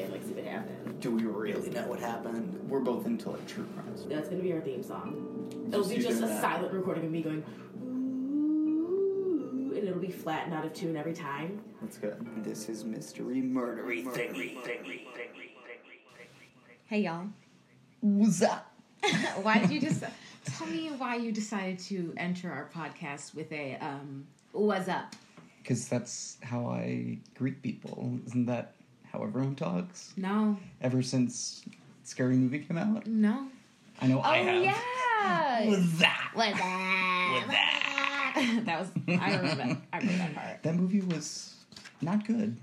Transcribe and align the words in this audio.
Play 0.00 0.04
and 0.04 0.12
like 0.12 0.22
see 0.22 0.32
what 0.32 0.44
happens. 0.44 1.02
Do 1.02 1.10
we 1.10 1.24
really 1.24 1.70
know 1.70 1.86
what 1.86 1.98
happened? 2.00 2.68
We're 2.68 2.80
both 2.80 3.06
into 3.06 3.30
like 3.30 3.46
true 3.46 3.66
crimes. 3.74 4.04
That's 4.06 4.28
gonna 4.28 4.42
be 4.42 4.52
our 4.52 4.60
theme 4.60 4.82
song. 4.82 5.68
It'll 5.68 5.88
be 5.88 5.98
just 5.98 6.22
a 6.22 6.26
that. 6.26 6.40
silent 6.40 6.72
recording 6.72 7.06
of 7.06 7.10
me 7.10 7.22
going, 7.22 7.44
ooh, 7.82 9.72
and 9.76 9.88
it'll 9.88 10.00
be 10.00 10.10
flat 10.10 10.46
and 10.46 10.54
out 10.54 10.64
of 10.64 10.72
tune 10.74 10.96
every 10.96 11.14
time. 11.14 11.60
That's 11.80 11.98
good. 11.98 12.44
This 12.44 12.68
is 12.68 12.84
mystery 12.84 13.42
murdery 13.42 14.04
thingy. 14.04 14.58
Hey 16.86 17.02
y'all. 17.02 17.26
What's 18.00 18.42
up? 18.42 18.72
Why 19.42 19.58
did 19.58 19.70
you 19.70 19.80
just 19.80 20.02
tell 20.44 20.66
me 20.66 20.90
why 20.98 21.16
you 21.16 21.32
decided 21.32 21.78
to 21.78 22.12
enter 22.16 22.50
our 22.50 22.68
podcast 22.74 23.34
with 23.34 23.50
a 23.52 23.76
um 23.80 24.26
what's 24.52 24.88
up? 24.88 25.14
Because 25.62 25.88
that's 25.88 26.38
how 26.42 26.66
I 26.66 27.18
greet 27.34 27.62
people. 27.62 28.18
Isn't 28.26 28.46
that 28.46 28.74
how 29.12 29.22
everyone 29.22 29.54
talks? 29.54 30.12
No. 30.16 30.56
Ever 30.80 31.02
since 31.02 31.64
Scary 32.04 32.36
Movie 32.36 32.60
came 32.60 32.78
out? 32.78 33.06
No. 33.06 33.48
I 34.00 34.06
know 34.06 34.20
I 34.20 34.40
oh 34.40 34.44
have. 34.44 34.62
yeah. 34.64 35.68
What's 35.68 35.98
that? 35.98 36.30
What's 36.34 36.58
that? 36.58 37.42
With 37.42 37.50
that 37.50 37.90
that 38.34 38.78
was 38.80 38.88
I 39.08 39.36
remember 39.36 39.54
that. 39.56 39.76
I 39.92 39.98
remember 39.98 40.18
that 40.18 40.34
part. 40.34 40.62
That 40.62 40.74
movie 40.74 41.00
was 41.00 41.54
not 42.00 42.26
good. 42.26 42.56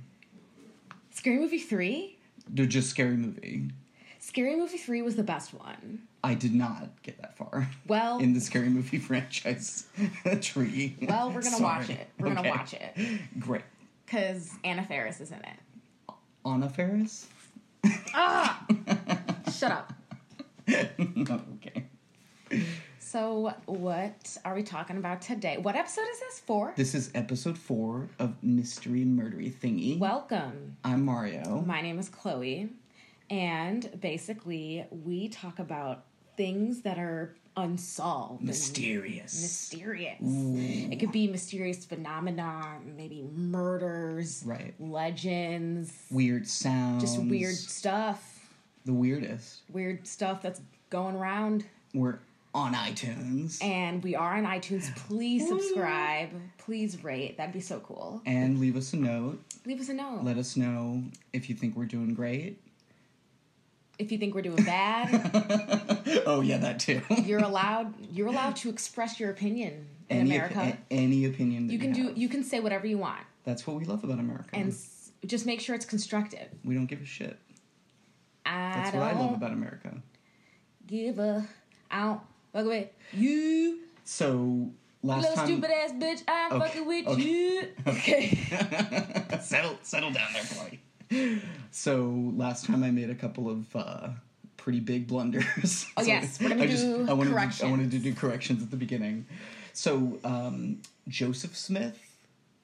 Scary 1.12 1.38
Movie 1.40 1.59
three? 1.59 2.18
They're 2.50 2.66
just 2.66 2.90
Scary 2.90 3.18
Movie. 3.18 3.69
Scary 4.19 4.56
Movie 4.56 4.78
three 4.78 5.02
was 5.02 5.16
the 5.16 5.24
best 5.24 5.53
one. 5.53 6.03
I 6.24 6.34
did 6.34 6.53
not 6.53 6.90
get 7.03 7.22
that 7.22 7.38
far 7.38 7.69
Well 7.88 8.19
in 8.19 8.34
the 8.34 8.41
Scary 8.41 8.69
Movie 8.69 8.97
franchise 9.00 9.88
tree. 10.41 10.96
well 11.02 11.31
we're 11.31 11.41
gonna 11.41 11.62
watch 11.62 11.90
it. 11.90 12.08
We're 12.19 12.34
gonna 12.34 12.50
watch 12.50 12.74
it. 12.74 12.96
Great. 13.40 13.64
Cause 14.08 14.52
Anna 14.64 14.84
Faris 14.85 15.19
is 15.19 15.31
in 15.31 15.40
it. 15.40 15.58
Anna 16.47 16.69
Ferris? 16.69 17.28
Ah 18.13 18.66
Shut 19.52 19.69
up. 19.69 19.91
okay. 20.69 21.85
So 23.00 23.53
what 23.66 24.38
are 24.46 24.56
we 24.56 24.63
talking 24.63 24.96
about 24.96 25.22
today? 25.22 25.58
What 25.58 25.75
episode 25.75 26.06
is 26.09 26.19
this 26.22 26.40
for? 26.40 26.74
This 26.78 26.96
is 26.96 27.12
episode 27.13 27.58
four 27.58 28.08
of 28.18 28.41
Mystery 28.41 29.03
Murdery 29.03 29.53
Thingy. 29.53 30.00
Welcome. 30.00 30.78
I'm 30.85 31.03
Mario. 31.03 31.63
My 31.68 31.81
name 31.81 32.00
is 32.00 32.08
Chloe, 32.08 32.69
and 33.29 33.90
basically, 34.00 34.85
we 34.90 35.28
talk 35.28 35.59
about 35.59 36.06
things 36.38 36.81
that 36.84 36.97
are 36.97 37.35
unsolved, 37.57 38.44
Mysterious. 38.44 39.41
mysterious. 39.41 40.18
It 40.22 41.00
could 41.00 41.12
be 41.12 41.28
mysterious 41.28 41.84
phenomena, 41.85 42.79
maybe 42.95 43.23
murders, 43.34 44.44
Right. 44.45 44.73
legends, 44.79 45.91
Weird 46.12 46.47
sounds. 46.47 47.01
just 47.03 47.19
weird 47.22 47.56
stuff, 47.56 48.50
The 48.85 48.94
weirdest. 48.94 49.62
weird 49.72 50.07
stuff 50.07 50.41
that's 50.41 50.62
going 50.90 51.16
around. 51.16 51.66
We're 51.94 52.19
on 52.53 52.73
iTunes. 52.73 53.62
And 53.63 54.01
we 54.03 54.16
are 54.16 54.35
on 54.38 54.46
iTunes. 54.46 54.96
Please 54.96 55.47
subscribe. 55.50 56.29
Please 56.57 57.03
rate. 57.03 57.38
That'd 57.38 57.53
be 57.53 57.59
so 57.59 57.79
cool. 57.81 58.22
And 58.25 58.59
leave 58.59 58.75
us 58.75 58.94
a 58.94 58.97
note. 58.97 59.44
Leave 59.66 59.79
us 59.81 59.90
a 59.90 59.94
note 59.94 60.23
Let 60.23 60.38
us 60.38 60.56
know 60.56 61.03
if 61.34 61.50
you 61.50 61.56
think 61.56 61.75
we're 61.75 61.85
doing 61.85 62.13
great. 62.13 62.59
If 64.00 64.12
you 64.12 64.18
think 64.18 64.35
we're 64.35 64.41
doing 64.41 64.63
bad. 64.63 66.24
oh 66.25 66.41
yeah, 66.41 66.58
that 66.58 66.80
too. 66.80 67.02
you're 67.25 67.40
allowed. 67.44 67.94
You're 68.12 68.28
allowed 68.28 68.56
to 68.58 68.69
express 68.69 69.19
your 69.19 69.31
opinion 69.31 69.88
in 70.09 70.18
any 70.19 70.35
America. 70.35 70.78
any 70.91 71.25
opinion 71.25 71.68
that 71.68 71.74
you 71.74 71.80
can 71.80 71.91
do. 71.94 72.08
have. 72.09 72.18
You 72.18 72.30
can 72.30 72.44
say 72.44 72.59
whatever 72.59 72.85
you 72.88 72.97
want, 72.97 73.22
That's 73.44 73.66
what 73.68 73.75
we 73.78 73.85
love 73.85 74.03
about 74.03 74.19
America. 74.19 74.50
and 74.53 74.69
s- 74.69 75.12
just 75.25 75.46
make 75.46 75.59
sure 75.62 75.75
it's 75.75 75.85
constructive. 75.85 76.47
we 76.63 76.75
don't 76.75 76.85
give 76.85 77.02
a 77.02 77.06
shit. 77.06 77.38
I 78.46 78.72
That's 78.75 78.94
what 78.96 79.03
I 79.03 79.12
love 79.13 79.34
about 79.34 79.52
America. 79.52 79.97
give 80.85 81.19
a. 81.19 81.46
I 81.91 82.03
don't 82.03 82.22
fuck 82.53 82.66
with 82.66 82.88
you, 83.14 83.79
So 84.03 84.72
last 85.03 85.22
little 85.22 85.35
time, 85.35 85.47
stupid 85.47 85.69
ass 85.72 85.91
bitch. 85.94 86.24
I'm 86.28 86.53
Okay, 86.53 86.66
fucking 86.68 86.85
with 86.88 87.08
okay. 87.08 87.22
you. 87.22 87.64
Okay. 87.88 89.40
settle 89.41 89.78
settle 89.84 90.12
down 90.12 90.28
there, 90.34 90.44
boy. 90.56 90.79
So 91.72 92.31
last 92.35 92.66
time 92.66 92.84
I 92.84 92.91
made 92.91 93.09
a 93.09 93.16
couple 93.16 93.50
of 93.50 93.75
uh, 93.75 94.09
pretty 94.57 94.79
big 94.79 95.07
blunders. 95.07 95.85
Oh, 95.97 96.01
So 96.03 96.07
yes, 96.07 96.40
we're 96.41 96.50
gonna 96.50 96.63
I 96.63 96.68
do 96.68 97.06
I 97.09 97.13
wanted 97.13 97.34
To, 97.51 97.66
I 97.66 97.69
wanted 97.69 97.91
to 97.91 98.00
do 98.00 98.13
corrections 98.13 98.63
at 98.63 98.72
the 98.72 98.78
beginning. 98.78 99.25
So 99.73 100.19
um, 100.23 100.81
Joseph 101.07 101.56
Smith 101.56 102.00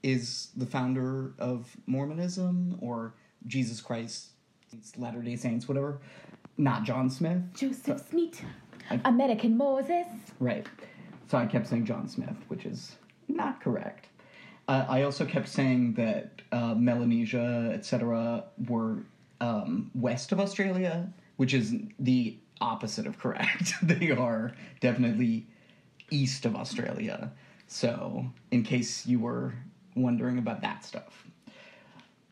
is 0.01 0.49
the 0.57 0.65
founder 0.65 1.33
of 1.39 1.75
Mormonism 1.85 2.77
or 2.81 3.13
Jesus 3.47 3.79
Christ, 3.81 4.29
Latter 4.97 5.21
Day 5.21 5.35
Saints, 5.35 5.67
whatever. 5.67 5.99
Not 6.57 6.83
John 6.83 7.09
Smith, 7.09 7.41
Joseph 7.55 8.03
Smith, 8.09 8.41
American 9.05 9.57
Moses. 9.57 10.05
right? 10.39 10.67
So 11.29 11.37
I 11.37 11.45
kept 11.47 11.67
saying 11.67 11.85
John 11.85 12.07
Smith, 12.07 12.35
which 12.47 12.65
is 12.65 12.95
not 13.27 13.59
correct. 13.61 14.07
Uh, 14.67 14.85
I 14.87 15.03
also 15.03 15.25
kept 15.25 15.49
saying 15.49 15.93
that 15.95 16.41
uh, 16.51 16.73
Melanesia, 16.75 17.71
etc., 17.73 18.45
were 18.67 18.99
um, 19.41 19.91
west 19.93 20.31
of 20.31 20.39
Australia, 20.39 21.11
which 21.35 21.53
is 21.53 21.75
the 21.99 22.37
opposite 22.61 23.05
of 23.05 23.19
correct. 23.19 23.73
they 23.83 24.11
are 24.11 24.53
definitely 24.79 25.47
east 26.09 26.45
of 26.45 26.55
Australia. 26.55 27.31
So, 27.67 28.25
in 28.51 28.63
case 28.63 29.05
you 29.05 29.19
were 29.19 29.53
wondering 29.95 30.37
about 30.37 30.61
that 30.61 30.85
stuff. 30.85 31.25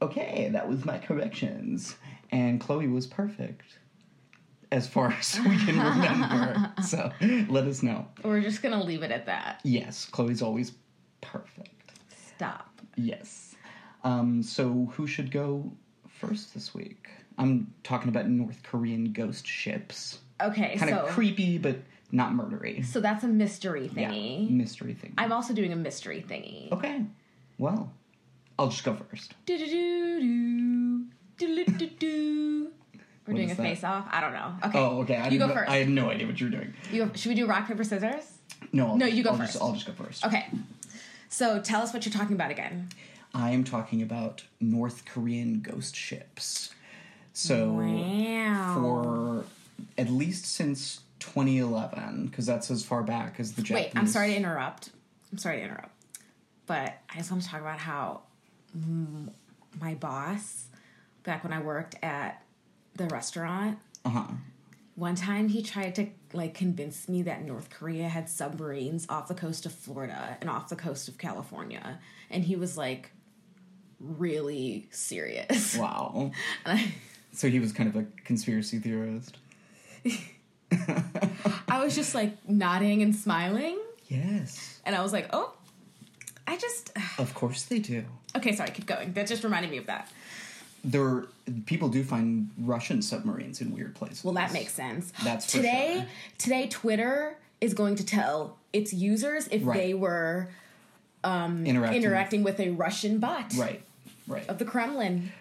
Okay, 0.02 0.50
that 0.52 0.68
was 0.68 0.86
my 0.86 0.98
corrections. 0.98 1.96
And 2.32 2.60
Chloe 2.60 2.88
was 2.88 3.08
perfect. 3.08 3.78
As 4.72 4.88
far 4.88 5.12
as 5.20 5.40
we 5.40 5.58
can 5.58 5.80
remember. 5.80 6.72
so, 6.88 7.12
let 7.50 7.66
us 7.66 7.84
know. 7.84 8.08
We're 8.24 8.42
just 8.42 8.62
gonna 8.62 8.84
leave 8.84 9.04
it 9.04 9.12
at 9.12 9.26
that. 9.26 9.60
Yes, 9.64 10.06
Chloe's 10.06 10.42
always 10.42 10.72
perfect. 11.20 11.81
Stop. 12.42 12.82
Yes. 12.96 13.54
Um, 14.04 14.42
so 14.42 14.92
who 14.96 15.06
should 15.06 15.30
go 15.30 15.72
first 16.10 16.56
this 16.56 16.74
week? 16.74 17.08
I'm 17.38 17.72
talking 17.84 18.10
about 18.10 18.28
North 18.28 18.64
Korean 18.64 19.14
ghost 19.14 19.46
ships. 19.46 20.18
Okay, 20.42 20.76
Kind 20.76 20.90
so 20.90 21.06
creepy, 21.10 21.60
but 21.60 21.78
not 22.12 22.32
murdery. 22.34 22.84
so 22.84 23.00
that's 23.00 23.24
a 23.24 23.28
mystery 23.28 23.92
Yeah, 23.96 24.10
thingy. 24.10 24.50
mystery 24.50 24.96
thing. 24.96 25.14
I'm 25.20 25.32
also 25.32 25.54
doing 25.54 25.72
a 25.72 25.76
mystery 25.76 26.26
thingy. 26.28 26.72
okay. 26.72 27.06
Well, 27.60 27.94
I'll 28.58 28.70
just 28.70 28.84
go 28.84 28.96
first. 28.96 29.36
Do-do-do-do. 29.46 31.06
Do-do-do-do. 31.38 32.72
We're 33.28 33.34
What 33.34 33.36
doing 33.36 33.52
a 33.52 33.54
that? 33.54 33.62
face 33.62 33.84
off. 33.84 34.08
I 34.10 34.20
don't 34.20 34.34
know. 34.34 34.56
Okay. 34.66 34.80
Oh, 34.80 35.02
okay. 35.02 35.18
I 35.18 35.28
you 35.28 35.38
go 35.38 35.46
know- 35.46 35.54
first. 35.54 35.70
I 35.70 35.78
had 35.78 35.90
no 35.90 36.10
idea 36.10 36.26
what 36.26 36.40
you 36.42 36.48
were 36.48 36.52
doing. 36.52 36.74
You 36.92 37.06
go, 37.06 37.12
should 37.14 37.30
we 37.30 37.36
do 37.36 37.46
rock 37.46 37.68
paper 37.68 37.84
scissors? 37.84 38.40
No, 38.74 38.88
I'll 38.88 38.98
No, 38.98 39.06
you 39.06 39.24
go 39.24 39.30
I'll 39.30 39.38
first. 39.38 39.54
Just, 39.54 39.64
I'll 39.64 39.74
just 39.74 39.86
go 39.86 39.94
first. 39.94 40.26
Okay. 40.26 40.48
So 41.32 41.60
tell 41.62 41.82
us 41.82 41.94
what 41.94 42.06
you're 42.06 42.14
talking 42.14 42.36
about 42.36 42.52
again. 42.52 42.90
I 43.34 43.52
am 43.52 43.64
talking 43.64 44.02
about 44.02 44.44
North 44.60 45.06
Korean 45.06 45.62
ghost 45.62 45.96
ships. 45.96 46.74
So 47.34 47.72
Wow. 47.72 48.76
for 48.76 49.46
at 49.98 50.10
least 50.10 50.46
since 50.46 51.00
2011, 51.20 52.28
because 52.28 52.46
that's 52.46 52.70
as 52.70 52.84
far 52.84 53.02
back 53.04 53.40
as 53.40 53.54
the 53.54 53.62
Japanese. 53.62 53.94
Wait, 53.94 54.00
I'm 54.00 54.08
sorry 54.08 54.32
to 54.32 54.36
interrupt. 54.36 54.90
I'm 55.32 55.38
sorry 55.38 55.58
to 55.60 55.64
interrupt. 55.64 55.96
But 56.68 56.98
I 57.10 57.18
just 57.18 57.32
want 57.32 57.42
to 57.44 57.50
talk 57.50 57.62
about 57.62 57.80
how 57.80 58.24
my 59.80 59.94
boss, 59.96 60.66
back 61.24 61.44
when 61.46 61.54
I 61.54 61.62
worked 61.62 61.96
at 62.04 62.44
the 62.96 63.08
restaurant, 63.08 63.80
Uh 64.04 64.10
huh. 64.10 64.24
One 64.96 65.16
time 65.16 65.48
he 65.48 65.62
tried 65.62 65.96
to 65.96 66.08
like 66.34 66.54
convince 66.54 67.08
me 67.08 67.24
that 67.24 67.44
North 67.44 67.70
Korea 67.70 68.08
had 68.08 68.30
submarines 68.30 69.06
off 69.10 69.28
the 69.28 69.34
coast 69.34 69.66
of 69.66 69.74
Florida 69.74 70.38
and 70.42 70.50
off 70.50 70.70
the 70.70 70.76
coast 70.76 71.08
of 71.08 71.18
California. 71.18 72.00
And 72.30 72.44
he 72.44 72.56
was 72.56 72.78
like 72.78 73.12
really 74.00 74.88
serious. 74.92 75.76
Wow. 75.78 76.32
I, 76.66 76.94
So 77.34 77.50
he 77.50 77.60
was 77.60 77.72
kind 77.72 77.88
of 77.88 77.96
a 77.96 78.06
conspiracy 78.26 78.80
theorist. 78.80 79.38
I 81.68 81.84
was 81.84 81.96
just 81.96 82.14
like 82.14 82.48
nodding 82.48 83.02
and 83.02 83.16
smiling. 83.16 83.80
Yes. 84.08 84.80
And 84.86 84.96
I 84.96 85.02
was 85.02 85.14
like, 85.14 85.30
oh, 85.32 85.54
I 86.48 86.58
just. 86.58 86.92
Of 87.18 87.34
course 87.34 87.64
they 87.64 87.80
do. 87.80 88.06
Okay, 88.36 88.56
sorry, 88.56 88.72
keep 88.72 88.86
going. 88.86 89.14
That 89.14 89.28
just 89.28 89.44
reminded 89.44 89.70
me 89.70 89.78
of 89.78 89.88
that. 89.88 90.10
There, 90.84 91.04
are, 91.04 91.28
people 91.66 91.90
do 91.90 92.04
find 92.04 92.50
Russian 92.60 93.02
submarines 93.02 93.62
in 93.62 93.72
weird 93.74 93.94
places. 93.96 94.24
Well, 94.24 94.34
that 94.34 94.52
makes 94.54 94.74
sense. 94.74 95.12
That's 95.24 95.46
today. 95.46 95.96
sure. 95.98 96.06
Today, 96.40 96.68
Twitter 96.68 97.38
is 97.60 97.74
going 97.74 97.96
to 97.96 98.06
tell 98.06 98.58
its 98.74 98.92
users 98.94 99.48
if 99.50 99.64
Right. 99.66 99.78
they 99.78 99.94
were 99.94 100.48
interacting. 101.24 102.02
interacting 102.04 102.44
with 102.44 102.60
a 102.60 102.72
Russian 102.72 103.20
bot 103.20 103.54
Right. 103.56 103.84
Right. 104.28 104.48
of 104.50 104.58
the 104.58 104.66
Kremlin. 104.66 105.32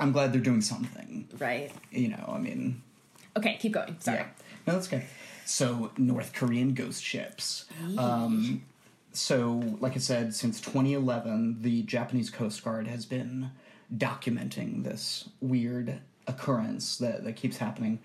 I'm 0.00 0.10
glad 0.12 0.32
they're 0.32 0.40
doing 0.40 0.60
something. 0.62 1.28
Right. 1.38 1.70
You 1.92 2.08
know, 2.08 2.32
I 2.34 2.38
mean, 2.38 2.82
Okay, 3.36 3.56
keep 3.60 3.72
going. 3.72 3.96
Sorry. 4.00 4.18
Yeah. 4.18 4.26
No, 4.66 4.74
that's 4.74 4.86
okay. 4.88 5.06
So, 5.44 5.90
North 5.96 6.32
Korean 6.34 6.74
ghost 6.74 7.02
ships. 7.02 7.64
Um, 7.98 8.62
so, 9.12 9.62
like 9.80 9.94
I 9.94 9.98
said, 9.98 10.34
since 10.34 10.60
2011, 10.60 11.62
the 11.62 11.82
Japanese 11.82 12.28
Coast 12.30 12.62
Guard 12.64 12.86
has 12.88 13.06
been 13.06 13.50
documenting 13.96 14.84
this 14.84 15.28
weird 15.40 16.00
occurrence 16.26 16.96
that, 16.98 17.24
that 17.24 17.36
keeps 17.36 17.58
happening. 17.58 17.98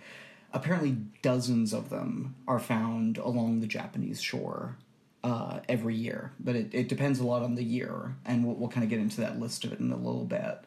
Apparently, 0.54 0.98
dozens 1.22 1.74
of 1.74 1.89
them 1.89 2.36
are 2.48 2.60
found 2.60 3.18
along 3.18 3.60
the 3.60 3.68
Japanese 3.68 4.22
shore 4.22 4.78
uh, 5.24 5.60
every 5.68 5.95
year, 5.95 6.31
but 6.39 6.56
it, 6.56 6.69
it 6.74 6.88
depends 6.88 7.19
a 7.19 7.25
lot 7.25 7.44
on 7.44 7.56
the 7.56 7.63
year, 7.63 8.16
and 8.25 8.45
we'll, 8.45 8.56
we'll 8.56 8.69
kind 8.69 8.84
of 8.84 8.89
get 8.89 9.00
into 9.00 9.22
that 9.22 9.39
list 9.39 9.66
of 9.66 9.74
it 9.74 9.80
in 9.80 9.92
a 9.92 9.98
little 9.98 10.25
bit. 10.25 10.60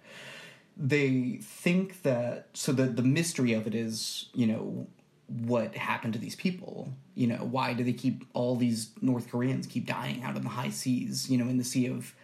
They 0.76 1.38
think 1.42 2.02
that 2.02 2.48
so 2.54 2.72
the 2.72 2.84
the 2.84 3.02
mystery 3.02 3.52
of 3.52 3.66
it 3.66 3.74
is 3.74 4.28
you 4.34 4.46
know 4.46 4.86
what 5.26 5.74
happened 5.74 6.14
to 6.14 6.18
these 6.18 6.34
people? 6.34 6.92
You 7.14 7.28
know 7.28 7.36
why 7.36 7.74
do 7.74 7.84
they 7.84 7.92
keep 7.92 8.24
all 8.32 8.56
these 8.56 8.90
north 9.00 9.30
koreans 9.30 9.66
keep 9.66 9.86
dying 9.86 10.22
out 10.22 10.36
in 10.36 10.42
the 10.42 10.48
high 10.48 10.70
seas 10.70 11.28
you 11.28 11.36
know 11.36 11.48
in 11.48 11.58
the 11.58 11.64
sea 11.64 11.86
of 11.86 12.14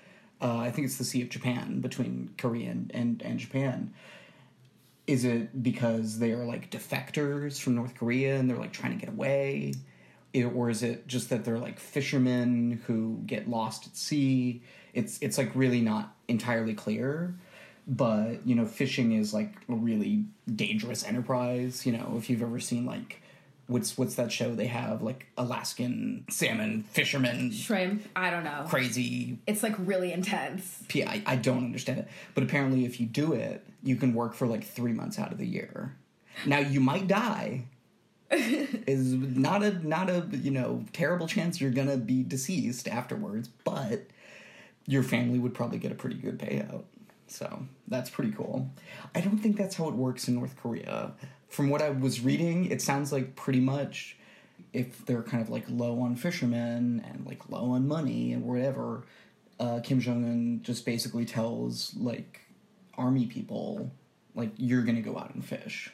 uh, 0.41 0.59
i 0.59 0.71
think 0.71 0.87
it's 0.87 0.97
the 0.97 1.05
sea 1.05 1.23
of 1.23 1.29
japan 1.29 1.81
between 1.81 2.31
korea 2.39 2.71
and, 2.71 2.91
and, 2.95 3.23
and 3.23 3.39
japan. 3.39 3.93
Is 5.07 5.25
it 5.25 5.63
because 5.63 6.19
they 6.19 6.33
are 6.33 6.45
like 6.45 6.69
defectors 6.71 7.61
from 7.61 7.77
north 7.77 7.95
korea 7.95 8.37
and 8.37 8.51
they're 8.51 8.57
like 8.57 8.73
trying 8.73 8.99
to 8.99 8.99
get 8.99 9.09
away? 9.15 9.75
It, 10.33 10.45
or 10.45 10.69
is 10.69 10.83
it 10.83 11.07
just 11.07 11.31
that 11.31 11.45
they're 11.45 11.59
like 11.61 11.79
fishermen 11.79 12.83
who 12.87 13.21
get 13.25 13.49
lost 13.49 13.87
at 13.87 13.97
sea? 13.97 14.63
It's 14.95 15.19
it's 15.23 15.39
like 15.39 15.53
really 15.55 15.81
not 15.81 16.15
entirely 16.27 16.75
clear. 16.75 17.37
But 17.87 18.45
you 18.45 18.57
know 18.57 18.67
fishing 18.67 19.13
is 19.13 19.33
like 19.33 19.55
a 19.69 19.75
really 19.75 20.25
dangerous 20.53 21.05
enterprise 21.05 21.87
you 21.87 21.93
know 21.93 22.15
if 22.19 22.29
you've 22.29 22.43
ever 22.43 22.59
seen 22.59 22.85
like 22.85 23.23
what's 23.67 23.99
what's 23.99 24.15
that 24.15 24.31
show 24.31 24.55
they 24.55 24.67
have? 24.67 25.03
Like 25.03 25.27
alaskan 25.37 26.25
salmon 26.31 26.85
fishermen 26.91 27.51
Shrimp. 27.53 28.07
I 28.15 28.31
don't 28.31 28.45
know. 28.45 28.65
crazy. 28.69 29.39
It's 29.47 29.63
like 29.63 29.75
really 29.79 30.13
intense. 30.13 30.83
I, 30.95 31.23
I 31.27 31.37
don't 31.37 31.65
understand 31.65 32.01
it. 32.01 32.09
But 32.35 32.45
apparently 32.45 32.85
if 32.85 33.01
you 33.01 33.07
do 33.07 33.33
it 33.33 33.67
you 33.83 33.97
can 33.97 34.15
work 34.15 34.35
for 34.35 34.47
like 34.47 34.65
three 34.65 34.93
months 34.93 35.19
out 35.19 35.33
of 35.33 35.39
the 35.39 35.47
year. 35.47 35.97
Now 36.45 36.59
you 36.59 36.81
might 36.81 37.09
die. 37.09 37.65
Is 38.31 39.13
not 39.13 39.63
a 39.63 39.87
not 39.87 40.11
a 40.11 40.27
you 40.33 40.51
know 40.51 40.85
terrible 40.93 41.29
chance 41.29 41.61
you're 41.61 41.71
gonna 41.71 41.97
be 41.97 42.23
deceased 42.25 42.89
afterwards 42.89 43.49
but 43.65 44.07
your 44.89 45.03
family 45.03 45.39
would 45.39 45.55
probably 45.55 45.79
get 45.79 45.93
a 45.93 45.95
pretty 45.97 46.17
good 46.17 46.39
payout. 46.39 46.85
So 47.29 47.67
that's 47.89 48.09
pretty 48.11 48.31
cool. 48.33 48.71
I 49.15 49.21
don't 49.21 49.39
think 49.39 49.57
that's 49.57 49.75
how 49.77 49.89
it 49.89 49.95
works 49.95 50.29
in 50.29 50.35
north 50.35 50.57
korea 50.57 51.13
from 51.49 51.71
what 51.71 51.83
i 51.83 51.91
was 51.91 52.21
reading 52.21 52.67
it 52.67 52.83
sounds 52.83 53.13
like 53.13 53.37
pretty 53.37 53.61
much 53.61 54.17
if 54.73 55.05
they're 55.07 55.23
kind 55.23 55.43
of 55.43 55.49
like 55.49 55.65
low 55.69 56.01
on 56.01 56.17
fishermen 56.17 57.05
and 57.09 57.27
like 57.27 57.49
low 57.49 57.71
on 57.71 57.87
money 57.87 58.33
and 58.33 58.45
whatever 58.45 59.05
uh, 59.59 59.81
kim 59.81 60.01
jong-un 60.01 60.61
just 60.63 60.85
basically 60.85 61.25
tells 61.25 61.95
like 61.97 62.41
army 62.99 63.27
people 63.27 63.91
like 64.37 64.51
you're 64.57 64.83
gonna 64.83 65.01
go 65.01 65.19
out 65.19 65.35
and 65.35 65.45
fish. 65.45 65.91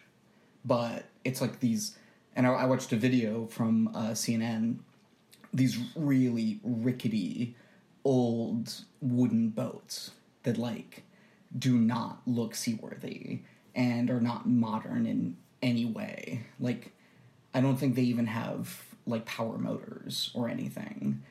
But 0.64 1.04
it's 1.24 1.40
like 1.40 1.60
these 1.60 1.96
and 2.36 2.46
I, 2.46 2.50
I 2.50 2.64
watched 2.66 2.92
a 2.92 2.96
video 2.96 3.46
from 3.46 3.88
uh, 3.88 4.10
cnn 4.10 4.78
these 5.54 5.78
really 5.94 6.60
rickety 6.62 7.56
old 8.04 8.74
wooden 9.00 9.50
boats 9.50 10.12
that 10.42 10.58
like 10.58 11.04
do 11.56 11.76
not 11.76 12.22
look 12.26 12.54
seaworthy 12.54 13.40
and 13.74 14.10
are 14.10 14.20
not 14.20 14.48
modern 14.48 15.06
in 15.06 15.36
any 15.62 15.84
way 15.84 16.42
like 16.58 16.92
i 17.54 17.60
don't 17.60 17.76
think 17.76 17.94
they 17.94 18.02
even 18.02 18.26
have 18.26 18.82
like 19.06 19.24
power 19.24 19.58
motors 19.58 20.30
or 20.34 20.48
anything 20.48 21.22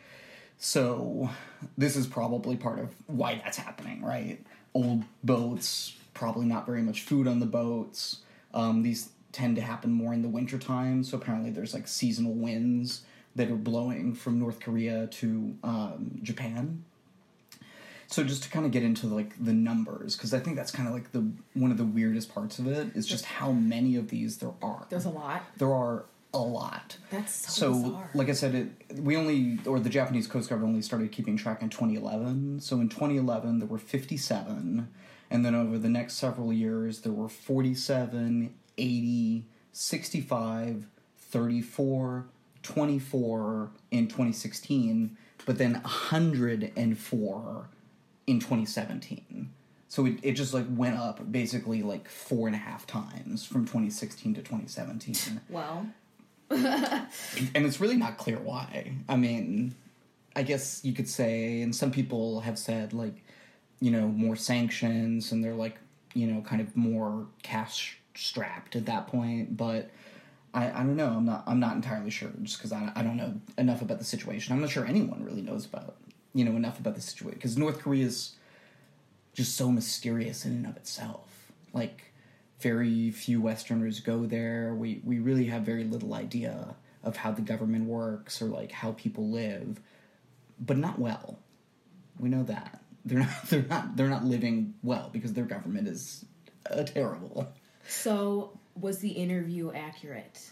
so 0.63 1.27
this 1.75 1.95
is 1.95 2.05
probably 2.05 2.55
part 2.55 2.77
of 2.77 2.93
why 3.07 3.41
that's 3.43 3.57
happening, 3.57 4.03
right? 4.03 4.39
Old 4.75 5.03
boats, 5.23 5.95
probably 6.13 6.45
not 6.45 6.67
very 6.67 6.83
much 6.83 7.01
food 7.01 7.27
on 7.27 7.39
the 7.39 7.47
boats. 7.47 8.17
Um, 8.53 8.83
these 8.83 9.09
tend 9.31 9.55
to 9.55 9.63
happen 9.63 9.91
more 9.91 10.13
in 10.13 10.21
the 10.21 10.27
wintertime, 10.27 11.03
so 11.03 11.17
apparently 11.17 11.50
there's 11.50 11.73
like 11.73 11.88
seasonal 11.88 12.35
winds 12.35 13.01
that 13.35 13.50
are 13.50 13.55
blowing 13.55 14.13
from 14.13 14.38
North 14.38 14.59
Korea 14.59 15.07
to 15.07 15.55
um, 15.63 16.19
Japan. 16.21 16.85
So 18.12 18.24
just 18.25 18.44
to 18.44 18.50
kind 18.50 18.65
of 18.65 18.72
get 18.74 18.84
into 18.84 19.08
like 19.08 19.34
the 19.44 19.53
numbers, 19.53 20.15
because 20.18 20.34
I 20.34 20.39
think 20.39 20.58
that's 20.58 20.72
kind 20.72 20.88
of 20.88 20.94
like 20.94 21.12
the 21.13 21.32
one 21.53 21.72
of 21.72 21.77
the 21.77 21.86
weirdest 21.86 22.34
parts 22.34 22.60
of 22.60 22.68
it 22.68 22.96
is 22.96 23.08
just 23.08 23.24
how 23.25 23.51
many 23.53 23.96
of 23.96 24.10
these 24.10 24.38
there 24.38 24.51
are. 24.62 24.86
There's 24.89 25.06
a 25.06 25.10
lot. 25.10 25.44
There 25.58 25.74
are 25.74 26.03
a 26.34 26.39
lot. 26.39 26.98
That's 27.10 27.34
so 27.34 27.51
So, 27.51 27.74
bizarre. 27.84 28.10
like 28.13 28.30
I 28.30 28.34
said, 28.34 28.56
it 28.56 29.00
we 29.00 29.15
only 29.15 29.60
or 29.65 29.80
the 29.80 29.89
Japanese 29.89 30.27
Coast 30.27 30.50
Guard 30.50 30.62
only 30.62 30.82
started 30.82 31.12
keeping 31.13 31.38
track 31.38 31.62
in 31.62 31.70
2011. 31.70 32.60
So 32.60 32.82
in 32.82 32.89
2011 32.89 33.60
there 33.60 33.68
were 33.68 33.77
57, 33.77 34.88
and 35.30 35.46
then 35.46 35.56
over 35.56 35.77
the 35.77 35.89
next 35.89 36.15
several 36.15 36.51
years 36.51 37.01
there 37.01 37.13
were 37.13 37.30
47, 37.30 38.53
80, 38.77 39.46
65, 39.72 40.86
34, 41.18 42.25
24 42.62 43.72
in 43.91 44.08
2016, 44.08 45.18
but 45.46 45.58
then 45.58 45.75
104 45.75 47.70
in 48.31 48.39
2017. 48.39 49.51
So 49.88 50.05
it, 50.05 50.19
it 50.23 50.31
just 50.33 50.53
like 50.53 50.65
went 50.69 50.97
up 50.97 51.31
basically 51.31 51.83
like 51.83 52.07
four 52.07 52.47
and 52.47 52.55
a 52.55 52.59
half 52.59 52.88
times 52.88 53.45
from 53.45 53.65
2016 53.65 54.35
to 54.35 54.41
2017 54.41 55.15
Well, 55.50 55.85
and 56.50 57.65
it's 57.65 57.79
really 57.79 57.97
not 57.97 58.17
clear 58.17 58.38
why. 58.38 58.93
I 59.09 59.17
mean, 59.17 59.75
I 60.35 60.43
guess 60.43 60.81
you 60.83 60.93
could 60.93 61.09
say, 61.09 61.61
and 61.61 61.75
some 61.75 61.91
people 61.91 62.41
have 62.41 62.57
said, 62.57 62.93
like, 62.93 63.23
you 63.79 63.91
know, 63.91 64.07
more 64.07 64.35
sanctions, 64.35 65.31
and 65.31 65.43
they're 65.43 65.55
like, 65.55 65.77
you 66.13 66.27
know, 66.27 66.41
kind 66.41 66.61
of 66.61 66.75
more 66.75 67.27
cash 67.43 67.97
strapped 68.15 68.75
at 68.75 68.85
that 68.85 69.07
point. 69.07 69.57
But 69.57 69.89
I, 70.53 70.71
I 70.71 70.77
don't 70.83 70.95
know. 70.95 71.09
I'm 71.09 71.25
not. 71.25 71.43
I'm 71.47 71.59
not 71.59 71.75
entirely 71.75 72.09
sure, 72.11 72.31
just 72.43 72.57
because 72.57 72.71
I, 72.71 72.91
I 72.95 73.03
don't 73.03 73.17
know 73.17 73.33
enough 73.57 73.81
about 73.81 74.00
the 74.00 74.05
situation. 74.05 74.53
I'm 74.53 74.61
not 74.61 74.69
sure 74.69 74.85
anyone 74.85 75.23
really 75.23 75.41
knows 75.41 75.65
about, 75.65 75.95
you 76.33 76.45
know, 76.45 76.51
enough 76.55 76.79
about 76.79 76.95
the 76.95 77.01
situation 77.01 77.38
because 77.38 77.57
North 77.57 77.79
Korea 77.79 78.05
is 78.05 78.35
just 79.33 79.55
so 79.55 79.71
mysterious 79.71 80.45
in 80.45 80.51
and 80.51 80.65
of 80.65 80.77
itself. 80.77 81.51
Like, 81.73 82.11
very 82.59 83.11
few 83.11 83.41
Westerners 83.41 84.00
go 84.00 84.25
there. 84.25 84.73
We 84.75 85.01
we 85.03 85.19
really 85.19 85.45
have 85.45 85.63
very 85.63 85.83
little 85.83 86.13
idea 86.13 86.75
of 87.03 87.17
how 87.17 87.31
the 87.31 87.41
government 87.41 87.85
works 87.85 88.41
or 88.41 88.45
like 88.45 88.71
how 88.71 88.91
people 88.93 89.29
live, 89.29 89.79
but 90.59 90.77
not 90.77 91.00
well. 91.00 91.39
We 92.19 92.29
know 92.29 92.43
that. 92.43 92.81
they're 93.05 93.19
not 93.19 93.29
they're 93.50 93.65
not 93.67 93.97
they're 93.97 94.09
not 94.09 94.25
living 94.25 94.75
well 94.83 95.09
because 95.11 95.33
their 95.33 95.45
government 95.45 95.88
is 95.88 96.25
uh, 96.69 96.83
terrible. 96.83 97.51
So, 97.88 98.59
was 98.79 99.00
the 99.00 99.09
interview 99.09 99.71
accurate? 99.73 100.51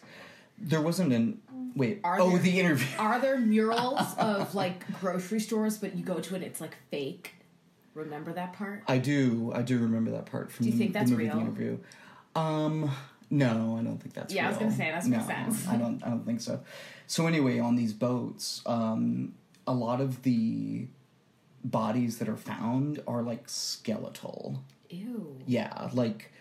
There 0.62 0.82
wasn't 0.82 1.14
an 1.14 1.42
wait. 1.76 2.02
Are 2.04 2.20
oh, 2.20 2.32
there- 2.32 2.40
the 2.40 2.60
interview. 2.60 2.88
Are 2.98 3.20
there 3.20 3.38
murals 3.40 4.16
of 4.18 4.56
like 4.56 4.86
grocery 5.00 5.40
stores, 5.40 5.78
but 5.78 5.96
you 5.96 6.04
go 6.04 6.20
to 6.20 6.36
it, 6.36 6.44
it's 6.44 6.62
like 6.62 6.76
fake? 6.92 7.34
Remember 7.94 8.32
that 8.34 8.54
part? 8.54 8.84
I 8.88 8.98
do. 8.98 9.52
I 9.54 9.62
do 9.62 9.80
remember 9.80 10.12
that 10.12 10.26
part 10.26 10.52
from 10.52 10.66
Do 10.66 10.72
you 10.72 10.78
the, 10.78 10.80
think 10.80 10.94
the 10.94 11.00
that's 11.00 11.12
movie 11.12 11.26
real? 11.26 11.36
The 11.36 11.42
interview. 11.42 11.78
Um, 12.36 12.92
no, 13.30 13.78
I 13.80 13.84
don't 13.84 13.98
think 13.98 14.14
that's. 14.14 14.34
Real. 14.34 14.44
Yeah, 14.44 14.48
I 14.48 14.50
was 14.50 14.58
gonna 14.58 14.72
say, 14.72 14.86
that 14.86 14.96
doesn't 14.96 15.12
no, 15.12 15.26
sense. 15.26 15.68
I 15.68 15.76
don't. 15.76 16.02
I 16.04 16.10
don't 16.10 16.26
think 16.26 16.42
so. 16.42 16.62
So 17.08 17.28
anyway, 17.28 17.60
on 17.60 17.76
these 17.76 17.94
boats, 17.94 18.62
um, 18.66 19.34
a 19.68 19.74
lot 19.74 20.02
of 20.02 20.24
the 20.24 20.88
bodies 21.64 22.20
that 22.20 22.30
are 22.30 22.38
found 22.38 23.02
are 23.08 23.22
like 23.22 23.50
skeletal. 23.50 24.64
Ew. 24.90 25.38
Yeah, 25.46 25.90
like 25.94 26.32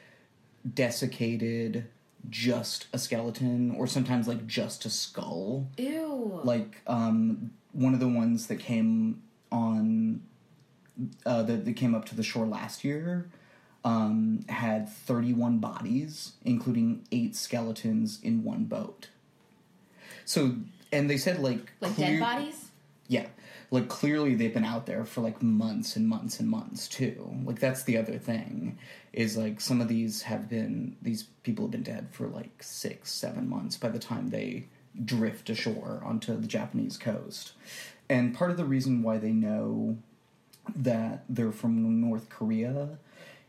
desiccated, 0.75 1.87
just 2.31 2.87
a 2.93 2.99
skeleton, 2.99 3.75
or 3.77 3.87
sometimes 3.87 4.29
like 4.29 4.47
just 4.47 4.85
a 4.85 4.91
skull. 4.91 5.69
Ew. 5.77 6.41
Like 6.45 6.83
um, 6.87 7.53
one 7.73 7.95
of 7.95 8.01
the 8.01 8.09
ones 8.09 8.47
that 8.49 8.57
came 8.57 9.23
on 9.51 10.23
uh, 11.25 11.43
that, 11.43 11.65
that 11.65 11.73
came 11.75 11.95
up 11.95 12.05
to 12.07 12.15
the 12.15 12.23
shore 12.23 12.47
last 12.47 12.85
year 12.85 13.29
um, 13.85 14.45
had 14.49 14.89
31 14.89 15.59
bodies, 15.59 16.33
including 16.45 17.05
eight 17.13 17.37
skeletons 17.37 18.19
in 18.23 18.45
one 18.45 18.65
boat. 18.65 19.09
So, 20.25 20.57
and 20.93 21.09
they 21.09 21.17
said 21.17 21.39
like 21.39 21.73
like 21.81 21.95
clear- 21.95 22.19
dead 22.19 22.21
bodies? 22.21 22.71
yeah. 23.07 23.27
Like 23.71 23.89
clearly 23.89 24.35
they've 24.35 24.55
been 24.55 24.65
out 24.65 24.87
there 24.87 25.05
for 25.05 25.21
like 25.21 25.43
months 25.43 25.97
and 25.97 26.09
months 26.09 26.41
and 26.41 26.49
months 26.49 26.89
too. 26.89 27.35
Like 27.45 27.59
that's 27.59 27.83
the 27.83 27.99
other 27.99 28.19
thing 28.19 28.79
is 29.13 29.37
like 29.37 29.61
some 29.61 29.81
of 29.81 29.89
these 29.89 30.23
have 30.23 30.49
been 30.49 30.97
these 31.03 31.25
people 31.43 31.67
have 31.67 31.73
been 31.73 31.83
dead 31.83 32.09
for 32.11 32.29
like 32.29 32.63
6 32.63 33.11
7 33.11 33.49
months 33.49 33.77
by 33.77 33.89
the 33.89 33.99
time 33.99 34.29
they 34.29 34.67
drift 35.05 35.51
ashore 35.51 36.01
onto 36.05 36.37
the 36.37 36.47
Japanese 36.47 36.97
coast. 36.97 37.53
And 38.09 38.35
part 38.35 38.51
of 38.51 38.57
the 38.57 38.65
reason 38.65 39.03
why 39.03 39.19
they 39.19 39.33
know 39.33 39.99
that 40.75 41.25
they're 41.29 41.53
from 41.53 42.01
North 42.01 42.29
Korea 42.29 42.99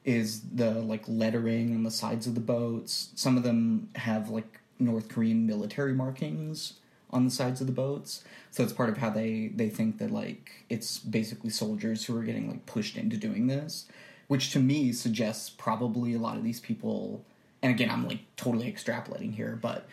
is 0.03 0.41
the 0.53 0.71
like 0.71 1.03
lettering 1.07 1.73
on 1.75 1.83
the 1.83 1.91
sides 1.91 2.27
of 2.27 2.35
the 2.35 2.41
boats. 2.41 3.09
Some 3.15 3.37
of 3.37 3.43
them 3.43 3.89
have 3.95 4.29
like 4.29 4.59
North 4.79 5.09
Korean 5.09 5.45
military 5.45 5.93
markings 5.93 6.73
on 7.11 7.25
the 7.25 7.31
sides 7.31 7.61
of 7.61 7.67
the 7.67 7.73
boats. 7.73 8.23
So 8.51 8.63
it's 8.63 8.73
part 8.73 8.89
of 8.89 8.97
how 8.97 9.09
they 9.09 9.51
they 9.53 9.69
think 9.69 9.97
that 9.99 10.11
like 10.11 10.65
it's 10.69 10.99
basically 10.99 11.49
soldiers 11.49 12.05
who 12.05 12.17
are 12.17 12.23
getting 12.23 12.49
like 12.49 12.65
pushed 12.65 12.97
into 12.97 13.17
doing 13.17 13.47
this, 13.47 13.87
which 14.27 14.51
to 14.51 14.59
me 14.59 14.91
suggests 14.91 15.49
probably 15.49 16.13
a 16.13 16.19
lot 16.19 16.37
of 16.37 16.43
these 16.43 16.59
people 16.59 17.23
and 17.61 17.71
again 17.71 17.89
I'm 17.89 18.07
like 18.07 18.19
totally 18.35 18.71
extrapolating 18.71 19.33
here, 19.35 19.57
but 19.61 19.87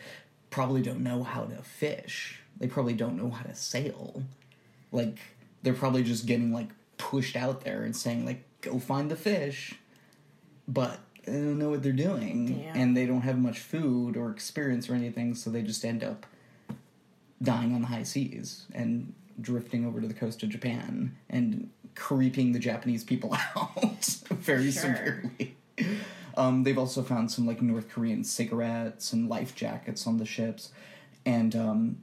probably 0.49 0.81
don't 0.81 1.03
know 1.03 1.23
how 1.23 1.43
to 1.43 1.57
fish. 1.63 2.39
They 2.59 2.67
probably 2.67 2.93
don't 2.93 3.17
know 3.17 3.29
how 3.29 3.43
to 3.43 3.55
sail. 3.55 4.23
Like 4.91 5.19
they're 5.61 5.73
probably 5.73 6.03
just 6.03 6.25
getting 6.25 6.51
like 6.51 6.69
pushed 6.97 7.35
out 7.35 7.61
there 7.61 7.83
and 7.83 7.95
saying 7.95 8.25
like 8.25 8.43
go 8.61 8.79
find 8.79 9.11
the 9.11 9.15
fish 9.15 9.75
but 10.67 10.99
they 11.25 11.33
don't 11.33 11.59
know 11.59 11.69
what 11.69 11.83
they're 11.83 11.91
doing 11.91 12.65
and 12.73 12.95
they 12.95 13.05
don't 13.05 13.21
have 13.21 13.37
much 13.37 13.59
food 13.59 14.17
or 14.17 14.31
experience 14.31 14.89
or 14.89 14.95
anything 14.95 15.35
so 15.35 15.49
they 15.49 15.61
just 15.61 15.85
end 15.85 16.03
up 16.03 16.25
dying 17.41 17.73
on 17.75 17.81
the 17.81 17.87
high 17.87 18.03
seas 18.03 18.65
and 18.73 19.13
drifting 19.39 19.85
over 19.85 20.01
to 20.01 20.07
the 20.07 20.13
coast 20.13 20.41
of 20.43 20.49
Japan 20.49 21.15
and 21.29 21.69
creeping 21.95 22.51
the 22.51 22.59
Japanese 22.59 23.03
people 23.03 23.35
out 23.55 24.05
very 24.31 24.71
Sure. 24.71 24.81
severely. 24.83 25.55
Um, 26.35 26.63
they've 26.63 26.77
also 26.77 27.01
found 27.03 27.31
some 27.31 27.45
like 27.47 27.61
North 27.61 27.89
Korean 27.89 28.23
cigarettes 28.23 29.13
and 29.13 29.27
life 29.29 29.55
jackets 29.55 30.05
on 30.07 30.17
the 30.17 30.25
ships, 30.25 30.71
and 31.25 31.55
um, 31.55 31.97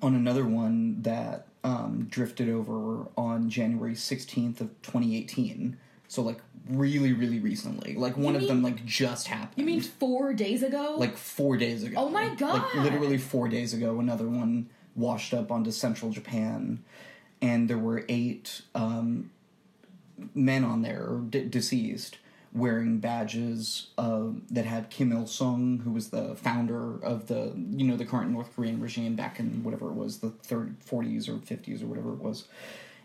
on 0.00 0.14
another 0.14 0.44
one 0.46 1.02
that 1.02 1.46
um, 1.64 2.06
drifted 2.10 2.48
over 2.48 3.08
on 3.16 3.50
January 3.50 3.94
sixteenth 3.96 4.60
of 4.60 4.80
twenty 4.82 5.16
eighteen. 5.16 5.78
So 6.10 6.22
like 6.22 6.40
really, 6.68 7.12
really 7.12 7.38
recently. 7.38 7.94
Like 7.94 8.16
one 8.16 8.34
of 8.34 8.42
them 8.48 8.64
like 8.64 8.84
just 8.84 9.28
happened. 9.28 9.54
You 9.54 9.64
mean 9.64 9.80
four 9.80 10.34
days 10.34 10.64
ago? 10.64 10.96
like 10.98 11.16
four 11.16 11.56
days 11.56 11.84
ago? 11.84 11.94
Oh 11.98 12.08
my 12.08 12.34
god! 12.34 12.54
Like 12.74 12.74
literally 12.82 13.16
four 13.16 13.46
days 13.48 13.72
ago, 13.72 14.00
another 14.00 14.26
one 14.26 14.68
washed 14.96 15.32
up 15.32 15.52
onto 15.52 15.70
central 15.70 16.10
Japan, 16.10 16.82
and 17.40 17.70
there 17.70 17.78
were 17.78 18.04
eight 18.08 18.62
um, 18.74 19.30
men 20.34 20.64
on 20.64 20.82
there, 20.82 21.20
d- 21.30 21.44
deceased, 21.44 22.18
wearing 22.52 22.98
badges 22.98 23.86
uh, 23.96 24.30
that 24.50 24.64
had 24.64 24.90
Kim 24.90 25.12
Il 25.12 25.28
Sung, 25.28 25.78
who 25.84 25.92
was 25.92 26.10
the 26.10 26.34
founder 26.34 27.00
of 27.04 27.28
the 27.28 27.52
you 27.54 27.86
know 27.86 27.96
the 27.96 28.04
current 28.04 28.32
North 28.32 28.52
Korean 28.56 28.80
regime 28.80 29.14
back 29.14 29.38
in 29.38 29.62
whatever 29.62 29.86
it 29.86 29.94
was 29.94 30.18
the 30.18 30.30
third 30.30 30.74
forties 30.80 31.28
or 31.28 31.38
fifties 31.38 31.84
or 31.84 31.86
whatever 31.86 32.12
it 32.14 32.18
was, 32.18 32.48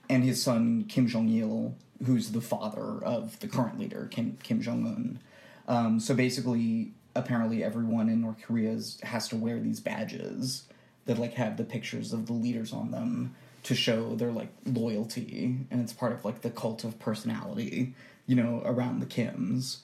and 0.10 0.24
his 0.24 0.42
son 0.42 0.86
Kim 0.88 1.08
Jong 1.08 1.30
Il, 1.30 1.76
who's 2.06 2.32
the 2.32 2.42
father 2.42 3.04
of 3.04 3.40
the 3.40 3.48
current 3.48 3.80
leader 3.80 4.08
Kim 4.12 4.38
Kim 4.44 4.62
Jong 4.62 4.86
Un. 4.86 5.20
Um, 5.68 6.00
so 6.00 6.14
basically, 6.14 6.94
apparently, 7.16 7.64
everyone 7.64 8.10
in 8.10 8.22
North 8.22 8.42
Korea 8.42 8.80
has 9.04 9.28
to 9.30 9.36
wear 9.36 9.60
these 9.60 9.80
badges 9.80 10.68
that 11.06 11.18
like 11.18 11.34
have 11.34 11.58
the 11.58 11.64
pictures 11.64 12.14
of 12.14 12.28
the 12.28 12.34
leaders 12.34 12.74
on 12.74 12.92
them 12.92 13.36
to 13.64 13.76
show 13.76 14.16
their 14.16 14.32
like 14.32 14.50
loyalty, 14.66 15.58
and 15.72 15.82
it's 15.82 15.94
part 15.94 16.12
of 16.12 16.24
like 16.24 16.42
the 16.42 16.52
cult 16.52 16.84
of 16.84 17.00
personality, 17.00 17.94
you 18.28 18.36
know, 18.36 18.62
around 18.66 19.00
the 19.00 19.06
Kims. 19.06 19.78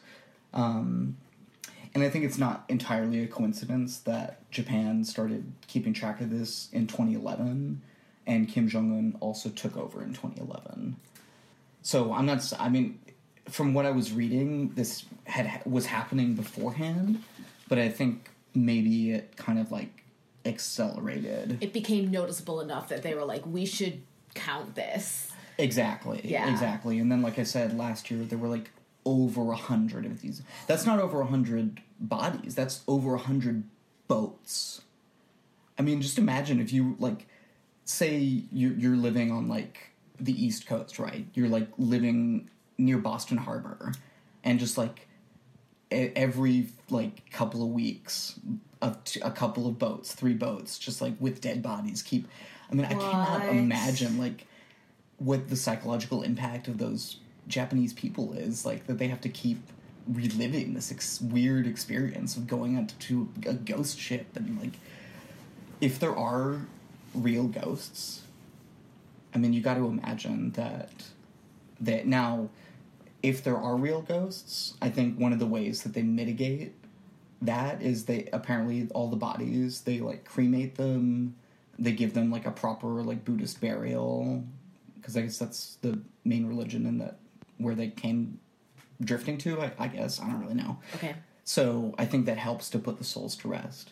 Um, 0.54 1.18
and 1.94 2.04
I 2.04 2.10
think 2.10 2.24
it's 2.24 2.38
not 2.38 2.64
entirely 2.70 3.24
a 3.24 3.28
coincidence 3.28 4.00
that 4.00 4.50
Japan 4.50 5.04
started 5.04 5.52
keeping 5.68 5.94
track 5.94 6.22
of 6.22 6.30
this 6.30 6.70
in 6.72 6.88
2011, 6.88 7.82
and 8.28 8.48
Kim 8.48 8.68
Jong 8.68 8.92
Un 8.98 9.18
also 9.20 9.50
took 9.50 9.78
over 9.78 10.02
in 10.02 10.14
2011. 10.14 10.96
So 11.82 12.14
I'm 12.14 12.26
not. 12.26 12.52
I 12.60 12.70
mean, 12.70 13.00
from 13.50 13.74
what 13.74 13.86
I 13.86 13.92
was 13.92 14.12
reading, 14.12 14.70
this 14.76 15.06
had 15.26 15.62
was 15.66 15.86
happening 15.86 16.36
beforehand, 16.36 17.24
but 17.68 17.80
I 17.80 17.90
think 17.90 18.30
maybe 18.54 19.12
it 19.12 19.36
kind 19.38 19.60
of 19.60 19.72
like 19.72 20.04
accelerated. 20.46 21.58
it 21.62 21.72
became 21.74 22.12
noticeable 22.12 22.62
enough 22.62 22.90
that 22.90 23.04
they 23.04 23.14
were 23.14 23.24
like, 23.24 23.46
we 23.46 23.66
should 23.66 24.02
count 24.34 24.76
this. 24.76 25.32
Exactly. 25.58 26.22
Yeah. 26.24 26.52
Exactly. 26.52 27.00
And 27.00 27.12
then, 27.12 27.22
like 27.22 27.38
I 27.38 27.44
said, 27.44 27.78
last 27.78 28.10
year 28.10 28.24
there 28.24 28.38
were 28.38 28.48
like 28.48 28.72
over 29.06 29.52
a 29.52 29.56
hundred 29.56 30.06
of 30.06 30.22
these. 30.22 30.42
That's 30.68 30.86
not 30.86 31.00
over 31.00 31.22
a 31.22 31.26
hundred 31.26 31.82
bodies. 32.00 32.56
That's 32.56 32.82
over 32.88 33.16
a 33.16 33.20
hundred 33.20 33.64
boats. 34.08 34.82
I 35.78 35.82
mean, 35.84 36.02
just 36.02 36.18
imagine 36.18 36.60
if 36.60 36.74
you 36.74 36.96
like, 37.00 37.28
say 37.92 38.44
you're 38.52 38.74
you're 38.74 38.96
living 38.96 39.32
on 39.32 39.48
like 39.48 39.92
the 40.20 40.34
East 40.34 40.68
Coast, 40.68 41.00
right? 41.00 41.26
You're 41.34 41.50
like 41.50 41.68
living 41.78 42.50
near 42.78 42.98
Boston 42.98 43.38
Harbor, 43.38 43.94
and 44.44 44.60
just 44.60 44.78
like 44.78 45.08
every 45.92 46.68
like 46.90 47.30
couple 47.32 47.62
of 47.64 47.70
weeks, 47.70 48.40
a, 48.82 48.96
a 49.22 49.32
couple 49.32 49.68
of 49.68 49.78
boats, 49.78 50.14
three 50.14 50.34
boats, 50.34 50.80
just 50.80 51.02
like 51.02 51.14
with 51.20 51.42
dead 51.42 51.62
bodies. 51.62 52.02
Keep. 52.02 52.28
I 52.72 52.76
mean, 52.76 52.86
I 52.86 52.94
cannot 52.94 53.50
imagine 53.50 54.18
like 54.18 54.48
what 55.18 55.50
the 55.50 55.58
psychological 55.58 56.24
impact 56.24 56.70
of 56.70 56.78
those 56.78 57.18
Japanese 57.48 57.94
people 57.94 58.34
is. 58.34 58.66
Like 58.66 58.88
that 58.88 58.98
they 58.98 59.10
have 59.10 59.22
to 59.22 59.30
keep 59.30 59.60
reliving 60.08 60.74
this 60.74 60.92
ex- 60.92 61.22
weird 61.22 61.68
experience 61.68 62.36
of 62.36 62.48
going 62.48 62.78
onto 62.78 63.28
a 63.46 63.54
ghost 63.54 64.00
ship 64.00 64.26
and 64.36 64.60
like 64.60 64.74
if 65.80 66.00
there 66.00 66.16
are 66.16 66.62
real 67.14 67.48
ghosts 67.48 68.22
i 69.34 69.38
mean 69.38 69.54
you 69.54 69.62
got 69.62 69.76
to 69.76 69.86
imagine 69.86 70.52
that 70.52 70.92
that 71.80 72.06
now 72.06 72.50
if 73.24 73.44
there 73.44 73.58
are 73.58 73.76
real 73.76 74.02
ghosts 74.02 74.76
i 74.82 74.90
think 74.90 75.18
one 75.20 75.34
of 75.34 75.40
the 75.40 75.46
ways 75.46 75.84
that 75.84 75.94
they 75.94 76.02
mitigate 76.04 76.74
that 77.42 77.82
is 77.82 78.06
they 78.06 78.30
apparently 78.34 78.88
all 78.94 79.10
the 79.10 79.16
bodies 79.16 79.82
they 79.82 80.00
like 80.00 80.24
cremate 80.26 80.76
them 80.76 81.36
they 81.80 81.92
give 81.92 82.14
them 82.14 82.32
like 82.32 82.46
a 82.46 82.52
proper 82.52 82.88
like 83.04 83.26
buddhist 83.26 83.60
burial 83.60 84.44
because 84.96 85.18
i 85.18 85.22
guess 85.22 85.38
that's 85.38 85.78
the 85.82 86.00
main 86.24 86.46
religion 86.48 86.86
in 86.86 86.98
that 86.98 87.18
where 87.58 87.76
they 87.76 87.88
came 87.90 88.40
drifting 89.04 89.38
to 89.38 89.60
I, 89.62 89.72
I 89.80 89.88
guess 89.88 90.22
i 90.22 90.26
don't 90.28 90.40
really 90.40 90.54
know 90.54 90.78
Okay. 90.96 91.16
so 91.44 91.94
I 91.98 92.06
think 92.06 92.28
that 92.28 92.38
helps 92.38 92.70
to 92.70 92.80
put 92.80 92.98
the 93.00 93.04
souls 93.04 93.36
to 93.38 93.48
rest. 93.48 93.92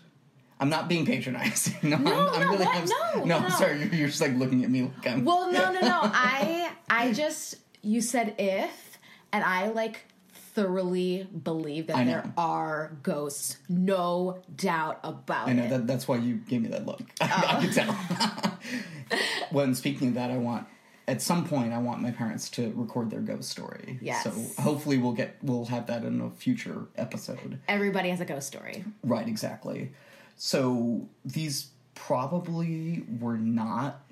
I'm 0.60 0.70
not 0.70 0.88
being 0.89 1.06
patronizing. 1.06 1.75
No, 1.89 1.98
No, 1.98 2.12
I'm, 2.12 2.34
I'm 2.34 2.42
no, 2.42 2.51
really. 2.51 2.66
what? 2.66 2.75
I'm, 2.75 2.86
No, 2.86 3.25
no, 3.25 3.39
no. 3.39 3.50
Sorry. 3.50 3.80
You're, 3.80 3.94
you're 3.94 4.08
just 4.08 4.22
like 4.22 4.36
looking 4.36 4.63
at 4.63 4.70
me 4.70 4.84
like 4.84 5.08
I'm. 5.08 5.24
Well, 5.25 5.51
no, 5.51 5.72
no, 5.72 5.80
no. 5.80 6.00
I, 6.04 6.72
I 6.89 7.13
just 7.13 7.56
you 7.82 8.01
said 8.01 8.36
if, 8.38 8.98
and 9.32 9.44
I 9.44 9.70
like 9.70 10.01
thoroughly 10.34 11.24
believe 11.24 11.88
that 11.88 12.06
there 12.06 12.34
are 12.38 12.98
ghosts. 13.04 13.58
No 13.70 14.42
doubt 14.56 15.00
about 15.04 15.48
it. 15.48 15.51
I 15.51 15.54
know 15.54 15.63
it. 15.63 15.70
that. 15.70 15.88
That's 15.88 16.08
why 16.08 16.18
you 16.18 16.36
gave 16.36 16.62
me 16.62 16.70
that 16.70 16.86
look. 16.86 17.01
I, 17.22 17.58
I 17.58 17.66
could 17.66 17.74
tell. 17.74 18.60
when 19.51 19.75
speaking 19.75 20.10
of 20.10 20.13
that, 20.16 20.32
I 20.32 20.38
want 20.38 20.68
at 21.08 21.22
some 21.24 21.48
point, 21.48 21.74
I 21.74 21.80
want 21.80 22.01
my 22.01 22.12
parents 22.12 22.50
to 22.51 22.72
record 22.75 23.10
their 23.10 23.22
ghost 23.22 23.50
story. 23.50 23.98
Yes. 24.01 24.24
So 24.24 24.62
hopefully, 24.62 24.98
we'll 24.98 25.13
get 25.13 25.38
we'll 25.42 25.66
have 25.66 25.88
that 25.88 26.04
in 26.04 26.22
a 26.22 26.30
future 26.30 26.88
episode. 26.98 27.60
Everybody 27.68 28.10
has 28.10 28.20
a 28.22 28.25
ghost 28.25 28.48
story. 28.48 28.84
Right, 29.04 29.28
exactly. 29.28 29.92
So 30.41 31.10
these 31.25 31.67
probably 31.96 33.03
were 33.19 33.38
not 33.38 34.05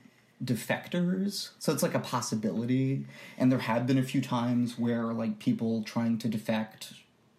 defectors. 0.43 1.51
So 1.57 1.72
it's 1.72 1.81
like 1.81 1.96
a 1.96 2.00
possibility. 2.00 3.05
And 3.38 3.50
there 3.50 3.60
have 3.60 3.88
been 3.88 3.98
a 3.98 4.03
few 4.03 4.22
times 4.22 4.77
where 4.77 5.05
like 5.13 5.39
people 5.39 5.84
trying 5.84 6.17
to 6.19 6.27
defect 6.27 6.91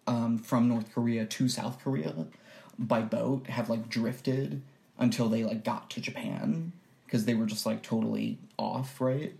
um, 0.07 0.39
from 0.39 0.67
North 0.67 0.91
Korea 0.91 1.27
to 1.27 1.47
South 1.47 1.79
Korea 1.83 2.25
by 2.79 3.01
boat 3.01 3.45
have 3.45 3.69
like 3.69 3.89
drifted 3.89 4.63
until 4.97 5.29
they 5.29 5.43
like 5.43 5.63
got 5.63 5.91
to 5.91 6.01
Japan 6.01 6.71
because 7.05 7.25
they 7.25 7.35
were 7.35 7.45
just 7.45 7.67
like 7.67 7.83
totally 7.83 8.39
off, 8.57 8.99
right? 8.99 9.35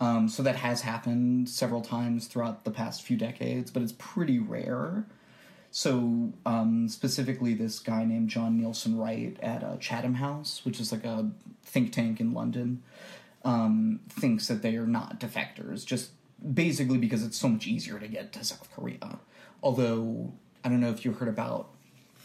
Um, 0.00 0.26
so 0.26 0.42
that 0.42 0.56
has 0.56 0.80
happened 0.80 1.50
several 1.50 1.82
times 1.82 2.28
throughout 2.28 2.64
the 2.64 2.70
past 2.70 3.02
few 3.02 3.18
decades, 3.18 3.70
but 3.70 3.82
it's 3.82 3.92
pretty 3.98 4.38
rare. 4.38 5.04
So, 5.72 6.32
um, 6.44 6.88
specifically, 6.88 7.54
this 7.54 7.78
guy 7.78 8.04
named 8.04 8.28
John 8.28 8.60
Nilsson-Wright 8.60 9.36
at 9.40 9.62
uh, 9.62 9.76
Chatham 9.76 10.14
House, 10.14 10.62
which 10.64 10.80
is 10.80 10.90
like 10.90 11.04
a 11.04 11.30
think 11.62 11.92
tank 11.92 12.20
in 12.20 12.34
London, 12.34 12.82
um, 13.44 14.00
thinks 14.08 14.48
that 14.48 14.62
they 14.62 14.76
are 14.76 14.86
not 14.86 15.20
defectors, 15.20 15.86
just 15.86 16.10
basically 16.54 16.98
because 16.98 17.22
it's 17.24 17.36
so 17.36 17.48
much 17.48 17.66
easier 17.66 17.98
to 18.00 18.08
get 18.08 18.32
to 18.32 18.44
South 18.44 18.68
Korea. 18.74 19.20
Although, 19.62 20.32
I 20.64 20.68
don't 20.68 20.80
know 20.80 20.90
if 20.90 21.04
you 21.04 21.12
heard 21.12 21.28
about 21.28 21.68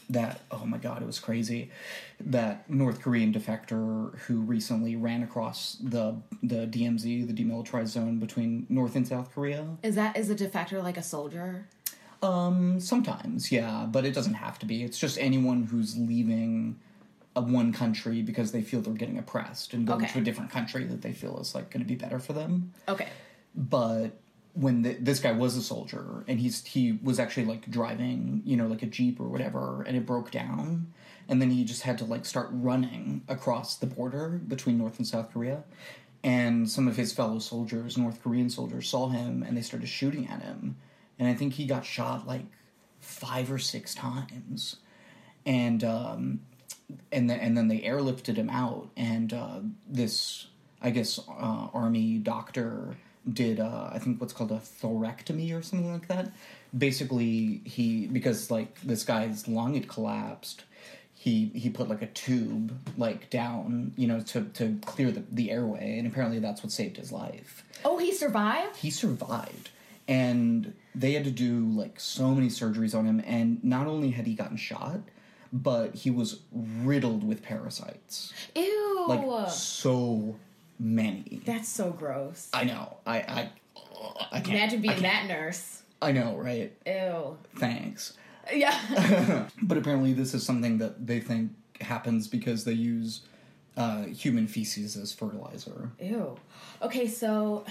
that, 0.09 0.41
oh 0.51 0.65
my 0.65 0.77
god, 0.77 1.01
it 1.01 1.05
was 1.05 1.19
crazy. 1.19 1.71
That 2.19 2.69
North 2.69 3.01
Korean 3.01 3.33
defector 3.33 4.17
who 4.19 4.39
recently 4.39 4.95
ran 4.95 5.23
across 5.23 5.77
the, 5.81 6.15
the 6.43 6.67
DMZ, 6.67 7.27
the 7.27 7.33
demilitarized 7.33 7.87
zone 7.87 8.19
between 8.19 8.65
North 8.69 8.95
and 8.95 9.07
South 9.07 9.33
Korea. 9.33 9.65
Is 9.83 9.95
that 9.95 10.17
is 10.17 10.29
a 10.29 10.35
defector 10.35 10.81
like 10.83 10.97
a 10.97 11.03
soldier? 11.03 11.67
Um, 12.25 12.79
sometimes, 12.79 13.51
yeah, 13.51 13.85
but 13.89 14.05
it 14.05 14.13
doesn't 14.13 14.33
have 14.35 14.57
to 14.59 14.65
be. 14.65 14.83
It's 14.83 14.97
just 14.97 15.17
anyone 15.17 15.63
who's 15.63 15.97
leaving 15.97 16.79
a 17.35 17.41
one 17.41 17.73
country 17.73 18.21
because 18.21 18.51
they 18.51 18.61
feel 18.61 18.81
they're 18.81 18.93
getting 18.93 19.17
oppressed 19.17 19.73
and 19.73 19.85
going 19.85 20.03
Okay. 20.03 20.13
to 20.13 20.19
a 20.19 20.23
different 20.23 20.51
country 20.51 20.85
that 20.85 21.01
they 21.01 21.11
feel 21.11 21.37
is 21.39 21.53
like 21.53 21.69
going 21.69 21.83
to 21.83 21.87
be 21.87 21.95
better 21.95 22.17
for 22.19 22.33
them. 22.33 22.71
Okay. 22.87 23.07
But 23.53 24.11
when 24.53 24.83
the, 24.83 24.93
this 24.93 25.19
guy 25.19 25.33
was 25.33 25.57
a 25.57 25.61
soldier 25.61 26.23
and 26.29 26.39
he's 26.39 26.63
he 26.65 26.93
was 27.03 27.19
actually 27.19 27.45
like 27.45 27.69
driving, 27.69 28.41
you 28.45 28.55
know, 28.55 28.67
like 28.67 28.83
a 28.83 28.85
jeep 28.87 29.19
or 29.19 29.27
whatever, 29.27 29.83
and 29.85 29.97
it 29.97 30.05
broke 30.05 30.31
down, 30.31 30.93
and 31.27 31.41
then 31.41 31.51
he 31.51 31.65
just 31.65 31.81
had 31.81 31.97
to 31.97 32.05
like 32.05 32.25
start 32.25 32.47
running 32.51 33.21
across 33.27 33.75
the 33.75 33.85
border 33.85 34.29
between 34.47 34.77
North 34.77 34.97
and 34.97 35.05
South 35.07 35.31
Korea. 35.33 35.63
And 36.23 36.67
some 36.69 36.87
of 36.87 36.95
his 36.95 37.13
fellow 37.13 37.37
soldiers, 37.39 37.97
North 37.97 38.23
Korean 38.23 38.49
soldiers, 38.49 38.87
saw 38.89 39.09
him 39.09 39.43
and 39.43 39.55
they 39.55 39.61
started 39.61 39.87
shooting 39.87 40.27
at 40.27 40.41
him. 40.41 40.77
And 41.19 41.27
I 41.27 41.33
think 41.33 41.53
he 41.53 41.65
got 41.65 41.85
shot 41.85 42.27
like 42.27 42.45
five 42.99 43.51
or 43.51 43.57
six 43.59 43.95
times. 43.95 44.77
And 45.45 45.83
um, 45.83 46.39
and 47.11 47.29
then 47.29 47.39
and 47.39 47.57
then 47.57 47.67
they 47.67 47.79
airlifted 47.79 48.35
him 48.35 48.49
out. 48.49 48.89
And 48.97 49.33
uh, 49.33 49.59
this, 49.87 50.47
I 50.81 50.89
guess, 50.89 51.19
uh, 51.19 51.67
army 51.73 52.17
doctor 52.17 52.95
did 53.31 53.59
uh, 53.59 53.89
I 53.91 53.99
think 53.99 54.19
what's 54.21 54.33
called 54.33 54.51
a 54.51 54.57
thorectomy 54.59 55.57
or 55.57 55.61
something 55.61 55.91
like 55.91 56.07
that. 56.09 56.31
Basically, 56.77 57.61
he 57.63 58.07
because 58.07 58.51
like 58.51 58.81
this 58.81 59.03
guy's 59.03 59.47
lung 59.47 59.73
had 59.75 59.87
collapsed. 59.87 60.63
He, 61.17 61.45
he 61.55 61.71
put 61.71 61.87
like 61.89 62.03
a 62.03 62.07
tube 62.07 62.77
like 62.99 63.31
down 63.31 63.93
you 63.97 64.05
know 64.07 64.19
to, 64.19 64.43
to 64.43 64.77
clear 64.85 65.09
the, 65.11 65.23
the 65.31 65.49
airway 65.49 65.97
and 65.97 66.05
apparently 66.05 66.37
that's 66.37 66.61
what 66.61 66.71
saved 66.71 66.97
his 66.97 67.11
life 67.11 67.63
Oh, 67.83 67.97
he 67.97 68.13
survived. 68.13 68.75
he 68.75 68.91
survived 68.91 69.71
and 70.07 70.75
they 70.95 71.11
had 71.13 71.23
to 71.25 71.31
do 71.31 71.65
like 71.71 71.99
so 71.99 72.33
many 72.33 72.47
surgeries 72.47 72.97
on 72.97 73.05
him 73.05 73.21
and 73.25 73.63
not 73.63 73.85
only 73.87 74.11
had 74.11 74.25
he 74.25 74.33
gotten 74.33 74.57
shot 74.57 74.99
but 75.53 75.93
he 75.95 76.09
was 76.09 76.39
riddled 76.51 77.23
with 77.23 77.41
parasites 77.43 78.33
Ew. 78.55 79.05
like 79.07 79.49
so 79.51 80.35
many 80.79 81.41
That's 81.45 81.67
so 81.69 81.91
gross. 81.91 82.49
i 82.53 82.63
know 82.63 82.97
i 83.05 83.17
i 83.19 83.49
i 84.31 84.39
can't 84.39 84.49
Imagine 84.49 84.81
being 84.81 84.93
can't- 84.97 85.03
that 85.03 85.27
nurse. 85.27 85.83
i 86.01 86.11
know 86.11 86.35
right 86.37 86.73
Ew. 86.85 87.37
thanks 87.57 88.13
Yeah. 88.53 89.47
but 89.63 89.77
apparently 89.79 90.13
this 90.13 90.35
is 90.35 90.45
something 90.45 90.77
that 90.77 91.07
they 91.07 91.19
think 91.19 91.51
happens 91.81 92.27
because 92.27 92.63
they 92.63 92.73
use 92.73 93.21
uh, 93.75 94.03
human 94.03 94.45
feces 94.47 94.95
as 94.95 95.11
fertilizer 95.11 95.89
Ew. 95.99 96.37
Okay, 96.81 97.07
so 97.07 97.65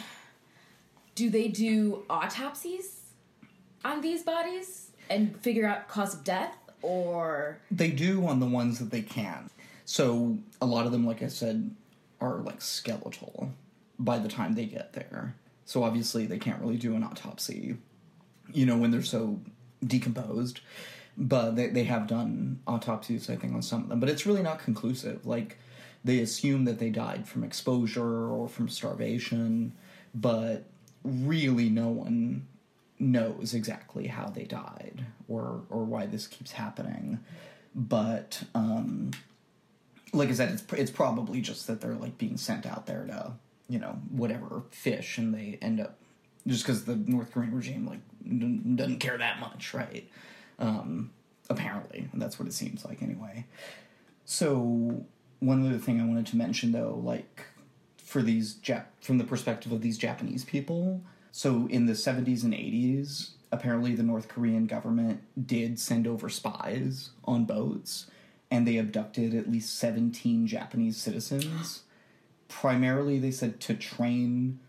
do 1.14 1.30
they 1.30 1.46
do 1.48 2.02
autopsies 2.10 3.02
on 3.84 4.00
these 4.00 4.22
bodies 4.22 4.90
and 5.10 5.36
figure 5.40 5.66
out 5.66 5.88
cause 5.88 6.14
of 6.14 6.24
death 6.24 6.56
or 6.82 7.58
They 7.70 7.90
do 7.90 8.26
on 8.26 8.40
the 8.40 8.46
ones 8.46 8.78
that 8.78 8.90
they 8.90 9.02
can. 9.02 9.50
So 9.84 10.38
a 10.60 10.66
lot 10.66 10.86
of 10.86 10.92
them, 10.92 11.06
like 11.06 11.22
I 11.22 11.28
said, 11.28 11.74
are 12.20 12.40
like 12.40 12.60
skeletal 12.60 13.50
by 13.98 14.18
the 14.18 14.28
time 14.28 14.54
they 14.54 14.66
get 14.66 14.92
there. 14.92 15.34
So 15.66 15.82
obviously 15.82 16.26
they 16.26 16.38
can't 16.38 16.60
really 16.60 16.76
do 16.76 16.94
an 16.94 17.02
autopsy, 17.02 17.76
you 18.52 18.66
know, 18.66 18.76
when 18.76 18.90
they're 18.90 19.02
so 19.02 19.40
decomposed. 19.86 20.60
But 21.16 21.52
they, 21.52 21.68
they 21.68 21.84
have 21.84 22.06
done 22.06 22.60
autopsies, 22.66 23.30
I 23.30 23.36
think, 23.36 23.54
on 23.54 23.62
some 23.62 23.84
of 23.84 23.88
them. 23.88 24.00
But 24.00 24.08
it's 24.08 24.26
really 24.26 24.42
not 24.42 24.58
conclusive. 24.58 25.24
Like 25.26 25.58
they 26.02 26.18
assume 26.20 26.64
that 26.64 26.78
they 26.78 26.90
died 26.90 27.26
from 27.28 27.44
exposure 27.44 28.28
or 28.28 28.48
from 28.48 28.68
starvation, 28.68 29.72
but 30.14 30.64
really 31.04 31.70
no 31.70 31.88
one 31.88 32.46
knows 32.98 33.54
exactly 33.54 34.06
how 34.06 34.28
they 34.28 34.44
died 34.44 35.04
or 35.28 35.62
or 35.70 35.84
why 35.84 36.06
this 36.06 36.26
keeps 36.26 36.52
happening. 36.52 37.20
But 37.74 38.44
um, 38.54 39.10
like 40.12 40.28
I 40.28 40.32
said, 40.32 40.50
it's 40.52 40.64
it's 40.72 40.90
probably 40.90 41.40
just 41.40 41.66
that 41.66 41.80
they're 41.80 41.94
like 41.94 42.18
being 42.18 42.36
sent 42.36 42.66
out 42.66 42.86
there 42.86 43.04
to 43.06 43.32
you 43.68 43.78
know 43.78 43.98
whatever 44.10 44.62
fish, 44.70 45.18
and 45.18 45.34
they 45.34 45.58
end 45.60 45.80
up 45.80 45.96
just 46.46 46.64
because 46.64 46.84
the 46.84 46.96
North 46.96 47.32
Korean 47.32 47.54
regime 47.54 47.86
like 47.86 48.00
n- 48.24 48.76
doesn't 48.76 48.98
care 48.98 49.18
that 49.18 49.40
much, 49.40 49.74
right? 49.74 50.08
Um, 50.58 51.10
apparently, 51.50 52.08
that's 52.14 52.38
what 52.38 52.46
it 52.46 52.52
seems 52.52 52.84
like 52.84 53.02
anyway. 53.02 53.46
So 54.24 55.04
one 55.40 55.66
other 55.66 55.78
thing 55.78 56.00
I 56.00 56.06
wanted 56.06 56.26
to 56.26 56.36
mention 56.36 56.72
though, 56.72 57.00
like 57.02 57.42
for 57.96 58.22
these 58.22 58.54
Jap- 58.54 58.86
from 59.00 59.18
the 59.18 59.24
perspective 59.24 59.72
of 59.72 59.82
these 59.82 59.98
Japanese 59.98 60.44
people. 60.44 61.02
So 61.36 61.66
in 61.68 61.86
the 61.86 61.94
70s 61.94 62.44
and 62.44 62.54
80s, 62.54 63.30
apparently 63.50 63.96
the 63.96 64.04
North 64.04 64.28
Korean 64.28 64.66
government 64.66 65.20
did 65.48 65.80
send 65.80 66.06
over 66.06 66.28
spies 66.28 67.10
on 67.24 67.44
boats 67.44 68.06
and 68.52 68.68
they 68.68 68.76
abducted 68.76 69.34
at 69.34 69.50
least 69.50 69.76
17 69.76 70.46
Japanese 70.46 70.96
citizens. 70.96 71.82
Primarily 72.46 73.18
they 73.18 73.32
said 73.32 73.58
to 73.62 73.74
train 73.74 74.60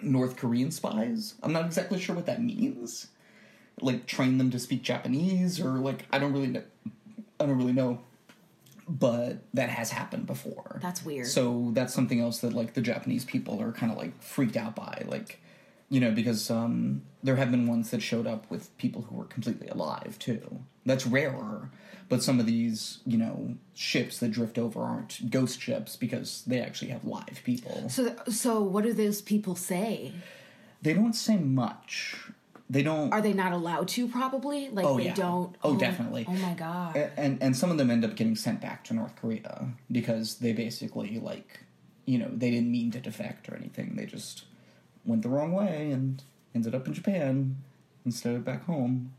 North 0.00 0.36
Korean 0.36 0.70
spies. 0.70 1.34
I'm 1.42 1.52
not 1.52 1.66
exactly 1.66 2.00
sure 2.00 2.16
what 2.16 2.24
that 2.24 2.42
means. 2.42 3.08
Like 3.78 4.06
train 4.06 4.38
them 4.38 4.50
to 4.52 4.58
speak 4.58 4.80
Japanese 4.80 5.60
or 5.60 5.72
like 5.72 6.06
I 6.10 6.18
don't 6.18 6.32
really 6.32 6.46
know 6.46 6.62
I 7.38 7.44
don't 7.44 7.58
really 7.58 7.74
know 7.74 8.00
but 8.88 9.42
that 9.52 9.68
has 9.68 9.90
happened 9.90 10.26
before. 10.26 10.78
That's 10.80 11.04
weird. 11.04 11.26
So 11.26 11.72
that's 11.74 11.92
something 11.92 12.18
else 12.18 12.38
that 12.38 12.54
like 12.54 12.72
the 12.72 12.80
Japanese 12.80 13.26
people 13.26 13.60
are 13.60 13.72
kind 13.72 13.92
of 13.92 13.98
like 13.98 14.22
freaked 14.22 14.56
out 14.56 14.74
by, 14.74 15.04
like 15.06 15.38
you 15.88 16.00
know, 16.00 16.10
because 16.10 16.50
um, 16.50 17.02
there 17.22 17.36
have 17.36 17.50
been 17.50 17.66
ones 17.66 17.90
that 17.90 18.02
showed 18.02 18.26
up 18.26 18.50
with 18.50 18.76
people 18.78 19.02
who 19.02 19.16
were 19.16 19.24
completely 19.24 19.68
alive 19.68 20.18
too. 20.18 20.60
That's 20.84 21.06
rarer, 21.06 21.70
but 22.08 22.22
some 22.22 22.38
of 22.40 22.46
these 22.46 22.98
you 23.06 23.18
know 23.18 23.54
ships 23.74 24.18
that 24.18 24.30
drift 24.32 24.58
over 24.58 24.80
aren't 24.82 25.30
ghost 25.30 25.60
ships 25.60 25.96
because 25.96 26.42
they 26.46 26.60
actually 26.60 26.90
have 26.90 27.04
live 27.04 27.40
people. 27.44 27.88
so 27.88 28.14
so 28.28 28.60
what 28.62 28.84
do 28.84 28.92
those 28.92 29.20
people 29.22 29.54
say? 29.56 30.12
They 30.82 30.92
don't 30.92 31.14
say 31.14 31.36
much. 31.36 32.16
They 32.68 32.82
don't. 32.82 33.12
Are 33.12 33.20
they 33.22 33.32
not 33.32 33.52
allowed 33.52 33.86
to 33.88 34.08
probably? 34.08 34.68
Like 34.70 34.84
Oh, 34.86 34.96
they 34.98 35.04
yeah. 35.04 35.14
don't 35.14 35.54
Oh, 35.62 35.76
definitely. 35.76 36.26
Oh 36.28 36.32
my 36.32 36.54
god. 36.54 36.96
And 37.16 37.40
and 37.40 37.56
some 37.56 37.70
of 37.70 37.78
them 37.78 37.90
end 37.90 38.04
up 38.04 38.16
getting 38.16 38.34
sent 38.36 38.60
back 38.60 38.82
to 38.84 38.94
North 38.94 39.14
Korea 39.16 39.68
because 39.90 40.36
they 40.38 40.52
basically 40.52 41.18
like 41.20 41.60
you 42.06 42.18
know 42.18 42.28
they 42.32 42.50
didn't 42.50 42.70
mean 42.70 42.90
to 42.92 43.00
defect 43.00 43.48
or 43.48 43.54
anything 43.56 43.94
they 43.96 44.04
just 44.06 44.44
went 45.06 45.22
the 45.22 45.28
wrong 45.28 45.52
way 45.52 45.90
and 45.90 46.22
ended 46.54 46.74
up 46.74 46.86
in 46.86 46.94
Japan 46.94 47.56
instead 48.04 48.34
of 48.34 48.44
back 48.44 48.64
home 48.64 49.12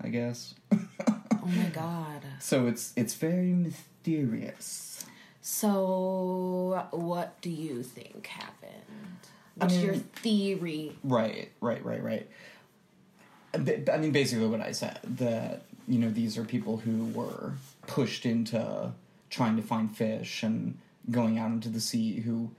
I 0.00 0.08
guess 0.08 0.54
oh 0.72 1.46
my 1.46 1.64
god. 1.72 2.22
so 2.40 2.66
it's 2.66 2.92
it's 2.96 3.14
very 3.14 3.52
mysterious 3.52 5.04
So 5.40 6.86
what 6.90 7.40
do 7.40 7.50
you 7.50 7.82
think 7.82 8.26
happened? 8.26 8.72
What's 9.56 9.76
your 9.76 9.92
mean- 9.92 10.00
theory? 10.14 10.96
right 11.02 11.50
right 11.60 11.84
right 11.84 12.02
right 12.02 12.28
I 13.54 13.96
mean 13.98 14.12
basically 14.12 14.46
what 14.46 14.60
I 14.60 14.72
said 14.72 15.00
that 15.16 15.62
you 15.88 15.98
know 15.98 16.10
these 16.10 16.36
are 16.36 16.44
people 16.44 16.76
who 16.78 17.06
were 17.06 17.54
pushed 17.86 18.26
into 18.26 18.92
trying 19.30 19.56
to 19.56 19.62
find 19.62 19.94
fish 19.96 20.42
and 20.42 20.76
going 21.10 21.38
out 21.38 21.50
into 21.50 21.70
the 21.70 21.80
sea 21.80 22.20
who 22.20 22.50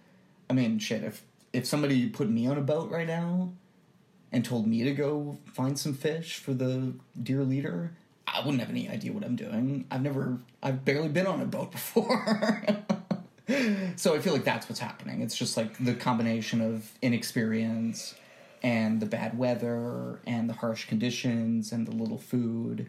I 0.50 0.54
mean 0.54 0.80
shit 0.80 1.04
if 1.04 1.22
if 1.54 1.66
somebody 1.66 2.08
put 2.10 2.30
me 2.30 2.48
on 2.48 2.58
a 2.58 2.62
boat 2.62 2.92
right 2.92 3.08
now 3.08 3.52
and 4.32 4.46
told 4.46 4.68
me 4.68 4.84
to 4.84 4.92
go 4.92 5.38
find 5.54 5.78
some 5.78 5.94
fish 5.94 6.38
for 6.38 6.54
the 6.54 6.94
dear 7.22 7.44
leader, 7.44 7.92
I 8.28 8.40
wouldn't 8.42 8.60
have 8.60 8.70
any 8.70 8.90
idea 8.90 9.12
what 9.12 9.24
I'm 9.24 9.36
doing. 9.36 9.86
I've 9.90 10.02
never, 10.02 10.38
I've 10.62 10.86
barely 10.86 11.10
been 11.10 11.28
on 11.28 11.42
a 11.42 11.46
boat 11.46 11.72
before. 11.72 12.58
so 13.96 14.16
I 14.16 14.20
feel 14.20 14.34
like 14.34 14.44
that's 14.44 14.70
what's 14.70 14.80
happening. 14.80 15.22
It's 15.22 15.36
just 15.36 15.58
like 15.58 15.84
the 15.84 15.96
combination 15.96 16.62
of 16.62 16.92
inexperience 17.02 18.16
and 18.62 19.00
the 19.00 19.06
bad 19.06 19.38
weather 19.38 20.20
and 20.28 20.50
the 20.50 20.54
harsh 20.54 20.86
conditions 20.86 21.72
and 21.72 21.88
the 21.88 21.92
little 21.92 22.18
food 22.18 22.88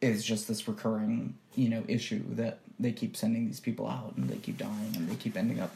is 0.00 0.24
just 0.24 0.46
this 0.48 0.68
recurring, 0.68 1.34
you 1.54 1.68
know, 1.68 1.82
issue 1.88 2.22
that 2.34 2.60
they 2.78 2.92
keep 2.92 3.16
sending 3.16 3.46
these 3.46 3.60
people 3.60 3.88
out 3.88 4.14
and 4.16 4.28
they 4.28 4.36
keep 4.36 4.58
dying 4.58 4.92
and 4.94 5.08
they 5.08 5.16
keep 5.16 5.36
ending 5.36 5.60
up 5.60 5.74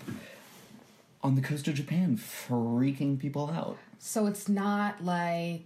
on 1.22 1.34
the 1.34 1.42
coast 1.42 1.68
of 1.68 1.74
Japan 1.74 2.16
freaking 2.16 3.18
people 3.18 3.50
out. 3.50 3.76
So 3.98 4.26
it's 4.26 4.48
not 4.48 5.04
like 5.04 5.64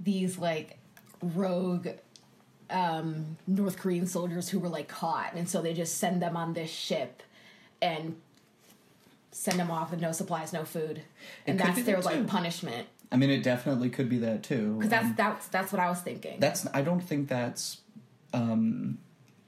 these 0.00 0.38
like 0.38 0.78
rogue 1.20 1.88
um, 2.70 3.36
North 3.46 3.78
Korean 3.78 4.06
soldiers 4.06 4.48
who 4.48 4.58
were 4.58 4.68
like 4.68 4.88
caught, 4.88 5.34
and 5.34 5.48
so 5.48 5.60
they 5.62 5.74
just 5.74 5.98
send 5.98 6.22
them 6.22 6.36
on 6.36 6.54
this 6.54 6.70
ship 6.70 7.22
and 7.80 8.16
send 9.30 9.58
them 9.58 9.70
off 9.70 9.90
with 9.90 10.00
no 10.00 10.12
supplies, 10.12 10.52
no 10.52 10.64
food, 10.64 11.02
and 11.46 11.58
that's 11.58 11.82
their 11.82 11.96
that, 11.96 12.04
like 12.04 12.26
punishment. 12.26 12.86
I 13.10 13.16
mean, 13.16 13.30
it 13.30 13.42
definitely 13.42 13.88
could 13.90 14.08
be 14.08 14.18
that 14.18 14.42
too. 14.42 14.76
Because 14.76 14.90
that's 14.90 15.06
Um, 15.06 15.14
that's 15.16 15.48
that's 15.48 15.72
what 15.72 15.80
I 15.80 15.88
was 15.88 16.00
thinking. 16.00 16.40
that's 16.40 16.66
I 16.74 16.82
don't 16.82 17.00
think 17.00 17.28
that's 17.28 17.78
um 18.34 18.98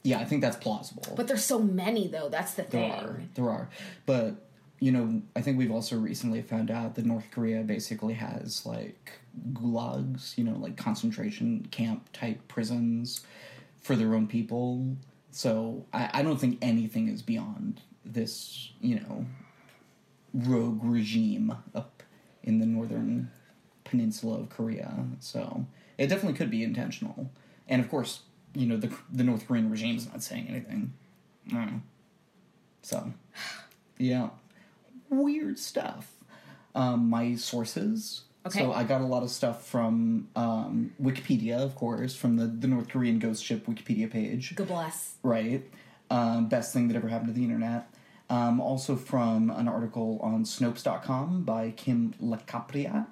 yeah, 0.03 0.19
I 0.19 0.25
think 0.25 0.41
that's 0.41 0.57
plausible. 0.57 1.13
but 1.15 1.29
there's 1.29 1.45
so 1.45 1.59
many 1.59 2.09
though. 2.09 2.29
That's 2.31 2.55
the 2.55 2.63
thing. 2.63 2.91
there 2.91 3.01
are. 3.01 3.23
There 3.35 3.51
are. 3.51 3.69
But 4.07 4.37
you 4.81 4.91
know, 4.91 5.23
I 5.37 5.43
think 5.43 5.59
we've 5.59 5.71
also 5.71 5.97
recently 5.97 6.43
found 6.43 6.71
out 6.71 6.95
that 6.95 7.05
North 7.05 7.27
Korea 7.31 7.63
basically 7.63 8.15
has 8.15 8.65
like 8.65 9.13
gulags, 9.53 10.37
you 10.37 10.45
know, 10.45 10.57
like 10.59 10.77
concentration 10.77 11.69
camp 11.71 12.09
type 12.13 12.49
prisons 12.49 13.21
for 13.81 13.95
their 13.95 14.15
own 14.15 14.27
people. 14.27 14.97
So 15.31 15.85
I, 15.93 16.11
I 16.15 16.23
don't 16.23 16.41
think 16.41 16.59
anything 16.63 17.09
is 17.09 17.23
beyond 17.23 17.83
this, 18.05 18.73
you 18.81 18.97
know, 18.97 19.27
rogue 20.33 20.81
regime 20.83 21.55
up 21.75 22.03
in 22.43 22.59
the 22.59 22.67
northern 22.67 23.31
peninsula 23.85 24.41
of 24.41 24.49
Korea. 24.49 24.93
So 25.21 25.67
it 25.99 26.07
definitely 26.07 26.39
could 26.39 26.51
be 26.51 26.65
intentional. 26.65 27.31
And 27.69 27.83
of 27.83 27.91
course, 27.91 28.21
you 28.55 28.67
know, 28.67 28.79
the 28.79 28.93
the 29.13 29.23
North 29.25 29.47
Korean 29.47 29.71
regime 29.71 29.97
is 29.97 30.09
not 30.09 30.23
saying 30.23 30.49
anything. 30.49 30.93
So, 32.83 33.13
yeah, 33.99 34.31
weird 35.11 35.59
stuff. 35.59 36.13
Um, 36.75 37.11
my 37.11 37.35
sources. 37.35 38.23
Okay. 38.47 38.61
So 38.61 38.73
I 38.73 38.85
got 38.85 39.01
a 39.03 39.07
lot 39.07 39.23
of 39.23 39.31
stuff 39.31 39.67
from 39.67 40.29
um, 40.35 40.93
Wikipedia, 41.03 41.59
of 41.59 41.75
course, 41.75 42.15
from 42.15 42.37
the, 42.37 42.47
the 42.47 42.69
North 42.69 42.89
Korean 42.89 43.19
ghost 43.19 43.45
ship 43.45 43.67
Wikipedia 43.67 44.11
page. 44.11 44.55
God 44.55 44.69
bless. 44.69 45.15
Right. 45.23 45.69
Um, 46.11 46.49
best 46.49 46.73
thing 46.73 46.89
that 46.89 46.97
ever 46.97 47.09
happened 47.09 47.29
to 47.29 47.35
the 47.35 47.45
internet. 47.45 47.93
Um, 48.31 48.61
also 48.61 48.97
from 48.97 49.51
an 49.51 49.69
article 49.69 50.21
on 50.23 50.45
Snopes.com 50.45 51.43
by 51.43 51.73
Kim 51.73 52.15
LaCapria. 52.23 53.07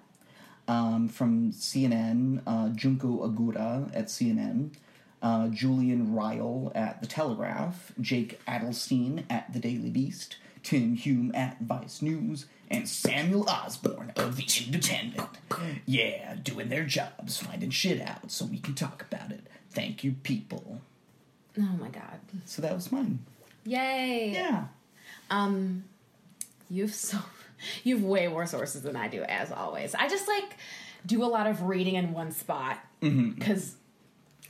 Um, 0.66 1.08
from 1.08 1.52
CNN, 1.52 2.42
uh, 2.46 2.68
Junko 2.70 3.26
Ogura 3.28 3.90
at 3.94 4.06
CNN. 4.06 4.74
Uh, 5.20 5.48
Julian 5.48 6.14
Ryall 6.14 6.70
at 6.74 7.00
The 7.00 7.08
Telegraph. 7.08 7.92
Jake 8.00 8.40
Adelstein 8.46 9.24
at 9.28 9.52
The 9.52 9.58
Daily 9.58 9.90
Beast. 9.90 10.36
Tim 10.62 10.94
Hume 10.94 11.34
at 11.34 11.60
Vice 11.60 12.02
News. 12.02 12.46
And 12.70 12.86
Samuel 12.86 13.48
Osborne 13.48 14.12
of 14.14 14.36
The 14.36 14.46
Independent. 14.66 15.30
Yeah, 15.86 16.34
doing 16.34 16.68
their 16.68 16.84
jobs, 16.84 17.38
finding 17.38 17.70
shit 17.70 17.98
out 18.00 18.30
so 18.30 18.44
we 18.44 18.58
can 18.58 18.74
talk 18.74 19.06
about 19.10 19.32
it. 19.32 19.46
Thank 19.70 20.04
you, 20.04 20.12
people. 20.22 20.82
Oh 21.58 21.76
my 21.80 21.88
god. 21.88 22.20
So 22.44 22.60
that 22.60 22.74
was 22.74 22.92
mine. 22.92 23.20
Yay. 23.64 24.32
Yeah. 24.34 24.66
Um, 25.30 25.84
you've 26.68 26.94
so 26.94 27.18
you've 27.84 28.04
way 28.04 28.28
more 28.28 28.46
sources 28.46 28.82
than 28.82 28.96
I 28.96 29.08
do, 29.08 29.22
as 29.22 29.50
always. 29.50 29.94
I 29.94 30.08
just 30.08 30.28
like 30.28 30.56
do 31.06 31.24
a 31.24 31.26
lot 31.26 31.46
of 31.46 31.62
reading 31.62 31.94
in 31.94 32.12
one 32.12 32.32
spot 32.32 32.78
because 33.00 33.76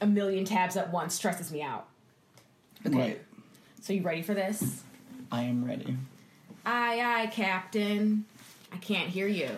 a 0.00 0.06
million 0.06 0.44
tabs 0.44 0.76
at 0.76 0.92
once 0.92 1.14
stresses 1.14 1.52
me 1.52 1.62
out. 1.62 1.86
Right. 2.84 3.20
So 3.80 3.92
you 3.92 4.02
ready 4.02 4.22
for 4.22 4.34
this? 4.34 4.82
I 5.30 5.42
am 5.42 5.64
ready. 5.64 5.96
Aye, 6.64 7.00
aye, 7.02 7.26
Captain. 7.32 8.24
I 8.72 8.76
can't 8.78 9.08
hear 9.08 9.28
you. 9.28 9.50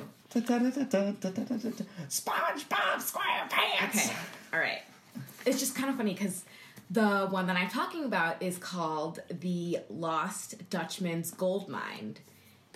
SpongeBob 2.09 2.99
SquarePants. 2.99 3.89
Okay. 3.89 4.13
All 4.53 4.61
right. 4.61 4.83
It's 5.45 5.59
just 5.59 5.75
kind 5.75 5.91
of 5.91 5.97
funny 5.97 6.13
because 6.15 6.45
the 6.91 7.27
one 7.27 7.47
that 7.47 7.57
I'm 7.57 7.69
talking 7.69 8.05
about 8.05 8.43
is 8.43 8.59
called 8.59 9.21
The 9.29 9.79
Lost 9.89 10.71
Dutchman's 10.71 11.31
Gold 11.33 11.69
Mine. 11.69 12.17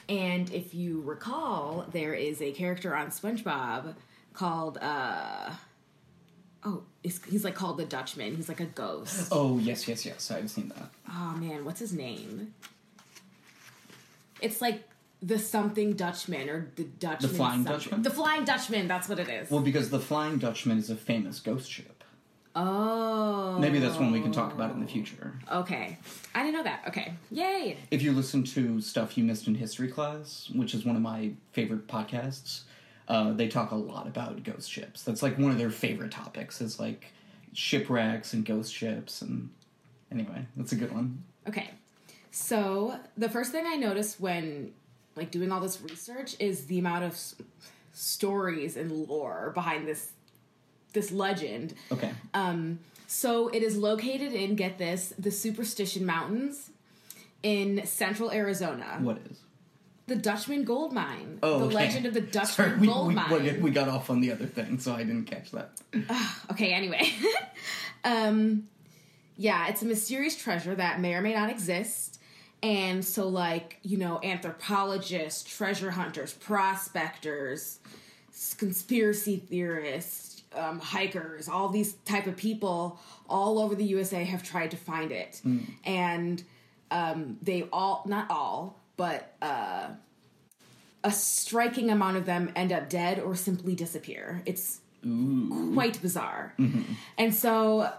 And 0.09 0.53
if 0.53 0.75
you 0.75 1.03
recall, 1.03 1.87
there 1.93 2.15
is 2.15 2.43
a 2.43 2.53
character 2.53 2.95
on 2.95 3.09
SpongeBob 3.09 3.95
called, 4.33 4.79
uh, 4.81 5.51
oh, 6.65 6.83
he's, 7.03 7.23
he's 7.25 7.45
like 7.45 7.55
called 7.55 7.79
the 7.79 7.85
Dutchman. 7.85 8.37
He's 8.37 8.49
like 8.49 8.61
a 8.61 8.67
ghost. 8.67 9.29
Oh 9.31 9.59
yes, 9.59 9.87
yes, 9.89 10.05
yes. 10.05 10.31
I've 10.31 10.51
seen 10.51 10.69
that. 10.71 10.91
Oh 11.09 11.37
man, 11.39 11.65
what's 11.65 11.81
his 11.81 11.93
name? 11.93 12.53
It's 14.45 14.61
like 14.61 14.83
the 15.23 15.39
something 15.39 15.95
Dutchman 15.95 16.49
or 16.51 16.71
the 16.77 16.85
Dutchman. 16.85 17.33
Flying 17.33 17.65
something. 17.65 17.73
Dutchman? 17.73 18.03
The 18.03 18.11
Flying 18.11 18.45
Dutchman, 18.45 18.87
that's 18.89 19.09
what 19.09 19.19
it 19.19 19.29
is. 19.29 19.51
Well, 19.51 19.63
because 19.63 19.89
the 19.91 19.99
Flying 20.01 20.37
Dutchman 20.39 20.79
is 20.79 20.91
a 20.91 20.97
famous 20.97 21.41
ghost 21.41 21.71
ship. 21.71 22.05
oh. 22.55 23.59
Maybe 23.59 23.79
that's 23.79 23.97
one 23.97 24.13
we 24.13 24.21
can 24.21 24.33
talk 24.33 24.53
about 24.53 24.73
in 24.73 24.81
the 24.81 24.87
future. 24.87 25.33
Okay. 25.51 25.97
I 26.35 26.43
didn't 26.43 26.55
know 26.55 26.63
that. 26.65 26.83
Okay. 26.89 27.15
Yay. 27.31 27.79
If 27.91 28.03
you 28.03 28.13
listen 28.13 28.45
to 28.45 28.81
stuff 28.81 29.17
you 29.17 29.25
missed 29.25 29.47
in 29.49 29.55
history 29.55 29.89
class, 29.89 30.51
which 30.55 30.75
is 30.75 30.85
one 30.85 30.97
of 30.97 31.03
my 31.03 31.31
favorite 31.53 31.87
podcasts, 31.89 32.63
uh, 33.09 33.33
they 33.33 33.49
talk 33.49 33.71
a 33.71 33.77
lot 33.77 34.07
about 34.07 34.43
ghost 34.43 34.71
ships. 34.71 35.03
That's 35.03 35.23
like 35.23 35.39
one 35.39 35.51
of 35.53 35.59
their 35.59 35.71
favorite 35.71 36.11
topics. 36.11 36.61
Is 36.61 36.79
like 36.79 37.13
shipwrecks 37.53 38.33
and 38.35 38.45
ghost 38.45 38.75
ships, 38.75 39.23
and 39.23 39.51
anyway, 40.11 40.47
that's 40.57 40.73
a 40.73 40.77
good 40.77 40.93
one. 40.93 41.23
Okay. 41.49 41.71
So, 42.37 42.99
the 43.17 43.29
first 43.29 43.53
thing 43.53 43.65
I 43.65 43.77
noticed 43.77 44.19
when 44.19 44.73
like 45.15 45.31
doing 45.31 45.53
all 45.53 45.61
this 45.61 45.81
research 45.81 46.35
is 46.41 46.65
the 46.67 46.81
amount 46.81 47.05
of 47.05 47.13
s- 47.13 47.37
stories 47.93 48.77
and 48.77 48.91
lore 48.91 49.53
behind 49.55 49.87
this 49.87 50.11
this 50.95 51.13
legend. 51.13 51.75
Okay. 51.93 52.11
Um, 52.35 52.81
so 53.07 53.47
it 53.51 53.63
is 53.63 53.77
located 53.77 54.33
in 54.33 54.57
get 54.57 54.79
this 54.79 55.15
the 55.17 55.31
Superstition 55.31 56.05
Mountains 56.05 56.71
in 57.45 57.87
central 57.87 58.33
Arizona. 58.33 58.99
what 59.01 59.19
is? 59.31 59.39
The 60.09 60.17
Dutchman 60.17 60.65
Gold 60.65 60.93
Mine. 60.93 61.39
Oh, 61.41 61.61
the 61.61 61.65
okay. 61.67 61.75
legend 61.77 62.07
of 62.07 62.15
the 62.15 62.21
Dutchman 62.39 62.69
Sorry, 62.71 62.79
we, 62.81 62.87
Gold 62.89 63.09
we, 63.09 63.15
Mine. 63.15 63.31
we, 63.45 63.53
we 63.61 63.71
got 63.71 63.89
off 63.89 64.11
on 64.11 64.21
the 64.21 64.33
other 64.33 64.47
thing, 64.47 64.81
so 64.81 64.93
I 64.93 65.05
didn't 65.05 65.27
catch 65.27 65.53
that. 65.53 65.71
Okay, 66.51 66.73
anyway. 66.73 67.13
um 68.05 68.67
yeah, 69.37 69.69
it's 69.69 69.83
a 69.83 69.87
mysterious 69.87 70.35
treasure 70.37 70.75
that 70.75 71.01
may 71.01 71.15
or 71.15 71.21
may 71.21 71.33
not 71.35 71.49
exist. 71.49 72.21
And 72.65 73.05
so 73.05 73.29
like, 73.29 73.79
you 73.83 73.99
know, 73.99 74.19
anthropologists, 74.25 75.45
treasure 75.45 75.91
hunters, 75.91 76.33
prospectors, 76.33 77.79
conspiracy 78.57 79.37
theorists, 79.37 80.43
um, 80.55 80.81
hikers, 80.81 81.47
all 81.47 81.69
these 81.69 81.93
type 82.07 82.27
of 82.27 82.39
people 82.39 82.99
all 83.29 83.59
over 83.59 83.75
the 83.75 83.85
USA 83.85 84.25
have 84.25 84.43
tried 84.43 84.71
to 84.71 84.79
find 84.79 85.13
it. 85.13 85.43
And 85.85 86.43
um, 86.91 87.37
they 87.43 87.69
all, 87.71 88.03
not 88.07 88.31
all, 88.31 88.81
but 88.97 89.35
uh, 89.43 89.89
a 91.03 91.11
striking 91.11 91.91
amount 91.91 92.17
of 92.17 92.25
them 92.25 92.51
end 92.57 92.73
up 92.73 92.89
dead 92.89 93.19
or 93.19 93.37
simply 93.37 93.75
disappear. 93.75 94.41
It's 94.47 94.81
quite 95.75 96.01
bizarre. 96.01 96.55
And 97.19 97.35
so, 97.35 97.93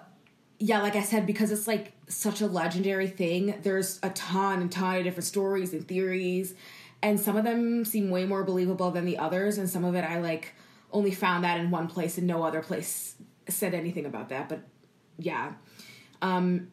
yeah, 0.59 0.81
like 0.81 0.95
I 0.95 1.01
said, 1.01 1.25
because 1.25 1.51
it's 1.51 1.67
like 1.67 1.91
such 2.07 2.41
a 2.41 2.47
legendary 2.47 3.07
thing, 3.07 3.59
there's 3.63 3.99
a 4.03 4.09
ton 4.11 4.61
and 4.61 4.71
ton 4.71 4.97
of 4.97 5.03
different 5.03 5.25
stories 5.25 5.73
and 5.73 5.87
theories. 5.87 6.55
And 7.01 7.19
some 7.19 7.35
of 7.35 7.43
them 7.43 7.85
seem 7.85 8.09
way 8.09 8.25
more 8.25 8.43
believable 8.43 8.91
than 8.91 9.05
the 9.05 9.17
others. 9.17 9.57
And 9.57 9.69
some 9.69 9.83
of 9.83 9.95
it 9.95 10.03
I 10.03 10.19
like 10.19 10.53
only 10.91 11.11
found 11.11 11.43
that 11.43 11.59
in 11.59 11.71
one 11.71 11.87
place 11.87 12.17
and 12.17 12.25
no 12.25 12.43
other 12.43 12.61
place 12.61 13.15
said 13.47 13.73
anything 13.73 14.05
about 14.05 14.29
that. 14.29 14.49
But 14.49 14.61
yeah. 15.19 15.53
Um, 16.21 16.71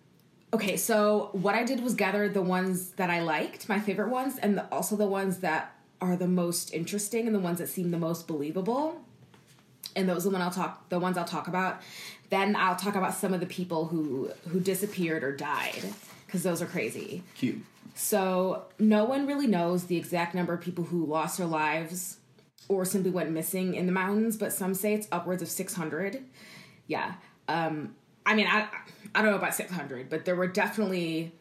okay, 0.55 0.77
so 0.77 1.31
what 1.33 1.55
I 1.55 1.64
did 1.64 1.83
was 1.83 1.95
gather 1.95 2.29
the 2.29 2.42
ones 2.42 2.90
that 2.92 3.11
I 3.11 3.21
liked, 3.21 3.68
my 3.68 3.81
favorite 3.81 4.09
ones, 4.09 4.38
and 4.38 4.59
the, 4.59 4.73
also 4.73 4.97
the 4.97 5.07
ones 5.07 5.38
that 5.38 5.77
are 6.01 6.16
the 6.16 6.29
most 6.29 6.73
interesting 6.73 7.27
and 7.27 7.35
the 7.35 7.40
ones 7.40 7.59
that 7.59 7.68
seem 7.68 7.90
the 7.90 7.99
most 7.99 8.27
believable 8.27 9.01
and 9.95 10.09
those 10.09 10.27
are 10.27 10.31
the 10.31 10.37
one 10.37 10.42
I'll 10.42 10.51
talk 10.51 10.88
the 10.88 10.99
ones 10.99 11.16
I'll 11.16 11.25
talk 11.25 11.49
about. 11.49 11.83
Then 12.33 12.57
I'll 12.57 12.77
talk 12.77 12.95
about 12.95 13.12
some 13.12 13.35
of 13.35 13.40
the 13.40 13.47
people 13.47 13.88
who 13.88 14.31
who 14.49 14.59
disappeared 14.59 15.23
or 15.23 15.37
died 15.37 15.85
because 16.25 16.42
those 16.42 16.62
are 16.62 16.66
crazy. 16.66 17.23
Cute. 17.37 17.62
So 17.95 18.64
no 18.79 19.05
one 19.05 19.27
really 19.27 19.47
knows 19.47 19.85
the 19.85 19.99
exact 19.99 20.35
number 20.35 20.55
of 20.55 20.62
people 20.62 20.85
who 20.85 21.05
lost 21.05 21.37
their 21.37 21.47
lives 21.47 22.16
or 22.68 22.87
simply 22.87 23.11
went 23.11 23.31
missing 23.33 23.75
in 23.75 23.85
the 23.85 23.92
mountains, 23.92 24.38
but 24.38 24.51
some 24.51 24.73
say 24.73 24.95
it's 24.95 25.07
upwards 25.12 25.42
of 25.42 25.49
600. 25.51 26.25
Yeah. 26.87 27.16
Um, 27.49 27.97
I 28.25 28.35
mean, 28.35 28.47
I 28.47 28.66
I 29.14 29.21
don't 29.21 29.33
know 29.33 29.37
about 29.37 29.55
600, 29.55 30.09
but 30.09 30.25
there 30.25 30.35
were 30.35 30.47
definitely 30.47 31.33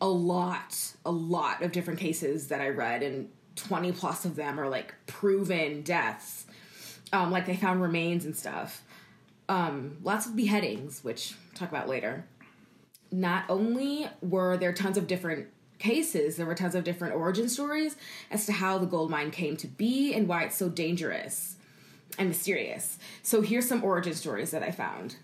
a 0.00 0.08
lot, 0.08 0.76
a 1.04 1.10
lot 1.12 1.62
of 1.62 1.70
different 1.70 2.00
cases 2.00 2.48
that 2.48 2.60
I 2.60 2.70
read, 2.70 3.04
and 3.04 3.30
20 3.54 3.92
plus 3.92 4.24
of 4.24 4.34
them 4.34 4.58
are 4.58 4.68
like 4.68 4.92
proven 5.06 5.82
deaths. 5.82 6.46
Um, 7.12 7.30
like 7.30 7.46
they 7.46 7.54
found 7.54 7.80
remains 7.80 8.24
and 8.24 8.36
stuff. 8.36 8.82
Um, 9.48 9.98
lots 10.02 10.26
of 10.26 10.34
beheadings, 10.34 11.04
which 11.04 11.34
I'll 11.52 11.58
talk 11.58 11.68
about 11.68 11.88
later. 11.88 12.24
Not 13.12 13.44
only 13.48 14.08
were 14.20 14.56
there 14.56 14.72
tons 14.72 14.96
of 14.96 15.06
different 15.06 15.48
cases, 15.78 16.36
there 16.36 16.46
were 16.46 16.54
tons 16.54 16.74
of 16.74 16.84
different 16.84 17.14
origin 17.14 17.48
stories 17.48 17.96
as 18.30 18.46
to 18.46 18.52
how 18.52 18.78
the 18.78 18.86
gold 18.86 19.10
mine 19.10 19.30
came 19.30 19.56
to 19.58 19.66
be 19.66 20.14
and 20.14 20.26
why 20.26 20.44
it's 20.44 20.56
so 20.56 20.68
dangerous 20.68 21.56
and 22.18 22.28
mysterious. 22.28 22.98
So 23.22 23.42
here's 23.42 23.68
some 23.68 23.84
origin 23.84 24.14
stories 24.14 24.50
that 24.50 24.62
I 24.62 24.70
found. 24.70 25.16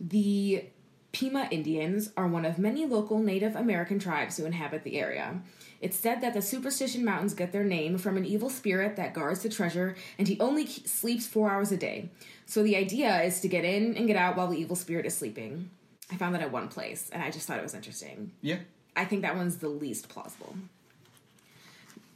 The 0.00 0.66
Pima 1.12 1.48
Indians 1.50 2.10
are 2.16 2.26
one 2.26 2.44
of 2.44 2.58
many 2.58 2.86
local 2.86 3.18
Native 3.18 3.54
American 3.54 3.98
tribes 3.98 4.36
who 4.36 4.46
inhabit 4.46 4.82
the 4.82 4.98
area. 4.98 5.42
It's 5.82 5.96
said 5.96 6.20
that 6.20 6.32
the 6.32 6.40
Superstition 6.40 7.04
Mountains 7.04 7.34
get 7.34 7.50
their 7.50 7.64
name 7.64 7.98
from 7.98 8.16
an 8.16 8.24
evil 8.24 8.48
spirit 8.48 8.94
that 8.96 9.14
guards 9.14 9.42
the 9.42 9.48
treasure, 9.48 9.96
and 10.16 10.28
he 10.28 10.38
only 10.38 10.64
sleeps 10.66 11.26
four 11.26 11.50
hours 11.50 11.72
a 11.72 11.76
day. 11.76 12.08
So 12.46 12.62
the 12.62 12.76
idea 12.76 13.20
is 13.22 13.40
to 13.40 13.48
get 13.48 13.64
in 13.64 13.96
and 13.96 14.06
get 14.06 14.16
out 14.16 14.36
while 14.36 14.46
the 14.46 14.58
evil 14.58 14.76
spirit 14.76 15.06
is 15.06 15.16
sleeping. 15.16 15.70
I 16.10 16.16
found 16.16 16.36
that 16.36 16.42
at 16.42 16.52
one 16.52 16.68
place, 16.68 17.10
and 17.12 17.20
I 17.20 17.32
just 17.32 17.48
thought 17.48 17.58
it 17.58 17.64
was 17.64 17.74
interesting. 17.74 18.30
Yeah. 18.42 18.58
I 18.94 19.04
think 19.04 19.22
that 19.22 19.36
one's 19.36 19.56
the 19.56 19.68
least 19.68 20.08
plausible. 20.08 20.54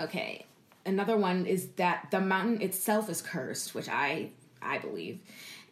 Okay, 0.01 0.47
another 0.85 1.17
one 1.17 1.45
is 1.45 1.69
that 1.77 2.09
the 2.13 2.21
mountain 2.21 2.63
itself 2.63 3.11
is 3.11 3.21
cursed, 3.21 3.75
which 3.75 3.89
I 3.89 4.31
I 4.63 4.79
believe. 4.79 5.19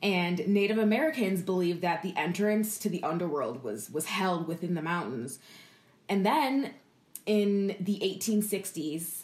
And 0.03 0.47
Native 0.49 0.79
Americans 0.79 1.43
believe 1.43 1.81
that 1.83 2.03
the 2.03 2.15
entrance 2.17 2.79
to 2.79 2.89
the 2.89 3.03
underworld 3.03 3.63
was 3.63 3.91
was 3.91 4.07
held 4.07 4.49
within 4.49 4.75
the 4.75 4.83
mountains. 4.83 5.39
And 6.09 6.25
then 6.27 6.75
in 7.27 7.77
the 7.81 7.99
1860s, 8.01 9.23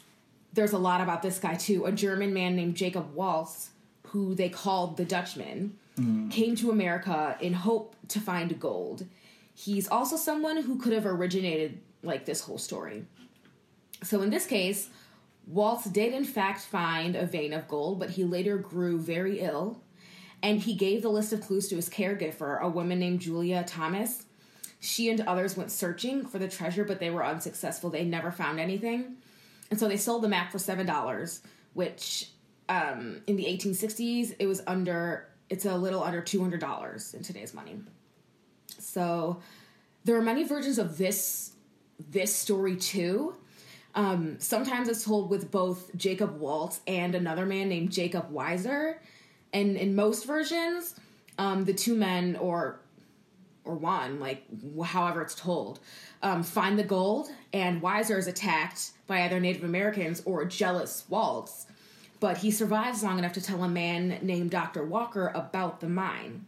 there's 0.52 0.72
a 0.72 0.78
lot 0.78 1.00
about 1.00 1.22
this 1.22 1.38
guy 1.38 1.54
too. 1.54 1.86
A 1.86 1.92
German 1.92 2.32
man 2.34 2.56
named 2.56 2.74
Jacob 2.74 3.14
Waltz, 3.14 3.70
who 4.08 4.34
they 4.34 4.48
called 4.48 4.96
the 4.96 5.04
Dutchman, 5.04 5.78
mm-hmm. 5.98 6.28
came 6.28 6.56
to 6.56 6.70
America 6.70 7.36
in 7.40 7.52
hope 7.52 7.94
to 8.08 8.20
find 8.20 8.58
gold. 8.58 9.06
He's 9.54 9.88
also 9.88 10.16
someone 10.16 10.62
who 10.62 10.78
could 10.78 10.92
have 10.92 11.06
originated 11.06 11.80
like 12.02 12.24
this 12.24 12.40
whole 12.40 12.58
story. 12.58 13.04
So 14.02 14.22
in 14.22 14.30
this 14.30 14.46
case, 14.46 14.88
Waltz 15.46 15.84
did 15.84 16.14
in 16.14 16.24
fact 16.24 16.60
find 16.62 17.14
a 17.14 17.26
vein 17.26 17.52
of 17.52 17.68
gold, 17.68 17.98
but 17.98 18.10
he 18.10 18.24
later 18.24 18.56
grew 18.56 18.98
very 18.98 19.40
ill, 19.40 19.82
and 20.42 20.60
he 20.60 20.74
gave 20.74 21.02
the 21.02 21.10
list 21.10 21.32
of 21.32 21.42
clues 21.42 21.68
to 21.68 21.76
his 21.76 21.90
caregiver, 21.90 22.60
a 22.60 22.68
woman 22.68 22.98
named 22.98 23.20
Julia 23.20 23.64
Thomas. 23.66 24.24
She 24.80 25.10
and 25.10 25.20
others 25.22 25.56
went 25.56 25.70
searching 25.70 26.26
for 26.26 26.38
the 26.38 26.48
treasure, 26.48 26.84
but 26.84 27.00
they 27.00 27.10
were 27.10 27.24
unsuccessful. 27.24 27.90
They 27.90 28.04
never 28.04 28.32
found 28.32 28.58
anything. 28.58 29.16
And 29.70 29.78
so 29.78 29.86
they 29.86 29.96
sold 29.96 30.22
the 30.22 30.28
map 30.28 30.50
for 30.50 30.58
$7, 30.58 31.40
which 31.74 32.30
um, 32.68 33.22
in 33.26 33.36
the 33.36 33.44
1860s, 33.44 34.34
it 34.38 34.46
was 34.46 34.62
under, 34.66 35.28
it's 35.48 35.66
a 35.66 35.76
little 35.76 36.02
under 36.02 36.22
$200 36.22 37.14
in 37.14 37.22
today's 37.22 37.54
money. 37.54 37.78
So 38.78 39.40
there 40.04 40.16
are 40.16 40.22
many 40.22 40.44
versions 40.44 40.78
of 40.78 40.98
this 40.98 41.52
this 42.08 42.34
story 42.34 42.76
too. 42.76 43.34
Um, 43.94 44.36
sometimes 44.38 44.88
it's 44.88 45.04
told 45.04 45.30
with 45.30 45.50
both 45.50 45.94
Jacob 45.96 46.38
Waltz 46.38 46.80
and 46.86 47.14
another 47.14 47.44
man 47.44 47.68
named 47.68 47.90
Jacob 47.90 48.32
Weiser, 48.32 48.96
and 49.52 49.76
in 49.76 49.94
most 49.94 50.26
versions, 50.26 50.94
um, 51.38 51.64
the 51.64 51.74
two 51.74 51.94
men 51.94 52.36
or 52.36 52.80
or 53.64 53.74
one, 53.74 54.20
like 54.20 54.44
however 54.84 55.22
it's 55.22 55.34
told, 55.34 55.80
um, 56.22 56.42
find 56.42 56.78
the 56.78 56.84
gold, 56.84 57.30
and 57.52 57.82
Weiser 57.82 58.18
is 58.18 58.26
attacked 58.26 58.92
by 59.06 59.22
either 59.22 59.40
Native 59.40 59.64
Americans 59.64 60.22
or 60.24 60.44
jealous 60.44 61.04
Waltz, 61.08 61.66
but 62.20 62.38
he 62.38 62.50
survives 62.50 63.02
long 63.02 63.18
enough 63.18 63.32
to 63.34 63.40
tell 63.40 63.62
a 63.62 63.68
man 63.68 64.18
named 64.22 64.50
Dr. 64.50 64.84
Walker 64.84 65.32
about 65.34 65.80
the 65.80 65.88
mine. 65.88 66.46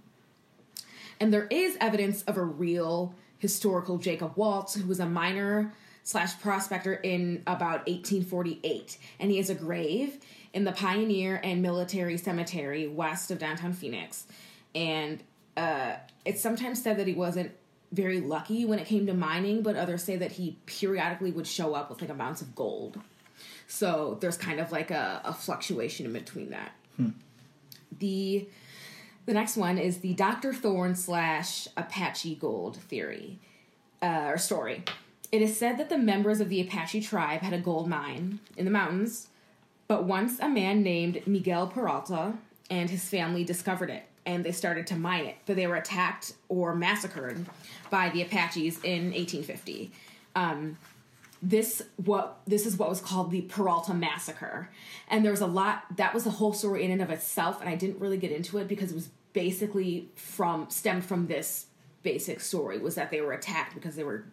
And 1.21 1.33
there 1.33 1.47
is 1.51 1.77
evidence 1.81 2.23
of 2.23 2.37
a 2.37 2.45
real 2.45 3.15
historical 3.39 3.99
Jacob 3.99 4.33
Waltz, 4.37 4.75
who 4.75 4.87
was 4.87 5.01
a 5.01 5.07
miner 5.07 5.73
slash 6.05 6.39
prospector 6.41 6.95
in 6.95 7.43
about 7.47 7.87
1848. 7.87 8.99
And 9.21 9.31
he 9.31 9.37
has 9.37 9.51
a 9.51 9.55
grave 9.55 10.19
in 10.53 10.65
the 10.65 10.73
Pioneer 10.73 11.41
and 11.43 11.63
Military 11.63 12.17
Cemetery 12.17 12.87
west 12.89 13.31
of 13.31 13.39
downtown 13.39 13.73
Phoenix. 13.73 14.27
And 14.75 15.23
uh, 15.57 15.95
it's 16.25 16.41
sometimes 16.41 16.83
said 16.83 16.99
that 16.99 17.07
he 17.07 17.15
wasn't 17.15 17.53
very 17.93 18.21
lucky 18.21 18.65
when 18.65 18.79
it 18.79 18.87
came 18.87 19.07
to 19.07 19.15
mining, 19.15 19.63
but 19.63 19.77
others 19.77 20.03
say 20.03 20.17
that 20.17 20.33
he 20.33 20.57
periodically 20.67 21.31
would 21.31 21.47
show 21.47 21.75
up 21.75 21.91
with 21.91 22.01
like 22.01 22.11
amounts 22.11 22.41
of 22.41 22.55
gold. 22.55 22.99
So 23.67 24.19
there's 24.21 24.37
kind 24.37 24.61
of 24.61 24.73
like 24.73 24.91
a, 24.91 25.21
a 25.25 25.35
fluctuation 25.35 26.07
in 26.07 26.13
between 26.13 26.51
that. 26.51 26.73
The 27.99 28.49
the 29.25 29.35
next 29.35 29.57
one 29.57 29.79
is 29.79 29.99
the 29.99 30.15
Dr. 30.15 30.53
Thorne 30.53 30.97
slash 30.97 31.69
Apache 31.77 32.35
gold 32.37 32.77
theory 32.77 33.39
uh, 34.03 34.25
or 34.27 34.39
story. 34.39 34.83
It 35.31 35.43
is 35.43 35.57
said 35.57 35.79
that 35.79 35.89
the 35.89 35.99
members 35.99 36.41
of 36.41 36.49
the 36.49 36.61
Apache 36.61 37.03
tribe 37.03 37.41
had 37.43 37.53
a 37.53 37.59
gold 37.59 37.89
mine 37.89 38.41
in 38.57 38.65
the 38.65 38.71
mountains, 38.71 39.29
but 39.87 40.05
once 40.05 40.41
a 40.41 40.49
man 40.49 40.83
named 40.83 41.27
Miguel 41.27 41.69
Peralta 41.69 42.35
and 42.69 42.91
his 42.91 43.09
family 43.09 43.45
discovered 43.45 43.91
it 43.91 44.05
and 44.25 44.45
they 44.45 44.53
started 44.53 44.87
to 44.89 44.97
mine 44.97 45.27
it, 45.27 45.37
but 45.47 45.57
they 45.57 45.67
were 45.67 45.77
attacked 45.77 46.35
or 46.49 46.75
massacred 46.75 47.45
by 47.91 48.09
the 48.11 48.23
Apaches 48.23 48.79
in 48.85 49.13
1850. 49.13 49.91
Um, 50.35 50.79
this 51.43 51.83
what 51.97 52.39
this 52.47 52.67
is 52.67 52.77
what 52.77 52.89
was 52.89 53.01
called 53.01 53.33
the 53.33 53.43
Peralta 53.43 53.93
massacre, 53.93 54.71
and 55.09 55.25
there 55.25 55.33
was 55.33 55.41
a 55.41 55.47
lot. 55.47 55.85
That 55.97 56.15
was 56.15 56.25
a 56.25 56.31
whole 56.31 56.53
story 56.53 56.85
in 56.85 56.93
and 56.93 57.03
of 57.03 57.11
itself, 57.11 57.61
and 57.61 57.69
I 57.69 57.75
didn't 57.75 57.99
really 58.01 58.17
get 58.17 58.31
into 58.31 58.59
it 58.59 58.69
because 58.69 58.93
it 58.93 58.95
was 58.95 59.09
basically 59.33 60.09
from 60.15 60.71
stemmed 60.71 61.05
from 61.05 61.27
this 61.27 61.67
basic 62.05 62.41
story 62.41 62.79
was 62.79 62.95
that 62.95 63.11
they 63.11 63.21
were 63.21 63.33
attacked 63.33 63.75
because 63.75 63.97
they 63.97 64.05
were 64.05 64.25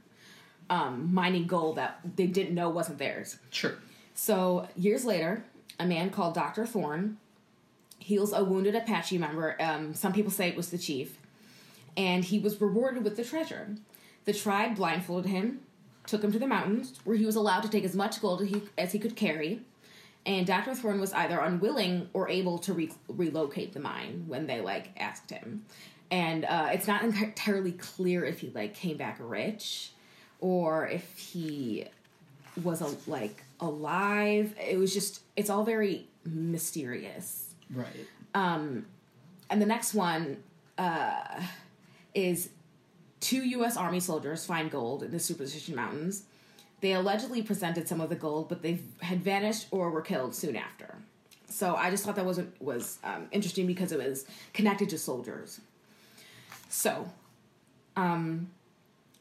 um, 0.69 1.13
mining 1.13 1.47
gold 1.47 1.78
that 1.78 1.99
they 2.15 2.28
didn't 2.28 2.54
know 2.54 2.69
wasn't 2.69 2.99
theirs. 2.99 3.38
Sure. 3.49 3.75
So 4.13 4.67
years 4.75 5.06
later, 5.06 5.43
a 5.80 5.86
man 5.86 6.10
called 6.10 6.36
Dr. 6.36 6.65
Thorne 6.65 7.17
heals 8.00 8.34
a 8.34 8.44
wounded 8.44 8.76
Apache 8.76 9.18
member. 9.18 9.56
Um, 9.62 9.94
some 9.94 10.14
people 10.14 10.32
say 10.32 10.50
it 10.50 10.56
was 10.56 10.70
the 10.70 10.78
chief, 10.78 11.18
and 11.96 12.24
he 12.24 12.40
was 12.40 12.60
rewarded 12.60 13.04
with 13.04 13.18
the 13.18 13.24
treasure. 13.24 13.76
The 14.26 14.34
tribe 14.34 14.76
blindfolded 14.76 15.30
him, 15.30 15.62
took 16.06 16.24
him 16.24 16.32
to 16.32 16.40
the 16.40 16.48
mountains, 16.48 17.00
where 17.04 17.16
he 17.16 17.26
was 17.26 17.36
allowed 17.36 17.62
to 17.62 17.70
take 17.70 17.84
as 17.84 17.96
much 17.96 18.22
gold 18.22 18.42
as 18.78 18.92
he, 18.92 19.00
could 19.00 19.16
carry. 19.16 19.62
And 20.26 20.46
Dr. 20.46 20.76
Thorne 20.76 21.00
was 21.00 21.14
either 21.14 21.40
unwilling 21.40 22.10
or 22.14 22.30
able 22.30 22.58
to 22.60 22.74
re- 22.74 22.92
relocate 23.08 23.74
the 23.74 23.80
mine 23.80 24.26
when 24.28 24.48
they 24.48 24.62
like 24.62 24.90
asked 24.98 25.30
him. 25.30 25.66
And 26.12 26.46
uh, 26.46 26.70
it's 26.74 26.88
not 26.88 27.04
entirely 27.04 27.72
clear 27.74 28.26
if 28.26 28.40
he 28.40 28.52
like 28.54 28.74
came 28.74 28.98
back 28.98 29.18
rich 29.20 29.92
or 30.40 30.88
if 30.88 31.18
he 31.18 31.86
was 32.64 32.82
a, 32.82 32.96
like 33.10 33.44
alive. 33.60 34.54
It 34.60 34.78
was 34.78 34.94
just 34.94 35.22
it's 35.36 35.50
all 35.50 35.64
very 35.64 36.08
mysterious. 36.26 37.49
Right. 37.73 38.08
Um, 38.34 38.86
And 39.49 39.62
the 39.62 39.65
next 39.65 39.93
one 39.93 40.43
uh, 40.77 41.41
is 42.13 42.49
two 43.19 43.43
U.S. 43.43 43.77
Army 43.77 43.99
soldiers 43.99 44.45
find 44.45 44.69
gold 44.71 45.03
in 45.03 45.12
the 45.12 45.19
Superstition 45.19 45.75
Mountains. 45.75 46.23
They 46.82 46.93
allegedly 46.93 47.41
presented 47.41 47.88
some 47.88 47.99
of 47.99 48.10
the 48.10 48.15
gold, 48.15 48.47
but 48.47 48.62
they 48.62 48.79
had 49.01 49.21
vanished 49.21 49.67
or 49.71 49.89
were 49.89 50.01
killed 50.01 50.34
soon 50.34 50.55
after. 50.55 50.95
So 51.49 51.75
I 51.75 51.89
just 51.89 52.05
thought 52.05 52.15
that 52.15 52.25
was 52.25 52.39
was 52.60 52.99
um, 53.03 53.27
interesting 53.32 53.65
because 53.67 53.91
it 53.91 53.97
was 53.99 54.25
connected 54.53 54.88
to 54.89 54.97
soldiers. 54.97 55.60
So, 56.69 57.10
um, 57.95 58.51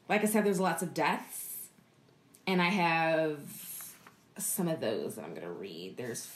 like 0.07 0.21
I 0.21 0.27
said, 0.27 0.45
there's 0.45 0.59
lots 0.59 0.83
of 0.83 0.93
deaths, 0.93 1.67
and 2.45 2.61
I 2.61 2.69
have 2.69 3.39
some 4.37 4.67
of 4.67 4.79
those 4.79 5.15
that 5.15 5.25
I'm 5.25 5.33
gonna 5.33 5.51
read. 5.51 5.97
There's 5.97 6.29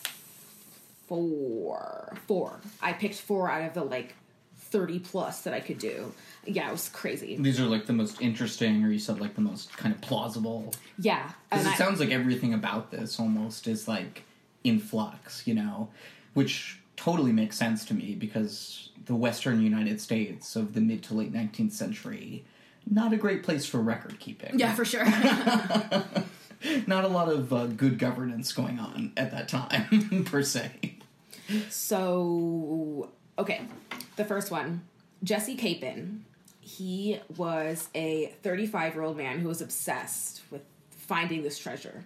four, 1.08 2.16
four. 2.28 2.60
I 2.82 2.94
picked 2.94 3.16
four 3.16 3.50
out 3.50 3.64
of 3.68 3.74
the 3.74 3.84
like 3.84 4.16
thirty 4.58 5.00
plus 5.00 5.42
that 5.42 5.54
I 5.54 5.60
could 5.60 5.78
do. 5.78 6.12
Yeah, 6.46 6.70
it 6.70 6.72
was 6.72 6.90
crazy. 6.90 7.38
These 7.38 7.60
are 7.60 7.66
like 7.66 7.86
the 7.86 7.94
most 7.94 8.22
interesting, 8.22 8.84
or 8.84 8.90
you 8.90 9.00
said 9.00 9.20
like 9.22 9.36
the 9.36 9.42
most 9.42 9.76
kind 9.78 9.94
of 9.94 10.02
plausible. 10.02 10.74
Yeah, 10.98 11.32
Because 11.50 11.66
it 11.66 11.70
I- 11.72 11.76
sounds 11.76 12.00
like 12.00 12.10
everything 12.12 12.54
about 12.54 12.92
this 12.92 13.20
almost 13.20 13.68
is 13.68 13.88
like 13.88 14.24
in 14.64 14.80
flux, 14.80 15.46
you 15.46 15.54
know, 15.54 15.90
which 16.34 16.80
totally 16.96 17.32
makes 17.32 17.58
sense 17.58 17.86
to 17.86 17.94
me 17.94 18.16
because 18.16 18.90
the 19.06 19.16
Western 19.16 19.62
United 19.62 20.00
States 20.00 20.56
of 20.56 20.74
the 20.74 20.82
mid 20.82 21.04
to 21.04 21.14
late 21.14 21.34
19th 21.34 21.72
century 21.74 22.44
not 22.90 23.14
a 23.14 23.18
great 23.18 23.44
place 23.44 23.66
for 23.66 23.78
record 23.80 24.20
keeping. 24.20 24.60
Yeah, 24.60 24.74
for 24.76 24.84
sure. 24.84 25.06
Not 26.88 27.04
a 27.04 27.08
lot 27.08 27.30
of 27.30 27.52
uh, 27.52 27.68
good 27.68 27.98
governance 28.00 28.52
going 28.54 28.78
on 28.80 29.12
at 29.18 29.32
that 29.32 29.48
time, 29.50 30.24
per 30.26 30.44
se. 30.44 30.93
So, 31.70 33.10
okay. 33.38 33.62
The 34.16 34.26
first 34.26 34.52
one 34.52 34.82
Jesse 35.24 35.56
Capen. 35.56 36.26
He 36.60 37.20
was 37.36 37.90
a 37.94 38.34
35 38.42 38.94
year 38.94 39.04
old 39.04 39.18
man 39.18 39.40
who 39.40 39.50
was 39.50 39.62
obsessed 39.62 40.44
with 40.50 40.62
finding 40.92 41.44
this 41.44 41.58
treasure. 41.58 42.06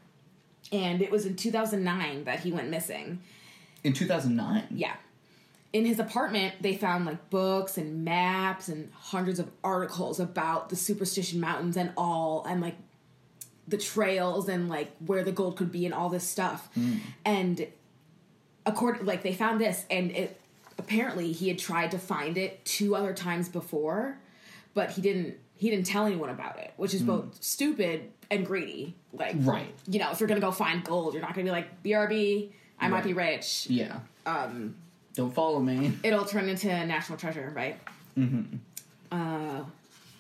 And 0.72 1.02
it 1.02 1.12
was 1.12 1.26
in 1.26 1.36
2009 1.36 2.26
that 2.26 2.42
he 2.42 2.52
went 2.52 2.70
missing. 2.70 3.22
In 3.84 3.94
2009. 3.94 4.68
Yeah. 4.72 4.96
In 5.74 5.86
his 5.86 6.00
apartment, 6.00 6.56
they 6.62 6.76
found 6.76 7.06
like 7.06 7.30
books 7.30 7.78
and 7.78 8.04
maps 8.04 8.68
and 8.68 8.92
hundreds 8.94 9.40
of 9.40 9.50
articles 9.64 10.20
about 10.20 10.70
the 10.70 10.76
Superstition 10.76 11.40
Mountains 11.40 11.78
and 11.78 11.92
all, 11.96 12.44
and 12.46 12.62
like 12.62 12.76
the 13.68 13.78
trails 13.78 14.50
and 14.50 14.70
like 14.70 14.92
where 15.06 15.24
the 15.24 15.32
gold 15.32 15.58
could 15.58 15.72
be 15.72 15.86
and 15.86 15.94
all 15.94 16.10
this 16.10 16.24
stuff. 16.24 16.70
Hmm. 16.74 16.96
And 17.26 17.68
according, 18.68 19.06
like 19.06 19.24
they 19.24 19.34
found 19.34 19.60
this, 19.60 19.86
and 19.90 20.12
it 20.12 20.40
apparently 20.78 21.32
he 21.32 21.48
had 21.48 21.58
tried 21.58 21.90
to 21.92 21.98
find 21.98 22.38
it 22.38 22.64
two 22.66 22.96
other 22.96 23.14
times 23.14 23.50
before, 23.50 24.18
but 24.76 24.92
he 24.92 25.02
didn't. 25.02 25.36
He 25.56 25.72
didn't 25.72 25.88
tell 25.88 26.06
anyone 26.06 26.30
about 26.30 26.60
it, 26.60 26.72
which 26.78 26.94
is 26.94 27.02
both 27.02 27.44
stupid 27.44 28.12
and 28.30 28.46
greedy. 28.46 28.94
Like, 29.12 29.34
Right. 29.40 29.74
You 29.88 29.98
know, 29.98 30.12
if 30.12 30.20
you're 30.20 30.30
gonna 30.30 30.40
go 30.40 30.52
find 30.52 30.84
gold, 30.84 31.14
you're 31.14 31.22
not 31.24 31.34
gonna 31.34 31.46
be 31.46 31.50
like, 31.52 31.82
"BRB, 31.82 32.52
I 32.80 32.88
might 32.90 33.04
be 33.04 33.14
rich." 33.14 33.66
Yeah. 33.70 34.00
Um. 34.28 34.76
Don't 35.16 35.34
follow 35.34 35.60
me. 35.60 35.94
it'll 36.04 36.26
turn 36.26 36.48
into 36.48 36.70
a 36.70 36.86
national 36.86 37.18
treasure, 37.18 37.52
right? 37.56 37.80
Mm-hmm. 38.16 38.58
Uh, 39.12 39.64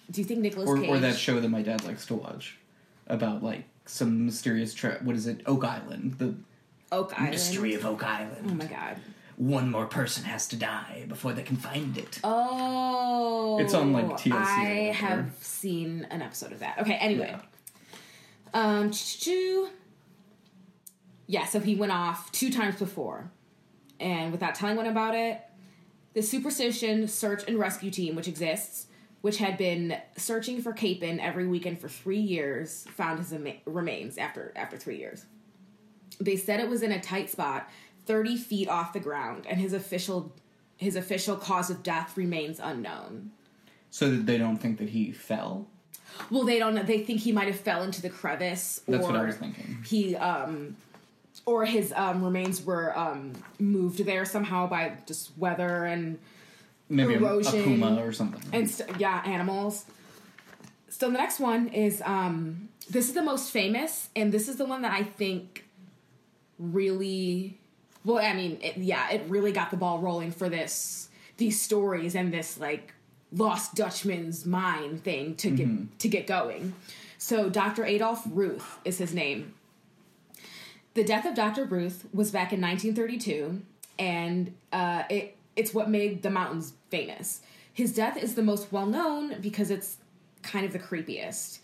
do 0.09 0.21
you 0.21 0.25
think 0.25 0.39
Nicholas 0.39 0.67
Or, 0.67 0.77
Cage? 0.77 0.89
or 0.89 0.97
that 0.99 1.15
show 1.17 1.39
that 1.39 1.49
my 1.49 1.61
dad 1.61 1.83
likes 1.83 2.05
to 2.07 2.15
watch 2.15 2.57
about 3.05 3.43
like 3.43 3.65
some 3.85 4.25
mysterious 4.25 4.73
trip. 4.73 5.03
What 5.03 5.15
is 5.15 5.27
it? 5.27 5.41
Oak 5.45 5.63
Island. 5.63 6.13
The 6.17 6.33
Oak 6.91 7.13
Island? 7.13 7.31
mystery 7.31 7.73
of 7.73 7.85
Oak 7.85 8.03
Island. 8.03 8.45
Oh 8.49 8.53
my 8.53 8.65
god! 8.65 8.97
One 9.37 9.69
more 9.69 9.85
person 9.85 10.23
has 10.23 10.47
to 10.49 10.55
die 10.55 11.05
before 11.07 11.33
they 11.33 11.43
can 11.43 11.57
find 11.57 11.97
it. 11.97 12.19
Oh, 12.23 13.59
It's 13.59 13.73
on, 13.73 13.93
like, 13.93 14.05
TLC 14.05 14.31
or 14.31 14.35
I 14.37 14.39
whatever. 14.87 14.93
have 14.93 15.33
seen 15.41 16.07
an 16.09 16.21
episode 16.23 16.51
of 16.53 16.59
that. 16.59 16.79
Okay, 16.79 16.95
anyway, 16.95 17.35
um, 18.53 18.89
choo-choo. 18.91 19.69
yeah. 21.27 21.45
So 21.45 21.59
he 21.59 21.75
went 21.75 21.91
off 21.91 22.31
two 22.31 22.51
times 22.51 22.77
before, 22.79 23.29
and 23.99 24.31
without 24.31 24.55
telling 24.55 24.77
anyone 24.77 24.91
about 24.91 25.13
it, 25.15 25.41
the 26.13 26.21
Superstition 26.23 27.07
Search 27.07 27.43
and 27.47 27.59
Rescue 27.59 27.91
Team, 27.91 28.15
which 28.15 28.27
exists, 28.27 28.87
which 29.21 29.37
had 29.37 29.55
been 29.57 29.97
searching 30.15 30.61
for 30.63 30.73
Capen 30.73 31.19
every 31.19 31.45
weekend 31.47 31.79
for 31.79 31.89
three 31.89 32.19
years, 32.19 32.85
found 32.95 33.19
his 33.19 33.31
ama- 33.33 33.53
remains 33.65 34.17
after 34.17 34.51
after 34.55 34.77
three 34.77 34.97
years. 34.97 35.25
They 36.19 36.35
said 36.37 36.59
it 36.59 36.69
was 36.69 36.81
in 36.83 36.91
a 36.91 36.99
tight 36.99 37.29
spot, 37.29 37.69
thirty 38.05 38.37
feet 38.37 38.67
off 38.69 38.93
the 38.93 38.99
ground, 38.99 39.45
and 39.47 39.59
his 39.59 39.73
official 39.73 40.33
his 40.77 40.95
official 40.95 41.35
cause 41.35 41.69
of 41.69 41.81
death 41.83 42.15
remains 42.17 42.59
unknown. 42.61 43.31
So 43.89 44.09
they 44.11 44.37
don't 44.37 44.57
think 44.57 44.77
that 44.79 44.89
he 44.89 45.11
fell. 45.11 45.67
Well, 46.29 46.43
they 46.43 46.59
don't 46.59 46.73
know. 46.75 46.83
They 46.83 46.99
think 47.03 47.21
he 47.21 47.31
might 47.31 47.47
have 47.47 47.59
fell 47.59 47.83
into 47.83 48.01
the 48.01 48.09
crevice, 48.09 48.81
or 48.87 48.91
That's 48.93 49.05
what 49.07 49.15
I 49.15 49.25
was 49.25 49.35
thinking. 49.35 49.79
he 49.85 50.15
um, 50.15 50.75
or 51.45 51.65
his 51.65 51.93
um, 51.95 52.23
remains 52.23 52.63
were 52.65 52.97
um 52.97 53.33
moved 53.59 54.03
there 54.05 54.25
somehow 54.25 54.67
by 54.67 54.93
just 55.05 55.37
weather 55.37 55.85
and 55.85 56.17
Maybe 56.89 57.15
a, 57.15 57.17
a 57.17 57.21
Erosion. 57.21 57.63
puma 57.63 58.01
or 58.01 58.13
something. 58.13 58.41
and 58.53 58.69
st- 58.69 58.97
yeah, 58.99 59.21
animals. 59.25 59.85
So 60.89 61.07
the 61.11 61.17
next 61.17 61.39
one 61.39 61.67
is 61.69 62.01
um 62.05 62.69
this 62.89 63.07
is 63.09 63.13
the 63.13 63.21
most 63.21 63.51
famous 63.51 64.09
and 64.15 64.31
this 64.31 64.47
is 64.47 64.55
the 64.55 64.65
one 64.65 64.81
that 64.83 64.93
I 64.93 65.03
think 65.03 65.65
really 66.59 67.57
well 68.03 68.23
I 68.23 68.33
mean 68.33 68.59
it, 68.61 68.77
yeah, 68.77 69.09
it 69.11 69.23
really 69.27 69.51
got 69.51 69.71
the 69.71 69.77
ball 69.77 69.99
rolling 69.99 70.31
for 70.31 70.49
this 70.49 71.09
these 71.37 71.61
stories 71.61 72.15
and 72.15 72.33
this 72.33 72.59
like 72.59 72.93
lost 73.31 73.75
Dutchman's 73.75 74.45
mine 74.45 74.97
thing 74.97 75.35
to 75.35 75.49
get 75.51 75.99
to 75.99 76.07
get 76.07 76.27
going. 76.27 76.73
So 77.17 77.49
Dr. 77.49 77.85
Adolf 77.85 78.23
Ruth 78.29 78.77
is 78.85 78.97
his 78.97 79.13
name. 79.13 79.53
The 80.93 81.03
death 81.03 81.25
of 81.25 81.35
Dr. 81.35 81.65
Ruth 81.65 82.07
was 82.13 82.31
back 82.31 82.53
in 82.53 82.61
1932, 82.61 83.61
and 83.99 84.53
uh, 84.71 85.03
it 85.09 85.35
it's 85.55 85.73
what 85.73 85.89
made 85.89 86.23
the 86.23 86.29
mountains 86.29 86.73
famous. 86.89 87.41
His 87.73 87.93
death 87.93 88.17
is 88.17 88.35
the 88.35 88.43
most 88.43 88.71
well 88.71 88.85
known 88.85 89.41
because 89.41 89.69
it's 89.69 89.97
kind 90.41 90.65
of 90.65 90.73
the 90.73 90.79
creepiest. 90.79 91.59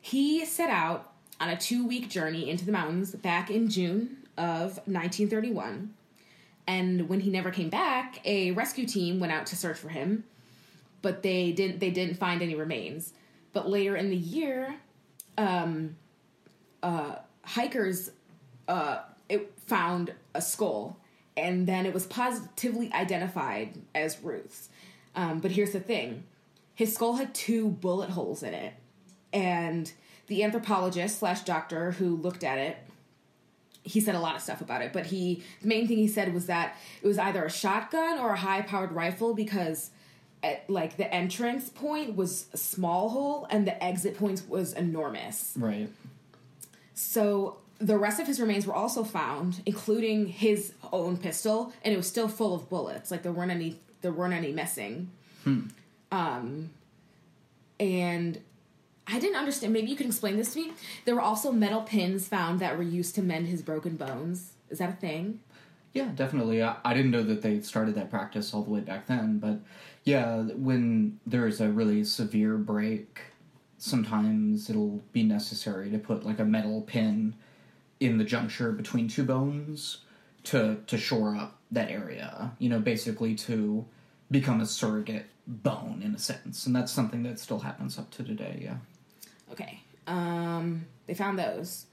He 0.00 0.44
set 0.44 0.70
out 0.70 1.12
on 1.40 1.48
a 1.48 1.56
two 1.56 1.86
week 1.86 2.08
journey 2.08 2.48
into 2.48 2.64
the 2.64 2.72
mountains 2.72 3.14
back 3.14 3.50
in 3.50 3.68
June 3.68 4.17
of 4.38 4.78
1931, 4.86 5.92
and 6.66 7.08
when 7.08 7.20
he 7.20 7.30
never 7.30 7.50
came 7.50 7.68
back, 7.68 8.20
a 8.24 8.52
rescue 8.52 8.86
team 8.86 9.20
went 9.20 9.32
out 9.32 9.46
to 9.46 9.56
search 9.56 9.78
for 9.78 9.88
him, 9.88 10.24
but 11.02 11.22
they 11.22 11.52
didn't 11.52 11.80
they 11.80 11.90
didn't 11.90 12.16
find 12.16 12.40
any 12.40 12.54
remains. 12.54 13.12
But 13.52 13.68
later 13.68 13.96
in 13.96 14.10
the 14.10 14.16
year, 14.16 14.76
um, 15.36 15.96
uh, 16.82 17.16
hikers 17.42 18.10
uh, 18.68 19.00
it 19.28 19.52
found 19.66 20.12
a 20.34 20.42
skull, 20.42 20.98
and 21.36 21.66
then 21.66 21.86
it 21.86 21.94
was 21.94 22.06
positively 22.06 22.92
identified 22.92 23.74
as 23.94 24.22
Ruth's. 24.22 24.68
Um, 25.14 25.40
but 25.40 25.50
here's 25.50 25.72
the 25.72 25.80
thing: 25.80 26.24
his 26.74 26.94
skull 26.94 27.14
had 27.14 27.34
two 27.34 27.68
bullet 27.68 28.10
holes 28.10 28.42
in 28.42 28.54
it, 28.54 28.74
and 29.32 29.90
the 30.26 30.44
anthropologist 30.44 31.18
slash 31.18 31.40
doctor 31.42 31.92
who 31.92 32.16
looked 32.16 32.44
at 32.44 32.58
it, 32.58 32.76
he 33.88 34.00
said 34.00 34.14
a 34.14 34.20
lot 34.20 34.36
of 34.36 34.42
stuff 34.42 34.60
about 34.60 34.82
it. 34.82 34.92
But 34.92 35.06
he, 35.06 35.42
the 35.62 35.68
main 35.68 35.88
thing 35.88 35.98
he 35.98 36.08
said 36.08 36.32
was 36.32 36.46
that 36.46 36.76
it 37.02 37.06
was 37.06 37.18
either 37.18 37.44
a 37.44 37.50
shotgun 37.50 38.18
or 38.18 38.32
a 38.32 38.36
high-powered 38.36 38.92
rifle 38.92 39.34
because. 39.34 39.90
At, 40.40 40.70
like 40.70 40.96
the 40.96 41.12
entrance 41.12 41.68
point 41.68 42.14
was 42.14 42.46
a 42.52 42.56
small 42.56 43.08
hole 43.08 43.48
and 43.50 43.66
the 43.66 43.82
exit 43.82 44.16
point 44.16 44.40
was 44.48 44.72
enormous. 44.72 45.54
right. 45.56 45.90
So 46.94 47.58
the 47.80 47.98
rest 47.98 48.20
of 48.20 48.28
his 48.28 48.40
remains 48.40 48.64
were 48.64 48.74
also 48.74 49.02
found, 49.02 49.62
including 49.66 50.26
his 50.26 50.74
own 50.92 51.16
pistol, 51.16 51.72
and 51.82 51.92
it 51.92 51.96
was 51.96 52.06
still 52.06 52.28
full 52.28 52.54
of 52.54 52.68
bullets. 52.68 53.10
Like 53.10 53.24
there 53.24 53.32
weren't 53.32 53.50
any 53.50 53.80
there 54.00 54.12
weren't 54.12 54.32
any 54.32 54.52
missing. 54.52 55.10
Hmm. 55.42 55.60
Um 56.12 56.70
and 57.80 58.40
I 59.10 59.18
didn't 59.18 59.36
understand. 59.36 59.72
Maybe 59.72 59.90
you 59.90 59.96
could 59.96 60.06
explain 60.06 60.36
this 60.36 60.52
to 60.54 60.60
me. 60.60 60.72
There 61.04 61.14
were 61.14 61.20
also 61.20 61.50
metal 61.50 61.82
pins 61.82 62.28
found 62.28 62.60
that 62.60 62.76
were 62.76 62.82
used 62.82 63.14
to 63.14 63.22
mend 63.22 63.48
his 63.48 63.62
broken 63.62 63.96
bones. 63.96 64.52
Is 64.68 64.78
that 64.78 64.90
a 64.90 64.92
thing? 64.92 65.40
Yeah, 65.94 66.10
definitely. 66.14 66.62
I, 66.62 66.76
I 66.84 66.94
didn't 66.94 67.10
know 67.10 67.22
that 67.22 67.42
they 67.42 67.60
started 67.60 67.94
that 67.94 68.10
practice 68.10 68.52
all 68.52 68.62
the 68.62 68.70
way 68.70 68.80
back 68.80 69.06
then, 69.06 69.38
but 69.38 69.60
yeah, 70.04 70.42
when 70.42 71.18
there's 71.26 71.60
a 71.60 71.70
really 71.70 72.04
severe 72.04 72.56
break, 72.56 73.20
sometimes 73.78 74.68
it'll 74.68 75.02
be 75.12 75.22
necessary 75.22 75.90
to 75.90 75.98
put 75.98 76.24
like 76.24 76.38
a 76.38 76.44
metal 76.44 76.82
pin 76.82 77.34
in 78.00 78.18
the 78.18 78.24
juncture 78.24 78.72
between 78.72 79.08
two 79.08 79.24
bones 79.24 79.98
to 80.44 80.78
to 80.86 80.98
shore 80.98 81.34
up 81.34 81.58
that 81.70 81.90
area. 81.90 82.52
You 82.58 82.68
know, 82.68 82.78
basically 82.78 83.34
to 83.36 83.86
become 84.30 84.60
a 84.60 84.66
surrogate 84.66 85.26
bone 85.46 86.02
in 86.04 86.14
a 86.14 86.18
sense, 86.18 86.66
and 86.66 86.76
that's 86.76 86.92
something 86.92 87.22
that 87.22 87.38
still 87.38 87.60
happens 87.60 87.98
up 87.98 88.10
to 88.12 88.22
today. 88.22 88.60
Yeah. 88.62 88.76
Okay. 89.58 89.80
Um 90.06 90.86
they 91.06 91.14
found 91.14 91.38
those. 91.38 91.86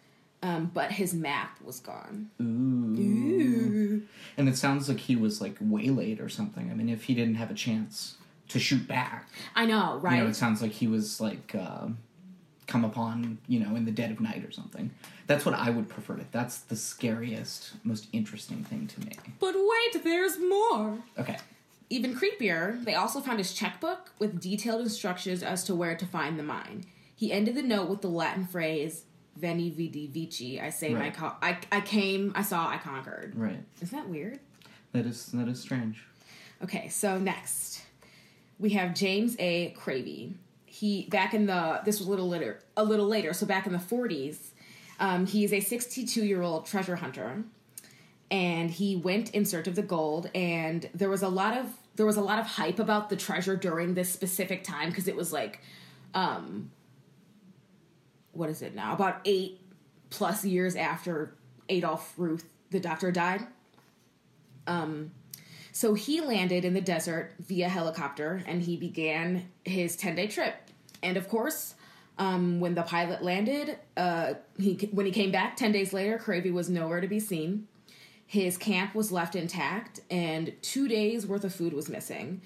Um, 0.43 0.69
but 0.71 0.91
his 0.91 1.13
map 1.13 1.57
was 1.63 1.79
gone. 1.79 2.29
Ooh 2.39 4.03
And 4.37 4.47
it 4.47 4.57
sounds 4.57 4.87
like 4.87 4.99
he 4.99 5.15
was 5.15 5.41
like 5.41 5.55
waylaid 5.59 6.19
or 6.19 6.29
something. 6.29 6.69
I 6.69 6.75
mean, 6.75 6.89
if 6.89 7.05
he 7.05 7.15
didn't 7.15 7.35
have 7.35 7.49
a 7.49 7.55
chance 7.55 8.17
to 8.49 8.59
shoot 8.59 8.87
back, 8.87 9.27
I 9.55 9.65
know, 9.65 9.97
right? 10.03 10.17
you 10.17 10.23
know, 10.23 10.29
it 10.29 10.35
sounds 10.35 10.61
like 10.61 10.71
he 10.71 10.87
was 10.87 11.19
like 11.19 11.55
uh, 11.55 11.87
come 12.67 12.85
upon, 12.85 13.39
you 13.47 13.59
know, 13.59 13.75
in 13.75 13.85
the 13.85 13.91
dead 13.91 14.11
of 14.11 14.19
night 14.19 14.45
or 14.45 14.51
something. 14.51 14.91
That's 15.25 15.45
what 15.45 15.55
I 15.55 15.71
would 15.71 15.89
prefer. 15.89 16.17
It. 16.17 16.27
That's 16.31 16.59
the 16.59 16.75
scariest, 16.75 17.73
most 17.83 18.07
interesting 18.13 18.63
thing 18.63 18.85
to 18.87 18.99
me. 18.99 19.13
but 19.39 19.55
wait, 19.55 20.03
there's 20.03 20.37
more. 20.37 20.99
Okay. 21.17 21.37
Even 21.89 22.15
creepier, 22.15 22.83
they 22.83 22.95
also 22.95 23.19
found 23.19 23.39
his 23.39 23.53
checkbook 23.53 24.11
with 24.19 24.39
detailed 24.39 24.81
instructions 24.81 25.41
as 25.41 25.63
to 25.63 25.73
where 25.73 25.95
to 25.95 26.05
find 26.05 26.37
the 26.37 26.43
mine. 26.43 26.85
He 27.15 27.31
ended 27.31 27.55
the 27.55 27.63
note 27.63 27.89
with 27.89 28.01
the 28.01 28.09
Latin 28.09 28.45
phrase 28.45 29.05
"Veni 29.37 29.69
Vidi 29.69 30.07
Vici." 30.07 30.59
I 30.59 30.69
say 30.69 30.93
my 30.93 30.99
Right. 30.99 31.13
co- 31.13 31.35
I 31.41 31.57
I 31.71 31.81
came, 31.81 32.31
I 32.35 32.41
saw, 32.41 32.67
I 32.69 32.77
conquered. 32.77 33.33
Right. 33.35 33.63
Isn't 33.81 33.97
that 33.97 34.09
weird? 34.09 34.39
That 34.91 35.05
is 35.05 35.27
that 35.27 35.47
is 35.47 35.59
strange. 35.59 36.03
Okay, 36.63 36.89
so 36.89 37.17
next 37.19 37.81
we 38.59 38.69
have 38.71 38.93
James 38.93 39.35
A. 39.39 39.73
Cravey. 39.77 40.33
He 40.65 41.07
back 41.09 41.33
in 41.33 41.45
the 41.45 41.81
this 41.85 41.99
was 41.99 42.07
a 42.07 42.09
little 42.09 42.27
later, 42.29 42.59
a 42.75 42.83
little 42.83 43.07
later. 43.07 43.33
So 43.33 43.45
back 43.45 43.65
in 43.65 43.73
the 43.73 43.79
forties, 43.79 44.51
um, 44.99 45.25
he's 45.25 45.53
a 45.53 45.59
62 45.61 46.23
year 46.25 46.41
old 46.41 46.65
treasure 46.65 46.97
hunter, 46.97 47.43
and 48.31 48.69
he 48.71 48.95
went 48.95 49.31
in 49.31 49.45
search 49.45 49.67
of 49.67 49.75
the 49.75 49.81
gold. 49.81 50.29
And 50.35 50.89
there 50.93 51.09
was 51.09 51.21
a 51.23 51.29
lot 51.29 51.57
of 51.57 51.67
there 51.95 52.05
was 52.05 52.17
a 52.17 52.21
lot 52.21 52.39
of 52.39 52.45
hype 52.45 52.79
about 52.79 53.09
the 53.09 53.15
treasure 53.15 53.55
during 53.55 53.93
this 53.93 54.09
specific 54.11 54.63
time 54.65 54.89
because 54.89 55.07
it 55.07 55.15
was 55.15 55.31
like 55.31 55.61
um, 56.13 56.71
what 58.35 58.49
is 58.49 58.61
it 58.61 58.75
now? 58.75 58.93
About 58.93 59.21
eight 59.25 59.61
plus 60.09 60.45
years 60.45 60.75
after 60.75 61.33
Adolf 61.69 62.13
Ruth, 62.17 62.45
the 62.69 62.79
doctor, 62.79 63.11
died. 63.11 63.41
Um, 64.67 65.11
so 65.71 65.93
he 65.93 66.21
landed 66.21 66.63
in 66.63 66.73
the 66.73 66.81
desert 66.81 67.33
via 67.39 67.67
helicopter 67.67 68.41
and 68.45 68.61
he 68.61 68.77
began 68.77 69.49
his 69.63 69.95
10 69.95 70.15
day 70.15 70.27
trip. 70.27 70.55
And 71.03 71.17
of 71.17 71.27
course, 71.27 71.75
um, 72.17 72.59
when 72.59 72.75
the 72.75 72.83
pilot 72.83 73.21
landed, 73.21 73.77
uh, 73.97 74.35
he 74.57 74.89
when 74.91 75.05
he 75.05 75.11
came 75.11 75.31
back 75.31 75.57
10 75.57 75.71
days 75.71 75.91
later, 75.91 76.17
Cravey 76.17 76.51
was 76.51 76.69
nowhere 76.69 77.01
to 77.01 77.07
be 77.07 77.19
seen. 77.19 77.67
His 78.25 78.57
camp 78.57 78.95
was 78.95 79.11
left 79.11 79.35
intact, 79.35 79.99
and 80.09 80.53
two 80.61 80.87
days 80.87 81.27
worth 81.27 81.43
of 81.43 81.53
food 81.53 81.73
was 81.73 81.89
missing. 81.89 82.41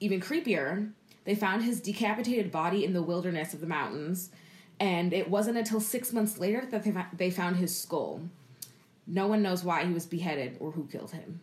Even 0.00 0.20
creepier, 0.20 0.90
they 1.24 1.34
found 1.34 1.62
his 1.62 1.80
decapitated 1.80 2.52
body 2.52 2.84
in 2.84 2.92
the 2.92 3.02
wilderness 3.02 3.54
of 3.54 3.60
the 3.60 3.66
mountains, 3.66 4.30
and 4.80 5.12
it 5.12 5.28
wasn't 5.28 5.58
until 5.58 5.80
six 5.80 6.12
months 6.12 6.38
later 6.38 6.66
that 6.70 6.84
they, 6.84 6.94
they 7.16 7.30
found 7.30 7.56
his 7.56 7.76
skull. 7.76 8.22
No 9.06 9.26
one 9.26 9.42
knows 9.42 9.64
why 9.64 9.84
he 9.84 9.92
was 9.92 10.06
beheaded 10.06 10.56
or 10.60 10.70
who 10.72 10.86
killed 10.86 11.12
him. 11.12 11.40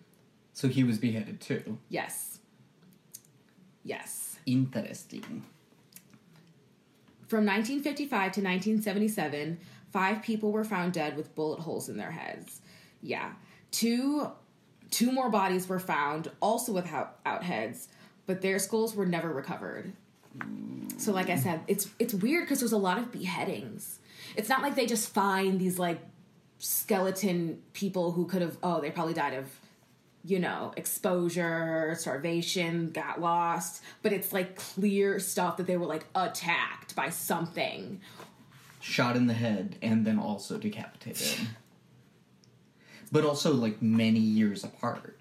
So 0.53 0.67
he 0.67 0.83
was 0.83 0.97
beheaded 0.97 1.41
too. 1.41 1.77
Yes. 1.89 2.39
Yes. 3.83 4.39
Interesting. 4.45 5.43
From 7.27 7.45
1955 7.45 8.09
to 8.09 8.41
1977, 8.41 9.59
five 9.91 10.21
people 10.21 10.51
were 10.51 10.63
found 10.63 10.93
dead 10.93 11.17
with 11.17 11.33
bullet 11.35 11.59
holes 11.59 11.89
in 11.89 11.97
their 11.97 12.11
heads. 12.11 12.61
Yeah. 13.01 13.33
Two 13.71 14.31
two 14.91 15.11
more 15.11 15.29
bodies 15.29 15.67
were 15.67 15.79
found 15.79 16.31
also 16.39 16.71
without 16.71 17.19
out 17.25 17.43
heads, 17.43 17.89
but 18.25 18.41
their 18.41 18.59
skulls 18.59 18.95
were 18.95 19.05
never 19.05 19.33
recovered. 19.33 19.91
So 20.97 21.11
like 21.11 21.29
I 21.29 21.35
said, 21.35 21.61
it's 21.67 21.89
it's 21.99 22.13
weird 22.13 22.45
because 22.45 22.59
there's 22.59 22.71
a 22.71 22.77
lot 22.77 22.97
of 22.97 23.11
beheadings. 23.11 23.99
It's 24.35 24.49
not 24.49 24.61
like 24.61 24.75
they 24.75 24.85
just 24.85 25.13
find 25.13 25.59
these 25.59 25.77
like 25.77 25.99
skeleton 26.57 27.61
people 27.73 28.11
who 28.13 28.25
could 28.25 28.41
have 28.41 28.57
oh, 28.63 28.81
they 28.81 28.91
probably 28.91 29.13
died 29.13 29.33
of 29.33 29.59
you 30.25 30.39
know, 30.39 30.73
exposure, 30.75 31.95
starvation, 31.99 32.89
got 32.89 33.21
lost, 33.21 33.83
but 34.01 34.11
it's 34.11 34.33
like 34.33 34.55
clear 34.55 35.19
stuff 35.19 35.57
that 35.57 35.67
they 35.67 35.77
were 35.77 35.85
like 35.85 36.05
attacked 36.15 36.95
by 36.95 37.09
something. 37.09 38.01
Shot 38.81 39.15
in 39.15 39.27
the 39.27 39.35
head 39.35 39.75
and 39.83 40.03
then 40.03 40.17
also 40.17 40.57
decapitated. 40.57 41.47
but 43.11 43.23
also 43.23 43.53
like 43.53 43.81
many 43.83 44.19
years 44.19 44.63
apart. 44.63 45.19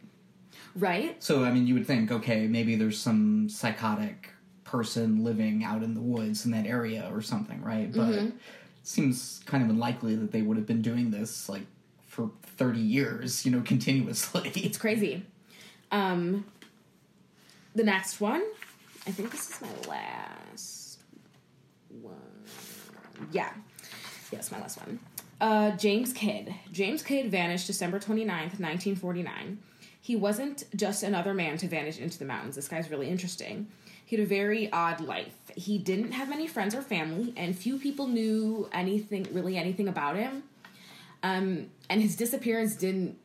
Right? 0.75 1.23
So 1.23 1.45
I 1.45 1.53
mean, 1.53 1.67
you 1.67 1.75
would 1.75 1.87
think, 1.87 2.11
okay, 2.11 2.47
maybe 2.47 2.75
there's 2.75 2.99
some 2.99 3.51
psychotic 3.51 4.31
person 4.65 5.23
living 5.25 5.63
out 5.65 5.83
in 5.83 5.95
the 5.95 6.01
woods 6.01 6.45
in 6.45 6.51
that 6.53 6.67
area 6.67 7.09
or 7.13 7.21
something, 7.23 7.63
right? 7.63 7.93
But 7.93 8.01
Mm-hmm. 8.09 8.27
it 8.27 8.33
seems 8.83 9.43
kind 9.47 9.63
of 9.63 9.71
unlikely 9.71 10.17
that 10.17 10.33
they 10.33 10.43
would 10.43 10.57
have 10.57 10.67
been 10.67 10.83
doing 10.83 11.11
this 11.11 11.49
like 11.49 11.63
for 12.07 12.31
30 12.57 12.81
years, 12.81 13.45
you 13.45 13.53
know, 13.53 13.61
continuously. 13.65 14.51
It's 14.57 14.79
crazy. 14.79 15.25
Um 15.91 16.45
the 17.75 17.85
next 17.85 18.21
one, 18.21 18.43
I 19.07 19.11
think 19.11 19.31
this 19.33 19.51
is 19.51 19.61
my 19.61 19.89
last 19.91 20.99
one. 22.01 22.15
Yeah. 23.33 23.53
Yes, 24.31 24.51
my 24.51 24.61
last 24.61 24.79
one. 24.79 24.99
Uh 25.41 25.73
James 25.73 26.13
Kidd. 26.13 26.55
James 26.73 27.03
Kidd 27.03 27.31
vanished 27.31 27.67
December 27.67 27.99
29th, 27.99 28.59
1949. 28.61 29.59
He 30.01 30.17
wasn't 30.17 30.65
just 30.77 31.03
another 31.03 31.33
man 31.35 31.57
to 31.59 31.67
vanish 31.69 31.99
into 31.99 32.19
the 32.19 32.25
mountains. 32.27 32.57
This 32.57 32.69
guy's 32.69 32.91
really 32.91 33.09
interesting. 33.09 33.69
He 34.15 34.21
had 34.21 34.27
a 34.27 34.29
very 34.29 34.71
odd 34.71 35.01
life. 35.01 35.35
He 35.57 35.77
didn't 35.77 36.13
have 36.13 36.29
many 36.29 36.47
friends 36.47 36.73
or 36.73 36.83
family, 36.83 37.33
and 37.37 37.57
few 37.59 37.81
people 37.81 38.07
knew 38.07 38.69
anything, 38.71 39.27
really 39.33 39.57
anything 39.57 39.89
about 39.89 40.15
him. 40.15 40.45
Um, 41.25 41.71
and 41.91 42.01
his 42.01 42.15
disappearance 42.15 42.77
didn't 42.77 43.19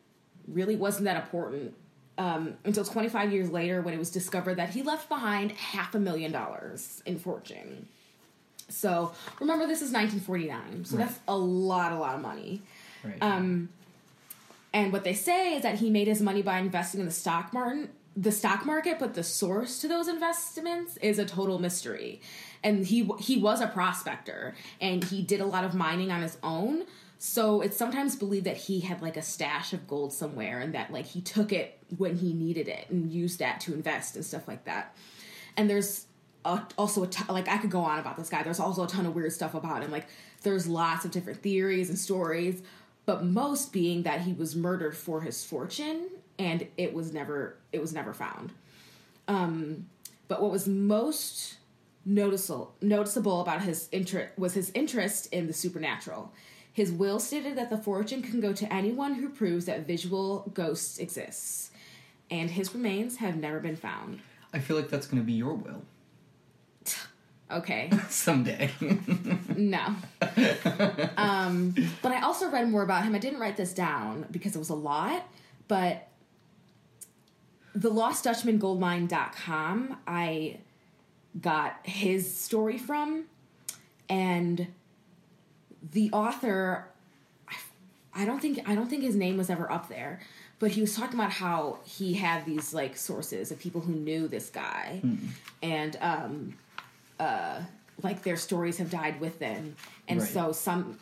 really 0.48 0.76
wasn't 0.76 1.06
that 1.06 1.18
important 1.18 1.76
um, 2.18 2.56
until 2.64 2.84
25 2.84 3.32
years 3.32 3.52
later 3.52 3.84
when 3.84 3.94
it 3.94 4.00
was 4.00 4.10
discovered 4.10 4.56
that 4.56 4.72
he 4.72 4.82
left 4.82 5.10
behind 5.10 5.52
half 5.52 5.94
a 5.94 6.00
million 6.00 6.32
dollars 6.32 7.04
in 7.06 7.20
fortune. 7.20 7.88
So 8.68 9.12
remember, 9.40 9.68
this 9.68 9.84
is 9.84 9.92
1949, 9.92 10.86
so 10.86 10.98
that's 10.98 11.20
a 11.28 11.38
lot, 11.38 11.92
a 11.92 12.00
lot 12.00 12.16
of 12.16 12.22
money. 12.22 12.64
right. 13.04 13.22
Um, 13.22 13.70
and 14.74 14.92
what 14.92 15.04
they 15.04 15.14
say 15.14 15.54
is 15.56 15.62
that 15.62 15.78
he 15.78 15.92
made 15.92 16.08
his 16.08 16.20
money 16.20 16.42
by 16.42 16.58
investing 16.58 17.00
in 17.00 17.06
the 17.06 17.12
stock 17.12 17.54
market, 17.54 17.90
the 18.16 18.32
stock 18.32 18.66
market, 18.66 19.00
but 19.00 19.14
the 19.14 19.24
source 19.24 19.80
to 19.82 19.88
those 19.88 20.08
investments 20.08 20.98
is 20.98 21.20
a 21.20 21.26
total 21.26 21.60
mystery. 21.60 22.22
And 22.64 22.86
he 22.86 23.10
he 23.20 23.38
was 23.38 23.62
a 23.62 23.68
prospector, 23.68 24.56
and 24.82 25.04
he 25.04 25.22
did 25.22 25.40
a 25.40 25.46
lot 25.46 25.64
of 25.64 25.74
mining 25.74 26.12
on 26.12 26.22
his 26.22 26.38
own. 26.44 26.86
So 27.18 27.62
it's 27.62 27.78
sometimes 27.78 28.16
believed 28.16 28.46
that 28.46 28.58
he 28.58 28.80
had 28.80 29.02
like 29.02 29.18
a 29.18 29.22
stash 29.22 29.74
of 29.74 29.88
gold 29.88 30.14
somewhere, 30.14 30.60
and 30.60 30.74
that 30.74 30.92
like 30.92 31.06
he 31.06 31.22
took 31.22 31.54
it 31.54 31.78
when 31.98 32.18
he 32.18 32.34
needed 32.34 32.68
it 32.68 32.90
and 32.90 33.12
used 33.12 33.40
that 33.40 33.62
to 33.62 33.74
invest 33.74 34.16
and 34.16 34.26
stuff 34.26 34.48
like 34.48 34.66
that. 34.66 34.96
And 35.56 35.70
there's 35.70 36.06
a, 36.46 36.62
also 36.78 37.04
a 37.04 37.32
like 37.32 37.48
I 37.48 37.58
could 37.58 37.72
go 37.72 37.82
on 37.82 38.00
about 38.00 38.18
this 38.18 38.30
guy. 38.30 38.44
There's 38.44 38.60
also 38.60 38.84
a 38.84 38.88
ton 38.88 39.06
of 39.06 39.16
weird 39.16 39.32
stuff 39.32 39.54
about 39.54 39.84
him. 39.84 39.92
Like 39.92 40.08
there's 40.44 40.68
lots 40.68 41.06
of 41.06 41.12
different 41.12 41.42
theories 41.42 41.90
and 41.90 41.98
stories, 41.98 42.62
but 43.06 43.24
most 43.24 43.72
being 43.72 44.04
that 44.04 44.22
he 44.22 44.34
was 44.34 44.56
murdered 44.56 44.96
for 44.98 45.22
his 45.22 45.44
fortune 45.44 46.10
and 46.40 46.66
it 46.78 46.94
was 46.94 47.14
never 47.14 47.58
it 47.72 47.82
was 47.82 47.94
never 47.94 48.14
found. 48.14 48.54
Um, 49.28 49.86
but 50.28 50.42
what 50.42 50.52
was 50.52 50.68
most 50.68 51.58
noticeable 52.06 52.74
noticeable 52.82 53.42
about 53.42 53.62
his 53.62 53.90
interest 53.92 54.34
was 54.38 54.54
his 54.54 54.72
interest 54.74 55.32
in 55.32 55.46
the 55.46 55.54
supernatural. 55.54 56.32
His 56.72 56.92
will 56.92 57.20
stated 57.20 57.58
that 57.58 57.70
the 57.70 57.78
fortune 57.78 58.22
can 58.22 58.40
go 58.40 58.54
to 58.54 58.74
anyone 58.74 59.16
who 59.16 59.30
proves 59.30 59.66
that 59.66 59.86
visual 59.86 60.50
ghosts 60.54 60.98
exist, 60.98 61.72
and 62.32 62.50
his 62.50 62.74
remains 62.74 63.18
have 63.18 63.36
never 63.36 63.60
been 63.60 63.76
found. 63.76 64.22
I 64.54 64.60
feel 64.60 64.78
like 64.78 64.90
that's 64.90 65.06
going 65.06 65.22
to 65.22 65.26
be 65.26 65.34
your 65.34 65.54
will 65.54 65.84
Okay. 67.52 67.90
someday. 68.10 68.72
No. 69.58 69.94
um, 71.18 71.76
but 72.02 72.14
I 72.14 72.22
also 72.22 72.50
read 72.50 72.70
more 72.70 72.82
about 72.82 73.04
him. 73.04 73.14
I 73.14 73.20
didn't 73.20 73.40
write 73.40 73.58
this 73.58 73.74
down 73.74 74.26
because 74.32 74.56
it 74.56 74.60
was 74.60 74.70
a 74.70 74.76
lot, 74.76 75.28
but 75.68 76.09
the 77.76 77.90
lostdutchmangoldmine.com 77.92 79.98
I 80.08 80.58
got 81.40 81.80
his 81.84 82.34
story 82.34 82.78
from 82.78 83.26
and 84.10 84.68
the 85.92 86.10
author 86.12 86.88
I, 88.14 88.26
don't 88.26 88.42
think 88.42 88.68
I 88.68 88.76
don't 88.76 88.90
think 88.90 89.04
his 89.04 89.16
name 89.16 89.38
was 89.38 89.50
ever 89.50 89.72
up 89.72 89.88
there, 89.88 90.20
but 90.58 90.72
he 90.72 90.82
was 90.82 90.96
talking 90.96 91.18
about 91.18 91.32
how 91.32 91.78
he 91.86 92.16
had 92.16 92.46
these 92.46 92.74
like 92.74 92.98
sources 92.98 93.52
of 93.52 93.60
people 93.60 93.82
who 93.82 93.94
knew 93.94 94.28
this 94.28 94.50
guy 94.50 95.02
and 95.62 95.96
um 96.02 96.54
uh, 97.20 97.62
like 98.02 98.24
their 98.24 98.38
stories 98.38 98.78
have 98.78 98.90
died 98.90 99.20
with 99.22 99.40
them 99.40 99.76
and 100.08 100.20
Right. 100.22 100.30
so 100.30 100.52
some 100.52 100.98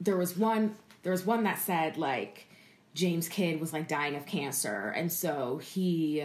there 0.00 0.16
was 0.16 0.36
one 0.36 0.76
there 1.02 1.12
was 1.12 1.26
one 1.26 1.42
that 1.44 1.58
said 1.58 1.96
like 1.98 2.46
James 2.94 3.28
Kidd 3.28 3.60
was 3.60 3.72
like 3.72 3.88
dying 3.88 4.16
of 4.16 4.26
cancer 4.26 4.92
and 4.96 5.10
so 5.10 5.58
he 5.58 6.24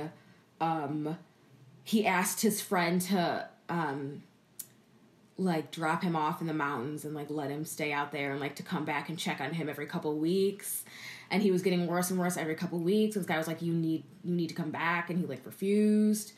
um 0.59 1.18
he 1.84 2.05
asked 2.05 2.41
his 2.41 2.61
friend 2.61 3.01
to 3.01 3.47
um 3.70 4.24
like 5.38 5.72
drop 5.72 6.03
him 6.03 6.15
off 6.15 6.41
in 6.41 6.47
the 6.47 6.53
mountains 6.53 7.05
and 7.05 7.13
like 7.13 7.30
let 7.30 7.49
him 7.49 7.63
stay 7.63 7.93
out 7.93 8.11
there 8.11 8.32
and 8.32 8.39
like 8.39 8.55
to 8.55 8.63
come 8.63 8.86
back 8.86 9.07
and 9.07 9.20
check 9.20 9.39
on 9.39 9.53
him 9.53 9.70
every 9.70 9.86
couple 9.86 10.15
weeks. 10.18 10.84
And 11.30 11.43
he 11.43 11.51
was 11.51 11.61
getting 11.61 11.86
worse 11.86 12.09
and 12.09 12.20
worse 12.20 12.38
every 12.38 12.55
couple 12.55 12.80
weeks. 12.80 13.15
And 13.15 13.24
this 13.24 13.30
guy 13.30 13.38
was 13.38 13.47
like 13.47 13.61
you 13.61 13.74
need 13.74 14.03
you 14.24 14.34
need 14.34 14.47
to 14.47 14.55
come 14.55 14.72
back 14.72 15.09
and 15.09 15.20
he 15.20 15.26
like 15.26 15.45
refused. 15.45 16.34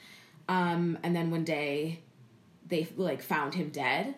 Um 0.48 0.98
and 1.02 1.16
then 1.16 1.32
one 1.32 1.46
day 1.46 2.02
they 2.68 2.88
like 2.98 3.22
found 3.22 3.56
him 3.56 3.70
dead. 3.70 4.16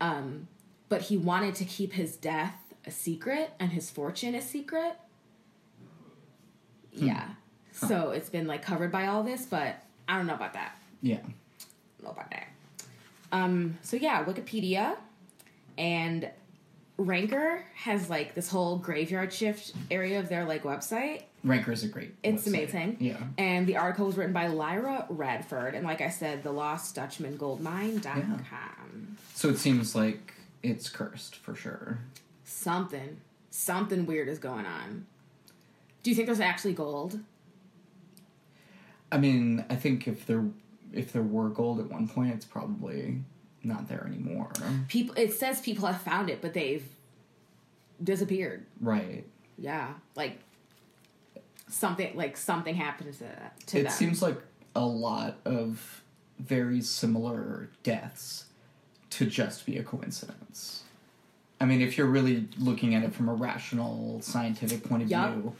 Um 0.00 0.48
but 0.88 1.02
he 1.02 1.16
wanted 1.16 1.56
to 1.56 1.64
keep 1.64 1.94
his 1.94 2.16
death 2.16 2.54
a 2.86 2.90
secret 2.92 3.52
and 3.58 3.72
his 3.72 3.90
fortune 3.90 4.36
a 4.36 4.42
secret 4.42 4.96
yeah 6.96 7.28
so 7.72 8.10
it's 8.10 8.30
been 8.30 8.46
like 8.46 8.62
covered 8.62 8.90
by 8.90 9.06
all 9.06 9.22
this 9.22 9.46
but 9.46 9.76
i 10.08 10.16
don't 10.16 10.26
know 10.26 10.34
about 10.34 10.54
that 10.54 10.76
yeah. 11.02 11.18
Know 12.02 12.10
about 12.10 12.30
that 12.30 12.48
um 13.32 13.78
so 13.82 13.96
yeah 13.96 14.24
wikipedia 14.24 14.96
and 15.76 16.30
ranker 16.96 17.64
has 17.74 18.08
like 18.08 18.34
this 18.34 18.48
whole 18.48 18.76
graveyard 18.78 19.32
shift 19.32 19.72
area 19.90 20.18
of 20.18 20.28
their 20.28 20.44
like 20.44 20.62
website 20.62 21.22
Ranker 21.46 21.70
is 21.70 21.84
a 21.84 21.88
great. 21.88 22.14
it's 22.24 22.42
website. 22.42 22.46
amazing. 22.48 22.96
Yeah. 22.98 23.18
And 23.38 23.68
the 23.68 23.76
article 23.76 24.06
was 24.06 24.16
written 24.16 24.32
by 24.32 24.48
Lyra 24.48 25.06
Radford. 25.08 25.74
And 25.74 25.86
like 25.86 26.00
I 26.00 26.08
said, 26.08 26.42
the 26.42 26.50
Lost 26.50 26.96
Dutchman 26.96 27.36
Goldmine.com. 27.38 29.16
So 29.34 29.48
it 29.48 29.58
seems 29.58 29.94
like 29.94 30.34
it's 30.64 30.88
cursed 30.88 31.36
for 31.36 31.54
sure. 31.54 31.98
Something, 32.44 33.18
something 33.50 34.06
weird 34.06 34.28
is 34.28 34.38
going 34.38 34.66
on. 34.66 35.06
Do 36.06 36.10
you 36.10 36.14
think 36.14 36.26
there's 36.26 36.38
actually 36.38 36.74
gold? 36.74 37.18
I 39.10 39.18
mean, 39.18 39.64
I 39.68 39.74
think 39.74 40.06
if 40.06 40.24
there 40.24 40.44
if 40.92 41.12
there 41.12 41.24
were 41.24 41.48
gold 41.48 41.80
at 41.80 41.90
one 41.90 42.06
point, 42.06 42.32
it's 42.32 42.44
probably 42.44 43.22
not 43.64 43.88
there 43.88 44.06
anymore. 44.06 44.52
People. 44.86 45.16
It 45.18 45.32
says 45.32 45.60
people 45.60 45.84
have 45.88 46.00
found 46.00 46.30
it, 46.30 46.40
but 46.40 46.54
they've 46.54 46.84
disappeared. 48.00 48.66
Right. 48.80 49.24
Yeah, 49.58 49.94
like 50.14 50.38
something 51.68 52.14
like 52.14 52.36
something 52.36 52.76
happened 52.76 53.12
to 53.14 53.26
to 53.66 53.80
it 53.80 53.82
them. 53.82 53.92
seems 53.92 54.22
like 54.22 54.40
a 54.76 54.86
lot 54.86 55.38
of 55.44 56.04
very 56.38 56.82
similar 56.82 57.68
deaths 57.82 58.44
to 59.10 59.26
just 59.26 59.66
be 59.66 59.76
a 59.76 59.82
coincidence. 59.82 60.84
I 61.60 61.64
mean, 61.64 61.80
if 61.80 61.98
you're 61.98 62.06
really 62.06 62.46
looking 62.60 62.94
at 62.94 63.02
it 63.02 63.12
from 63.12 63.28
a 63.28 63.34
rational, 63.34 64.22
scientific 64.22 64.84
point 64.84 65.02
of 65.02 65.10
Yup. 65.10 65.32
view, 65.32 65.56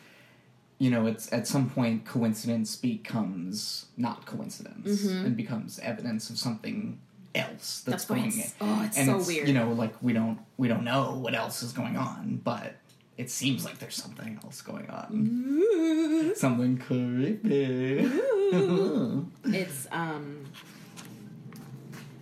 you 0.78 0.90
know, 0.90 1.06
it's 1.06 1.32
at 1.32 1.46
some 1.46 1.70
point 1.70 2.04
coincidence 2.04 2.76
becomes 2.76 3.86
not 3.96 4.26
coincidence 4.26 5.04
and 5.04 5.36
becomes 5.36 5.78
evidence 5.78 6.28
of 6.30 6.38
something 6.38 6.98
else 7.34 7.82
that's, 7.84 7.84
Mm-hmm. 7.84 7.90
That's 7.90 8.04
going 8.04 8.26
it's- 8.26 8.54
oh, 8.60 8.82
it's 8.84 8.96
and 8.98 9.06
so 9.08 9.16
it's, 9.18 9.26
weird. 9.26 9.48
You 9.48 9.54
know, 9.54 9.72
like 9.72 9.94
we 10.02 10.12
don't 10.12 10.38
we 10.56 10.68
don't 10.68 10.84
know 10.84 11.14
what 11.18 11.34
else 11.34 11.62
is 11.62 11.72
going 11.72 11.96
on, 11.96 12.40
but 12.44 12.74
it 13.16 13.30
seems 13.30 13.64
like 13.64 13.78
there's 13.78 13.94
something 13.94 14.38
else 14.44 14.60
going 14.60 14.90
on. 14.90 16.34
Something 16.36 16.76
creepy. 16.78 18.10
It's 19.46 19.88
um 19.90 20.44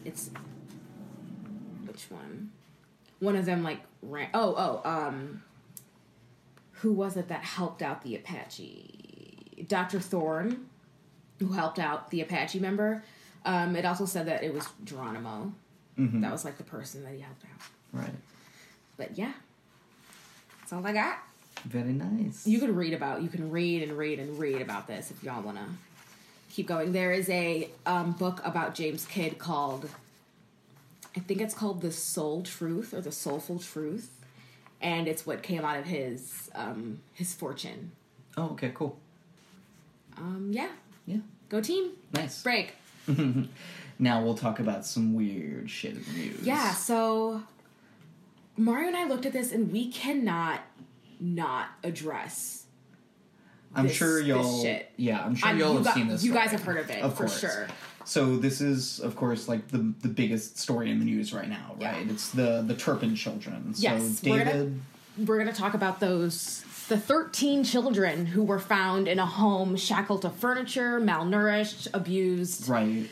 it's 0.05 0.31
which 1.87 2.07
one? 2.11 2.51
One 3.21 3.37
of 3.37 3.45
them 3.47 3.63
like 3.65 3.81
ran 4.03 4.29
oh 4.35 4.55
oh 4.85 4.89
um 4.89 5.43
who 6.85 6.93
was 6.93 7.17
it 7.17 7.29
that 7.29 7.43
helped 7.43 7.81
out 7.81 8.03
the 8.03 8.15
Apache? 8.15 9.65
Dr. 9.67 10.01
Thorne, 10.01 10.67
who 11.39 11.49
helped 11.53 11.79
out 11.79 12.11
the 12.11 12.21
Apache 12.21 12.61
member. 12.61 13.03
Um 13.47 13.75
it 13.75 13.87
also 13.87 14.05
said 14.05 14.27
that 14.27 14.45
it 14.45 14.53
was 14.53 14.69
Geronimo. 14.85 15.53
That 15.97 16.31
was 16.31 16.45
like 16.45 16.59
the 16.59 16.65
person 16.65 17.03
that 17.05 17.15
he 17.15 17.21
helped 17.21 17.45
out. 17.45 17.61
Right. 18.01 18.15
But 18.99 19.17
yeah. 19.17 19.33
That's 20.61 20.75
all 20.75 20.87
I 20.87 20.93
got. 20.93 21.19
Very 21.65 21.93
nice. 21.95 22.47
you 22.47 22.59
could 22.61 22.77
read 22.77 22.93
about 22.93 23.23
you 23.23 23.31
can 23.31 23.51
read 23.51 23.83
and 23.83 23.97
read 23.97 24.19
and 24.19 24.39
read 24.39 24.61
about 24.61 24.87
this 24.87 25.11
if 25.11 25.23
y'all 25.25 25.41
want 25.41 25.57
to 25.57 25.65
keep 26.51 26.67
going 26.67 26.93
there 26.93 27.13
is 27.13 27.29
a 27.31 27.71
um, 27.87 28.13
book 28.13 28.43
about 28.45 28.75
james 28.75 29.07
kidd 29.07 29.39
called 29.39 29.89
i 31.17 31.21
think 31.21 31.41
it's 31.41 31.55
called 31.55 31.81
the 31.81 31.91
soul 31.91 32.43
truth 32.43 32.93
or 32.93 33.01
the 33.01 33.11
soulful 33.13 33.59
truth 33.59 34.11
and 34.85 35.09
it's 35.09 35.27
what 35.27 35.43
came 35.43 35.65
out 35.65 35.77
of 35.79 35.85
his 35.87 36.51
um, 36.55 37.01
his 37.15 37.35
fortune 37.35 37.91
oh, 38.37 38.51
okay, 38.51 38.71
cool. 38.75 38.97
um, 40.19 40.51
yeah 40.53 40.69
Yeah. 41.07 41.17
go 41.49 41.61
team 41.61 41.91
Nice. 42.13 42.43
break 42.43 42.75
Now 43.99 44.23
we'll 44.25 44.35
talk 44.37 44.59
about 44.59 44.85
some 44.85 45.15
weird 45.15 45.71
shit 45.71 45.93
in 45.97 46.05
the 46.05 46.11
news. 46.13 46.41
yeah 46.43 46.71
so 46.73 47.43
mario 48.57 48.89
and 48.89 48.97
i 48.97 49.05
looked 49.09 49.27
at 49.27 49.33
this 49.33 49.51
and 49.53 49.73
we 49.73 49.91
cannot 49.91 50.61
not 51.21 51.67
address 51.83 52.61
I'm 53.77 53.89
this- 53.89 53.97
sure 53.97 54.21
y'all. 54.21 54.63
shit. 54.63 54.89
Yeah, 54.97 55.21
I'm 55.25 55.35
sure 55.35 55.49
I'm- 55.49 55.59
y'all 55.59 55.71
you 55.71 55.77
have 55.79 55.85
got- 55.85 55.95
seen 55.95 56.07
this. 56.07 56.23
you 56.23 56.33
guys 56.33 56.51
have 56.53 56.63
heard 56.63 56.77
of 56.77 56.89
it, 56.91 57.03
of 57.03 57.13
for 57.17 57.25
course. 57.27 57.41
sure. 57.41 57.67
So 58.05 58.37
this 58.37 58.61
is, 58.61 59.01
of 59.01 59.17
course, 59.17 59.49
like 59.49 59.69
the 59.69 59.93
the 60.03 60.09
biggest 60.09 60.59
story 60.59 60.91
in 60.91 60.99
the 60.99 61.05
news 61.05 61.33
right 61.33 61.49
now, 61.49 61.75
Yeah. 61.81 61.93
right? 61.93 62.11
It's 62.11 62.31
the 62.31 62.63
the 62.67 62.75
Turpin 62.75 63.15
children. 63.17 63.75
So 63.75 63.83
Yes, 63.83 64.23
we're 64.23 64.39
David. 64.45 64.53
gonna- 64.53 65.27
we're 65.27 65.39
going 65.41 65.53
to 65.55 65.59
talk 65.61 65.75
about 65.75 66.01
those 66.01 66.65
the 66.89 66.99
13 66.99 67.65
children 67.65 68.27
who 68.27 68.43
were 68.43 68.59
found 68.59 69.09
in 69.09 69.19
a 69.19 69.25
home 69.25 69.75
shackled 69.77 70.21
to 70.23 70.29
furniture, 70.31 71.01
malnourished, 71.01 71.87
abused. 71.95 72.69
Right. 72.69 73.09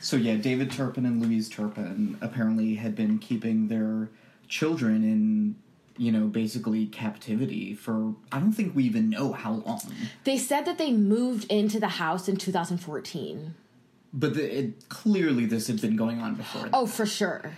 So 0.00 0.16
yeah, 0.16 0.36
David 0.36 0.70
Turpin 0.70 1.04
and 1.04 1.20
Louise 1.20 1.48
Turpin 1.48 2.16
apparently 2.20 2.76
had 2.76 2.94
been 2.94 3.18
keeping 3.18 3.66
their 3.68 4.08
children 4.46 5.02
in, 5.02 5.56
you 5.96 6.12
know, 6.12 6.26
basically 6.28 6.86
captivity 6.86 7.74
for 7.74 8.14
I 8.30 8.38
don't 8.38 8.52
think 8.52 8.76
we 8.76 8.84
even 8.84 9.10
know 9.10 9.32
how 9.32 9.54
long. 9.66 9.80
They 10.24 10.38
said 10.38 10.64
that 10.66 10.78
they 10.78 10.92
moved 10.92 11.50
into 11.50 11.80
the 11.80 11.88
house 11.88 12.28
in 12.28 12.36
2014. 12.36 13.54
But 14.12 14.34
the, 14.34 14.58
it, 14.58 14.88
clearly 14.88 15.46
this 15.46 15.66
had 15.66 15.80
been 15.80 15.96
going 15.96 16.20
on 16.20 16.34
before. 16.34 16.68
Oh, 16.72 16.86
for 16.86 17.06
sure. 17.06 17.52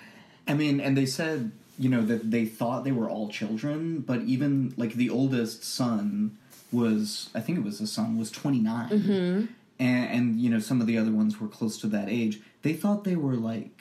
I 0.48 0.54
mean, 0.54 0.80
and 0.80 0.96
they 0.96 1.06
said, 1.06 1.52
you 1.78 1.88
know, 1.88 2.02
that 2.02 2.30
they 2.30 2.44
thought 2.44 2.84
they 2.84 2.92
were 2.92 3.08
all 3.08 3.28
children, 3.28 4.00
but 4.00 4.20
even 4.22 4.74
like 4.76 4.94
the 4.94 5.10
oldest 5.10 5.64
son 5.64 6.36
was, 6.72 7.30
I 7.34 7.40
think 7.40 7.58
it 7.58 7.64
was 7.64 7.80
a 7.80 7.86
son, 7.86 8.18
was 8.18 8.30
29. 8.30 8.88
Mm-hmm. 8.88 9.46
And, 9.78 10.10
and, 10.10 10.40
you 10.40 10.50
know, 10.50 10.58
some 10.58 10.80
of 10.80 10.86
the 10.86 10.98
other 10.98 11.12
ones 11.12 11.40
were 11.40 11.48
close 11.48 11.78
to 11.80 11.86
that 11.88 12.08
age. 12.08 12.40
They 12.62 12.74
thought 12.74 13.04
they 13.04 13.16
were 13.16 13.34
like 13.34 13.80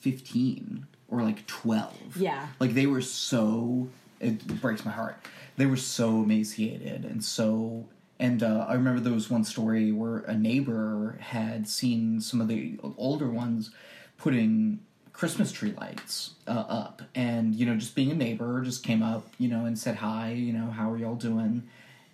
15 0.00 0.86
or 1.08 1.22
like 1.22 1.46
12. 1.46 2.16
Yeah. 2.16 2.46
Like 2.60 2.74
they 2.74 2.86
were 2.86 3.00
so, 3.00 3.88
it 4.20 4.60
breaks 4.60 4.84
my 4.84 4.92
heart. 4.92 5.16
They 5.56 5.66
were 5.66 5.76
so 5.76 6.22
emaciated 6.22 7.04
and 7.04 7.24
so. 7.24 7.86
And 8.18 8.42
uh, 8.42 8.66
I 8.68 8.74
remember 8.74 9.00
there 9.00 9.12
was 9.12 9.30
one 9.30 9.44
story 9.44 9.90
where 9.92 10.18
a 10.18 10.34
neighbor 10.34 11.18
had 11.20 11.68
seen 11.68 12.20
some 12.20 12.40
of 12.40 12.48
the 12.48 12.78
older 12.96 13.28
ones 13.28 13.70
putting 14.18 14.80
Christmas 15.12 15.52
tree 15.52 15.74
lights 15.78 16.34
uh, 16.46 16.64
up, 16.68 17.02
and 17.14 17.54
you 17.54 17.66
know, 17.66 17.76
just 17.76 17.94
being 17.94 18.10
a 18.10 18.14
neighbor, 18.14 18.62
just 18.62 18.82
came 18.82 19.02
up, 19.02 19.28
you 19.38 19.48
know, 19.48 19.64
and 19.64 19.78
said 19.78 19.96
hi, 19.96 20.32
you 20.32 20.52
know, 20.52 20.70
how 20.70 20.90
are 20.90 20.96
y'all 20.96 21.14
doing? 21.14 21.64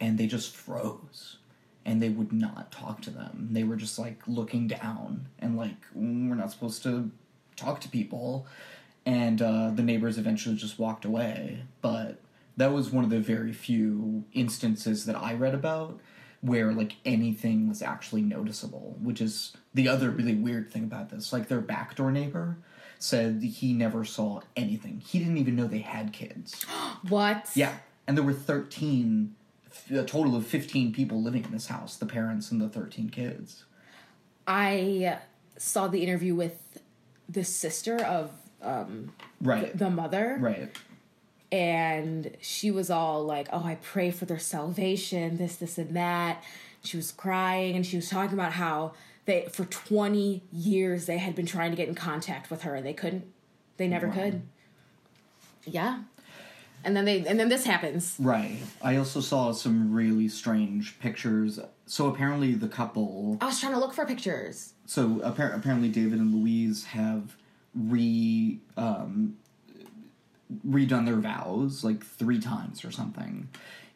And 0.01 0.19
they 0.19 0.27
just 0.27 0.57
froze, 0.57 1.37
and 1.85 2.03
they 2.03 2.09
would 2.09 2.33
not 2.33 2.73
talk 2.73 3.03
to 3.03 3.11
them. 3.11 3.49
They 3.53 3.65
were 3.65 3.77
just 3.77 3.99
like 3.99 4.21
looking 4.27 4.69
down 4.69 5.27
and 5.39 5.57
like, 5.57 5.77
"Mm, 5.97 6.29
we're 6.29 6.37
not 6.37 6.51
supposed 6.51 6.83
to 6.85 7.11
talk 7.61 7.81
to 7.83 7.89
people. 7.89 8.47
And 9.07 9.41
uh, 9.41 9.71
the 9.71 9.83
neighbors 9.83 10.19
eventually 10.19 10.57
just 10.57 10.79
walked 10.79 11.05
away, 11.05 11.63
but 11.81 12.19
that 12.61 12.73
was 12.73 12.91
one 12.91 13.05
of 13.05 13.11
the 13.11 13.19
very 13.21 13.53
few 13.53 14.25
instances 14.35 15.07
that 15.07 15.17
I 15.17 15.33
read 15.33 15.55
about 15.55 15.99
where 16.43 16.73
like 16.73 16.97
anything 17.07 17.69
was 17.69 17.81
actually 17.83 18.21
noticeable, 18.21 18.97
which 19.03 19.21
is 19.21 19.55
the 19.73 19.89
other 19.89 20.11
really 20.11 20.35
weird 20.35 20.71
thing 20.71 20.85
about 20.85 21.09
this. 21.11 21.33
Like 21.33 21.49
their 21.49 21.61
backdoor 21.63 22.11
neighbor 22.11 22.59
said 22.99 23.43
he 23.43 23.73
never 23.73 24.05
saw 24.05 24.41
anything. 24.57 25.03
He 25.07 25.19
didn't 25.19 25.39
even 25.39 25.57
know 25.57 25.67
they 25.67 25.79
had 25.79 26.13
kids. 26.13 26.65
What? 27.09 27.49
Yeah, 27.55 27.77
and 28.07 28.15
there 28.17 28.25
were 28.25 28.35
13 28.35 29.35
a 29.91 30.03
total 30.05 30.37
of 30.37 30.47
15 30.47 30.93
people 30.93 31.23
living 31.23 31.45
in 31.45 31.53
this 31.53 31.69
house, 31.69 31.97
the 31.97 32.05
parents 32.05 32.51
and 32.51 32.61
the 32.61 32.69
13 32.69 33.09
kids. 33.09 33.65
I 34.47 35.19
saw 35.57 35.89
the 35.89 36.03
interview 36.03 36.35
with 36.35 36.79
the 37.29 37.45
sister 37.45 37.97
of 38.05 38.33
um, 38.61 39.13
Right. 39.41 39.77
the 39.79 39.89
mother. 39.89 40.37
right. 40.41 40.71
And 41.53 42.37
she 42.41 42.71
was 42.71 42.91
all 42.91 43.25
like, 43.25 43.49
"Oh, 43.53 43.65
I 43.65 43.77
pray 43.77 44.11
for 44.11 44.25
their 44.25 44.39
salvation, 44.39 45.37
this, 45.37 45.57
this, 45.57 45.79
and 45.79 45.97
that." 45.97 46.43
She 46.83 46.97
was 46.97 47.13
crying, 47.13 47.77
and 47.77 47.85
she 47.85 47.97
was 47.97 48.09
talking 48.09 48.35
about 48.35 48.53
how 48.53 48.93
they, 49.27 49.49
for 49.53 49.65
twenty 49.65 50.43
years, 50.53 51.07
they 51.07 51.19
had 51.19 51.35
been 51.35 51.47
trying 51.47 51.71
to 51.71 51.77
get 51.77 51.89
in 51.89 51.95
contact 51.95 52.51
with 52.51 52.63
her, 52.63 52.75
and 52.75 52.87
they 52.87 52.95
couldn't. 52.95 53.25
They 53.77 53.89
never 53.89 54.09
could. 54.09 54.43
Yeah, 55.65 56.01
and 56.85 56.97
then 56.97 57.05
they, 57.05 57.27
and 57.27 57.39
then 57.39 57.49
this 57.49 57.65
happens. 57.65 58.17
Right. 58.19 58.59
I 58.83 58.97
also 58.97 59.21
saw 59.21 59.53
some 59.53 59.93
really 59.93 60.29
strange 60.29 60.99
pictures. 61.01 61.61
So 61.87 62.07
apparently 62.09 62.55
the 62.55 62.69
couple 62.69 63.37
I 63.41 63.47
was 63.47 63.61
trying 63.61 63.73
to 63.73 63.79
look 63.79 63.93
for 63.93 64.07
pictures. 64.07 64.75
so 64.87 65.21
apparently 65.23 65.89
David 65.89 66.19
and 66.19 66.35
Louise 66.35 66.85
have 66.85 67.37
re 67.75 68.61
um, 68.77 69.37
redone 70.67 71.07
their 71.07 71.17
vows 71.17 71.85
like 71.85 72.05
three 72.05 72.41
times 72.41 72.85
or 72.85 72.91
something, 72.91 73.49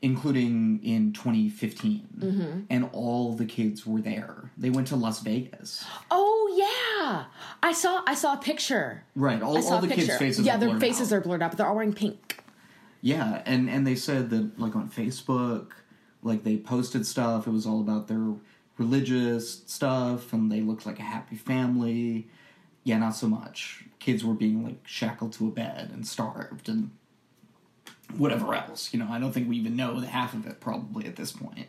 including 0.03 0.81
in 0.83 1.13
2015, 1.13 2.09
mm-hmm. 2.19 2.61
and 2.71 2.89
all 2.93 3.33
the 3.33 3.47
kids 3.47 3.87
were 3.87 4.01
there. 4.01 4.51
They 4.57 4.71
went 4.71 4.89
to 4.89 4.97
Las 4.97 5.21
Vegas. 5.21 5.85
Oh 6.11 6.55
yeah, 6.57 7.25
I 7.63 7.73
saw, 7.73 8.03
I 8.07 8.15
saw 8.15 8.35
a 8.35 8.39
picture. 8.39 9.05
Right. 9.17 9.43
All, 9.43 9.57
I 9.57 9.61
saw 9.61 9.75
all 9.75 9.81
the 9.81 9.89
picture. 9.89 10.07
kids' 10.07 10.19
faces. 10.19 10.47
yeah, 10.47 10.57
their 10.57 10.79
faces 10.79 11.13
out. 11.13 11.17
are 11.17 11.21
blurred 11.21 11.43
out, 11.43 11.51
but 11.51 11.59
they're 11.59 11.67
all 11.67 11.75
wearing 11.75 11.95
pink. 11.95 12.39
Yeah, 13.01 13.43
and 13.45 13.69
and 13.69 13.87
they 13.87 13.97
said 13.97 14.31
that 14.31 14.59
like 14.59 14.75
on 14.77 14.89
Facebook, 14.89 15.73
like 16.23 16.45
they 16.45 16.57
posted 16.57 17.07
stuff. 17.07 17.47
It 17.47 17.51
was 17.51 17.67
all 17.67 17.81
about 17.81 18.09
their 18.09 18.35
religious 18.79 19.63
stuff, 19.67 20.33
and 20.33 20.51
they 20.51 20.61
looked 20.61 20.87
like 20.87 20.99
a 20.99 21.03
happy 21.03 21.37
family. 21.37 22.29
Yeah, 22.85 22.99
not 22.99 23.17
so 23.17 23.27
much. 23.27 23.85
Kids 23.99 24.25
were 24.25 24.35
being 24.35 24.63
like 24.63 24.77
shackled 24.85 25.33
to 25.35 25.49
a 25.49 25.51
bed 25.51 25.91
and 25.93 26.07
starved 26.07 26.69
and 26.69 26.91
whatever 28.17 28.55
else. 28.55 28.93
You 28.93 28.99
know, 28.99 29.09
I 29.11 29.19
don't 29.19 29.33
think 29.33 29.49
we 29.49 29.57
even 29.57 29.77
know 29.77 29.99
the 30.01 30.07
half 30.07 30.35
of 30.35 30.47
it 30.47 30.61
probably 30.61 31.07
at 31.07 31.17
this 31.17 31.33
point. 31.33 31.67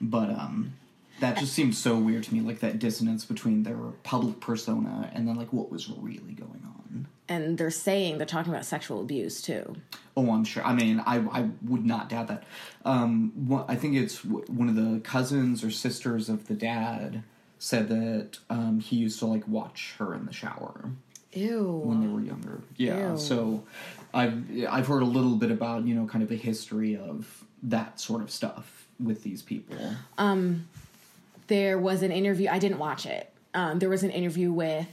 But 0.00 0.30
um, 0.30 0.74
that 1.20 1.36
just 1.36 1.52
seems 1.52 1.76
so 1.78 1.96
weird 1.96 2.24
to 2.24 2.34
me, 2.34 2.40
like 2.40 2.60
that 2.60 2.78
dissonance 2.78 3.24
between 3.24 3.64
their 3.64 3.76
public 4.02 4.40
persona 4.40 5.10
and 5.12 5.26
then 5.26 5.36
like 5.36 5.52
what 5.52 5.70
was 5.70 5.90
really 5.90 6.32
going 6.32 6.62
on. 6.64 7.08
And 7.28 7.58
they're 7.58 7.70
saying 7.70 8.16
they're 8.16 8.26
talking 8.26 8.52
about 8.52 8.64
sexual 8.64 9.02
abuse 9.02 9.42
too. 9.42 9.76
Oh, 10.16 10.30
I'm 10.32 10.44
sure. 10.44 10.64
I 10.64 10.72
mean, 10.72 11.00
I 11.00 11.18
I 11.18 11.50
would 11.62 11.84
not 11.84 12.08
doubt 12.08 12.28
that. 12.28 12.44
Um, 12.84 13.32
one, 13.46 13.64
I 13.68 13.76
think 13.76 13.96
it's 13.96 14.22
w- 14.22 14.44
one 14.48 14.68
of 14.68 14.76
the 14.76 15.00
cousins 15.00 15.62
or 15.62 15.70
sisters 15.70 16.28
of 16.28 16.46
the 16.48 16.54
dad 16.54 17.22
said 17.58 17.88
that 17.88 18.38
um, 18.50 18.80
he 18.80 18.96
used 18.96 19.18
to 19.18 19.26
like 19.26 19.46
watch 19.48 19.94
her 19.98 20.14
in 20.14 20.26
the 20.26 20.32
shower 20.32 20.90
Ew. 21.32 21.82
when 21.84 22.00
they 22.00 22.06
were 22.06 22.20
younger. 22.20 22.60
Yeah. 22.76 23.12
Ew. 23.12 23.18
So 23.18 23.64
I've 24.14 24.44
I've 24.68 24.86
heard 24.86 25.02
a 25.02 25.06
little 25.06 25.36
bit 25.36 25.50
about 25.50 25.84
you 25.84 25.94
know 25.94 26.06
kind 26.06 26.22
of 26.22 26.28
the 26.28 26.36
history 26.36 26.96
of 26.96 27.44
that 27.64 28.00
sort 28.00 28.22
of 28.22 28.30
stuff 28.30 28.86
with 29.00 29.22
these 29.22 29.42
people. 29.42 29.76
Um 30.16 30.68
there 31.48 31.78
was 31.78 32.02
an 32.02 32.12
interview. 32.12 32.48
I 32.50 32.58
didn't 32.58 32.78
watch 32.78 33.06
it. 33.06 33.32
Um, 33.54 33.78
there 33.78 33.88
was 33.88 34.02
an 34.02 34.10
interview 34.10 34.52
with 34.52 34.86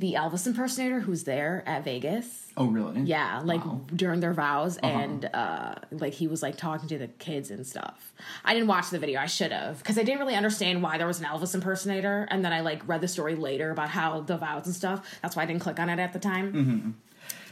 the 0.00 0.14
Elvis 0.14 0.46
impersonator 0.46 1.00
who's 1.00 1.22
there 1.24 1.62
at 1.66 1.84
Vegas. 1.84 2.50
oh 2.56 2.66
really? 2.66 3.02
Yeah, 3.02 3.40
like 3.44 3.64
Wow. 3.64 3.80
during 3.94 4.20
their 4.20 4.32
vows, 4.32 4.76
and 4.78 5.24
uh, 5.32 5.76
like 5.92 6.14
he 6.14 6.26
was 6.26 6.42
like 6.42 6.56
talking 6.56 6.88
to 6.88 6.98
the 6.98 7.06
kids 7.08 7.50
and 7.50 7.64
stuff. 7.66 8.12
I 8.44 8.54
didn't 8.54 8.68
watch 8.68 8.90
the 8.90 8.98
video. 8.98 9.20
I 9.20 9.26
should 9.26 9.52
have 9.52 9.78
because 9.78 9.96
I 9.96 10.02
didn't 10.02 10.18
really 10.20 10.34
understand 10.34 10.82
why 10.82 10.98
there 10.98 11.06
was 11.06 11.20
an 11.20 11.26
Elvis 11.26 11.54
impersonator, 11.54 12.26
and 12.30 12.44
then 12.44 12.52
I 12.52 12.60
like 12.60 12.86
read 12.88 13.00
the 13.02 13.08
story 13.08 13.36
later 13.36 13.70
about 13.70 13.88
how 13.90 14.20
the 14.20 14.36
vows 14.36 14.66
and 14.66 14.74
stuff. 14.74 15.18
That's 15.22 15.36
why 15.36 15.44
I 15.44 15.46
didn't 15.46 15.62
click 15.62 15.78
on 15.78 15.88
it 15.88 15.98
at 16.00 16.12
the 16.12 16.18
time. 16.18 16.52
Mm-hmm. 16.52 16.90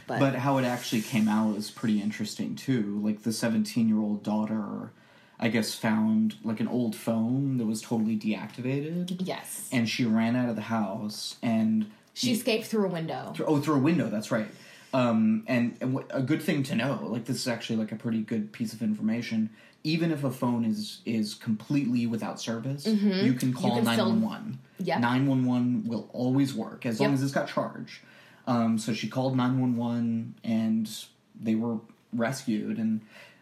But, 0.05 0.19
But 0.19 0.35
how 0.35 0.57
it 0.57 0.65
actually 0.65 1.01
came 1.01 1.29
out 1.29 1.55
is 1.55 1.71
pretty 1.71 2.01
interesting 2.01 2.55
too. 2.55 2.99
Like 3.01 3.23
the 3.23 3.31
17 3.31 3.87
year 3.87 3.99
old 3.99 4.21
daughter, 4.21 4.91
I 5.39 5.47
guess, 5.47 5.75
found 5.75 6.35
like 6.43 6.59
an 6.59 6.67
old 6.67 6.93
phone 6.93 7.57
that 7.57 7.65
was 7.65 7.81
totally 7.81 8.17
deactivated. 8.17 9.21
yes, 9.25 9.69
And 9.71 9.87
she 9.87 10.03
ran 10.03 10.35
out 10.35 10.49
of 10.49 10.55
the 10.57 10.63
house 10.63 11.37
and. 11.41 11.89
She 12.13 12.31
escaped 12.31 12.65
through 12.67 12.85
a 12.85 12.89
window. 12.89 13.33
Oh, 13.45 13.59
through 13.59 13.75
a 13.75 13.79
window, 13.79 14.09
that's 14.09 14.31
right. 14.31 14.47
Um, 14.93 15.43
and, 15.47 15.75
and 15.81 16.03
a 16.11 16.21
good 16.21 16.41
thing 16.43 16.61
to 16.63 16.75
know, 16.75 16.99
like 17.09 17.25
this 17.25 17.37
is 17.37 17.47
actually 17.47 17.77
like 17.77 17.91
a 17.91 17.95
pretty 17.95 18.21
good 18.21 18.51
piece 18.51 18.73
of 18.73 18.81
information. 18.83 19.49
Even 19.83 20.11
if 20.11 20.23
a 20.23 20.29
phone 20.31 20.63
is 20.63 20.99
is 21.05 21.33
completely 21.33 22.05
without 22.05 22.39
service, 22.39 22.85
you 22.85 23.33
can 23.33 23.51
call 23.53 23.71
Mm-hmm. 23.71 23.85
can 23.85 23.93
still- 23.93 24.13
911. 24.13 24.59
Yep. 24.79 24.99
911 24.99 25.87
will 25.87 26.09
always 26.13 26.53
work 26.53 26.85
as 26.85 26.99
long 26.99 27.09
Yep. 27.09 27.13
as 27.15 27.23
it's 27.23 27.31
got 27.33 27.47
charge. 27.47 28.01
Um, 28.47 28.77
so 28.77 28.93
she 28.93 29.07
called 29.09 29.35
911 29.35 30.35
and 30.43 30.89
they 31.39 31.55
were 31.55 31.79
rescued. 32.13 32.77
And 32.77 33.01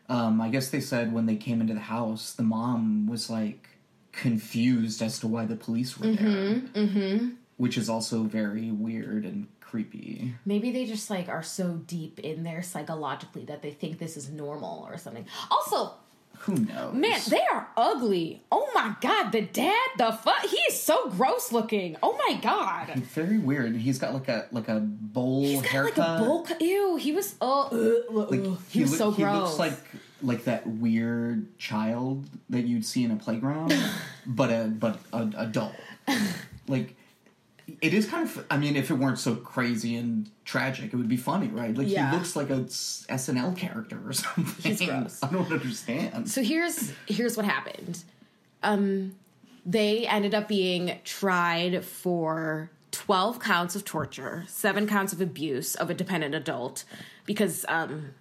um, 0.10 0.40
I 0.42 0.50
guess 0.50 0.70
they 0.70 0.82
said 0.82 1.12
when 1.14 1.26
they 1.26 1.36
came 1.36 1.60
into 1.62 1.74
the 1.74 1.80
house, 1.82 2.34
the 2.34 2.44
mom 2.44 3.08
was 3.08 3.30
like 3.30 3.68
confused 4.12 5.02
as 5.02 5.20
to 5.20 5.28
why 5.28 5.46
the 5.46 5.56
police 5.56 5.98
were 6.00 6.08
there. 6.08 6.16
Mm-hmm. 6.16 7.30
Which 7.62 7.78
is 7.78 7.88
also 7.90 8.24
very 8.24 8.72
weird 8.72 9.24
and 9.24 9.48
creepy. 9.60 10.34
Maybe 10.46 10.72
they 10.72 10.86
just 10.86 11.10
like 11.10 11.30
are 11.30 11.44
so 11.44 11.74
deep 11.86 12.20
in 12.20 12.44
there 12.44 12.64
psychologically 12.64 13.46
that 13.46 13.62
they 13.62 13.72
think 13.72 14.00
this 14.00 14.18
is 14.18 14.30
normal 14.30 14.86
or 14.90 14.98
something. 14.98 15.26
Also, 15.52 15.94
Who 16.46 16.56
knows? 16.56 16.94
Man, 16.96 17.20
they 17.30 17.44
are 17.54 17.68
ugly. 17.78 18.42
Oh 18.52 18.68
my 18.74 18.96
god, 19.00 19.32
the 19.32 19.42
dad, 19.42 19.90
the 19.98 20.12
fuck, 20.12 20.42
he 20.46 20.58
is 20.70 20.82
so 20.82 21.10
gross 21.12 21.52
looking. 21.52 21.98
Oh 22.02 22.14
my 22.28 22.40
god, 22.42 22.96
very 23.20 23.38
weird. 23.38 23.76
He's 23.76 24.00
got 24.00 24.14
like 24.16 24.28
a 24.28 24.48
like 24.52 24.68
a 24.68 24.80
bowl 24.80 25.44
he's 25.44 25.62
got 25.62 25.70
haircut. 25.72 25.98
like 26.00 26.20
a 26.22 26.26
bowl. 26.26 26.44
cut- 26.44 26.62
Ew, 26.62 26.96
he 26.96 27.12
was. 27.12 27.36
Oh, 27.40 27.70
uh, 27.72 28.20
uh, 28.22 28.26
Like, 28.32 28.40
uh, 28.40 28.56
he, 28.72 28.82
was 28.82 28.92
loo- 28.94 28.98
so 28.98 29.12
he 29.12 29.22
gross. 29.24 29.36
He 29.36 29.40
looks 29.44 29.60
like 29.60 29.74
like 30.24 30.44
that 30.46 30.66
weird 30.68 31.58
child 31.60 32.26
that 32.50 32.64
you'd 32.66 32.86
see 32.86 33.04
in 33.04 33.12
a 33.12 33.16
playground, 33.18 33.72
but 34.26 34.50
a 34.50 34.66
but 34.68 35.00
an 35.14 35.36
adult. 35.38 35.76
Like 36.68 36.96
it 37.82 37.94
is 37.94 38.08
kind 38.08 38.24
of. 38.28 38.46
I 38.50 38.58
mean, 38.58 38.76
if 38.76 38.90
it 38.92 38.96
weren't 38.96 39.20
so 39.20 39.36
crazy 39.36 39.96
and 39.96 40.30
tragic, 40.46 40.94
it 40.94 40.96
would 40.96 41.08
be 41.10 41.18
funny, 41.18 41.48
right? 41.48 41.76
Like 41.76 41.88
Yeah. 41.88 42.10
he 42.12 42.18
looks 42.18 42.36
like 42.36 42.50
a 42.50 42.60
SNL 42.62 43.56
character 43.58 44.00
or 44.06 44.14
something. 44.14 44.72
He's 44.72 44.82
gross. 44.82 45.20
I 45.24 45.28
don't 45.32 45.52
understand. 45.52 46.30
So 46.30 46.42
here's 46.44 46.92
here's 47.08 47.38
what 47.38 47.46
happened. 47.46 48.04
Um, 48.64 49.16
they 49.66 50.08
ended 50.08 50.34
up 50.34 50.48
being 50.48 51.00
tried 51.04 51.84
for 51.86 52.70
12 52.92 53.40
counts 53.40 53.76
of 53.76 53.86
torture, 53.86 54.44
seven 54.48 54.88
counts 54.88 55.14
of 55.14 55.22
abuse 55.22 55.76
of 55.76 55.90
a 55.90 55.94
dependent 55.94 56.36
adult, 56.36 56.84
because 57.26 57.66
um, 57.70 58.14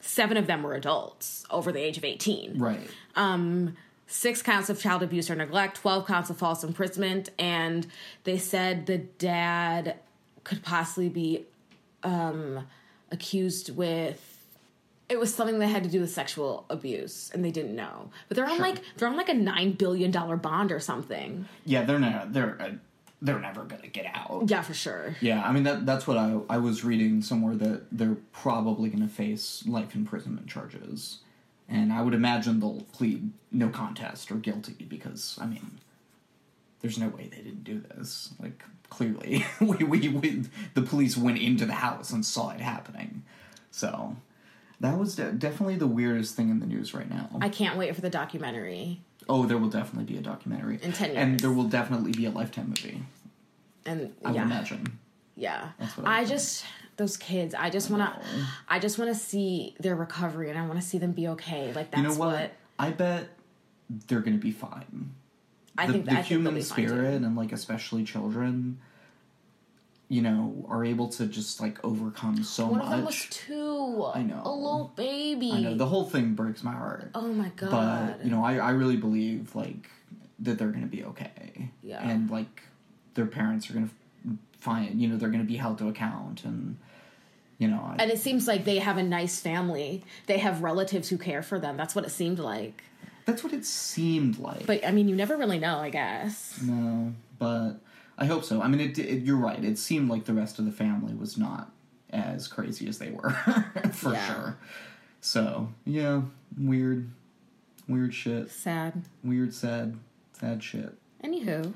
seven 0.00 0.36
of 0.36 0.46
them 0.46 0.62
were 0.62 0.74
adults 0.74 1.44
over 1.50 1.70
the 1.72 1.78
age 1.80 1.98
of 1.98 2.04
18. 2.04 2.58
right. 2.58 2.88
um, 3.16 3.76
six 4.10 4.42
counts 4.42 4.68
of 4.68 4.80
child 4.80 5.02
abuse 5.02 5.30
or 5.30 5.36
neglect, 5.36 5.76
12 5.76 6.06
counts 6.06 6.30
of 6.30 6.36
false 6.36 6.64
imprisonment, 6.64 7.30
and 7.38 7.86
they 8.24 8.36
said 8.36 8.86
the 8.86 8.98
dad 8.98 9.96
could 10.44 10.62
possibly 10.62 11.08
be 11.08 11.46
um, 12.02 12.66
accused 13.10 13.74
with. 13.74 14.26
It 15.08 15.18
was 15.18 15.34
something 15.34 15.58
that 15.58 15.66
had 15.68 15.82
to 15.84 15.90
do 15.90 16.00
with 16.00 16.10
sexual 16.10 16.66
abuse, 16.70 17.30
and 17.34 17.44
they 17.44 17.50
didn't 17.50 17.74
know. 17.74 18.10
But 18.28 18.36
they're 18.36 18.48
on 18.48 18.58
like 18.58 18.80
they're 18.96 19.08
on 19.08 19.16
like 19.16 19.28
a 19.28 19.34
nine 19.34 19.72
billion 19.72 20.10
dollar 20.12 20.36
bond 20.36 20.70
or 20.70 20.78
something. 20.78 21.46
Yeah, 21.64 21.84
they're 21.84 21.98
not. 21.98 22.32
They're 22.32 22.56
uh, 22.60 22.70
they're 23.20 23.40
never 23.40 23.64
gonna 23.64 23.88
get 23.88 24.06
out. 24.14 24.44
Yeah, 24.46 24.62
for 24.62 24.72
sure. 24.72 25.16
Yeah, 25.20 25.42
I 25.42 25.50
mean 25.50 25.64
that 25.64 25.84
that's 25.84 26.06
what 26.06 26.16
I 26.16 26.38
I 26.48 26.58
was 26.58 26.84
reading 26.84 27.22
somewhere 27.22 27.56
that 27.56 27.86
they're 27.90 28.18
probably 28.32 28.88
to 28.90 29.08
face 29.08 29.64
life 29.66 29.96
imprisonment 29.96 30.46
charges. 30.46 31.18
And 31.70 31.92
I 31.92 32.02
would 32.02 32.14
imagine 32.14 32.58
they'll 32.60 32.84
plead 32.92 33.30
no 33.52 33.68
contest 33.68 34.30
or 34.30 34.34
guilty 34.36 34.84
because 34.88 35.38
I 35.40 35.46
mean 35.46 35.78
there's 36.80 36.98
no 36.98 37.08
way 37.08 37.28
they 37.30 37.42
didn't 37.42 37.64
do 37.64 37.80
this. 37.80 38.30
Like 38.40 38.64
clearly 38.88 39.46
we, 39.60 39.76
we, 39.84 40.08
we 40.08 40.42
the 40.74 40.82
police 40.82 41.16
went 41.16 41.38
into 41.38 41.64
the 41.66 41.74
house 41.74 42.10
and 42.10 42.26
saw 42.26 42.50
it 42.50 42.60
happening. 42.60 43.22
So 43.70 44.16
that 44.80 44.98
was 44.98 45.14
de- 45.14 45.32
definitely 45.32 45.76
the 45.76 45.86
weirdest 45.86 46.34
thing 46.34 46.50
in 46.50 46.58
the 46.58 46.66
news 46.66 46.92
right 46.92 47.08
now. 47.08 47.28
I 47.40 47.48
can't 47.48 47.76
wait 47.78 47.94
for 47.94 48.00
the 48.00 48.10
documentary. 48.10 49.00
oh, 49.28 49.46
there 49.46 49.58
will 49.58 49.68
definitely 49.68 50.12
be 50.12 50.18
a 50.18 50.22
documentary 50.22 50.78
In 50.82 50.92
10 50.92 51.10
years, 51.10 51.18
and 51.18 51.40
there 51.40 51.52
will 51.52 51.68
definitely 51.68 52.12
be 52.12 52.26
a 52.26 52.30
lifetime 52.30 52.68
movie. 52.68 53.02
And 53.86 54.12
I 54.24 54.32
yeah, 54.32 54.42
would 54.42 54.52
imagine. 54.52 54.98
Yeah. 55.40 55.70
That's 55.78 55.96
what 55.96 56.06
I 56.06 56.20
I 56.20 56.24
just 56.24 56.64
those 56.96 57.16
kids, 57.16 57.54
I 57.54 57.70
just 57.70 57.90
want 57.90 58.02
to 58.02 58.26
I 58.68 58.78
just 58.78 58.98
want 58.98 59.10
to 59.10 59.18
see 59.18 59.74
their 59.80 59.96
recovery 59.96 60.50
and 60.50 60.58
I 60.58 60.66
want 60.66 60.78
to 60.78 60.86
see 60.86 60.98
them 60.98 61.12
be 61.12 61.28
okay. 61.28 61.72
Like 61.72 61.90
that's 61.90 62.02
you 62.02 62.02
know 62.02 62.14
what? 62.14 62.34
what, 62.34 62.52
I 62.78 62.90
bet 62.90 63.28
they're 64.06 64.20
going 64.20 64.36
to 64.36 64.42
be 64.42 64.52
fine. 64.52 65.12
I 65.78 65.86
the, 65.86 65.92
think 65.94 66.04
the 66.04 66.10
I 66.12 66.14
think 66.16 66.26
human 66.26 66.54
fine, 66.54 66.62
spirit 66.62 67.22
and 67.22 67.36
like 67.36 67.52
especially 67.52 68.04
children, 68.04 68.78
you 70.10 70.20
know, 70.20 70.66
are 70.68 70.84
able 70.84 71.08
to 71.08 71.26
just 71.26 71.58
like 71.58 71.82
overcome 71.82 72.44
so 72.44 72.66
One 72.66 72.80
much. 72.80 72.84
of 72.84 72.90
them 72.90 73.04
was 73.06 73.26
two. 73.30 74.10
I 74.14 74.22
know. 74.22 74.42
A 74.44 74.52
little 74.52 74.92
baby. 74.94 75.52
I 75.52 75.60
know 75.60 75.74
the 75.74 75.86
whole 75.86 76.04
thing 76.04 76.34
breaks 76.34 76.62
my 76.62 76.72
heart. 76.72 77.10
oh 77.14 77.32
my 77.32 77.48
god. 77.56 78.18
but 78.18 78.24
you 78.24 78.30
know, 78.30 78.44
I 78.44 78.56
I 78.56 78.70
really 78.72 78.96
believe 78.96 79.54
like 79.54 79.90
that 80.40 80.58
they're 80.58 80.70
to 80.70 80.86
be 80.86 81.04
okay. 81.04 81.70
Yeah. 81.82 82.06
And 82.06 82.30
like 82.30 82.62
their 83.14 83.26
parents 83.26 83.70
are 83.70 83.72
going 83.72 83.88
to 84.60 84.64
find, 84.64 85.00
you 85.00 85.08
know, 85.08 85.16
they're 85.16 85.28
going 85.30 85.42
to 85.44 85.46
be 85.48 85.56
held 85.56 85.78
to 85.78 85.88
account 85.88 86.44
and 86.44 86.76
you 87.58 87.68
know, 87.68 87.78
I, 87.84 87.96
and 88.02 88.10
it 88.10 88.18
seems 88.18 88.48
like 88.48 88.64
they 88.64 88.78
have 88.78 88.96
a 88.96 89.02
nice 89.02 89.38
family. 89.38 90.02
They 90.26 90.38
have 90.38 90.62
relatives 90.62 91.10
who 91.10 91.18
care 91.18 91.42
for 91.42 91.58
them. 91.58 91.76
That's 91.76 91.94
what 91.94 92.06
it 92.06 92.10
seemed 92.10 92.38
like. 92.38 92.82
that's 93.26 93.44
what 93.44 93.52
it 93.52 93.66
seemed 93.66 94.38
like. 94.38 94.64
But 94.66 94.82
I 94.86 94.92
mean, 94.92 95.08
you 95.08 95.14
never 95.14 95.36
really 95.36 95.58
know, 95.58 95.76
I 95.76 95.90
guess. 95.90 96.58
No, 96.62 97.12
but 97.38 97.74
I 98.16 98.24
hope 98.24 98.44
so. 98.44 98.62
I 98.62 98.68
mean, 98.68 98.80
it, 98.80 98.98
it, 98.98 99.24
you're 99.24 99.36
right. 99.36 99.62
It 99.62 99.76
seemed 99.78 100.08
like 100.08 100.24
the 100.24 100.32
rest 100.32 100.58
of 100.58 100.64
the 100.64 100.72
family 100.72 101.12
was 101.12 101.36
not 101.36 101.70
as 102.08 102.48
crazy 102.48 102.88
as 102.88 102.96
they 102.98 103.10
were, 103.10 103.30
for 103.92 104.14
Yeah. 104.14 104.26
sure. 104.34 104.56
So 105.20 105.68
yeah, 105.84 106.22
weird, 106.58 107.10
weird 107.86 108.14
shit. 108.14 108.50
Sad. 108.50 109.02
Weird, 109.22 109.52
sad, 109.52 109.98
sad 110.32 110.62
shit. 110.62 110.94
Anywho, 111.22 111.74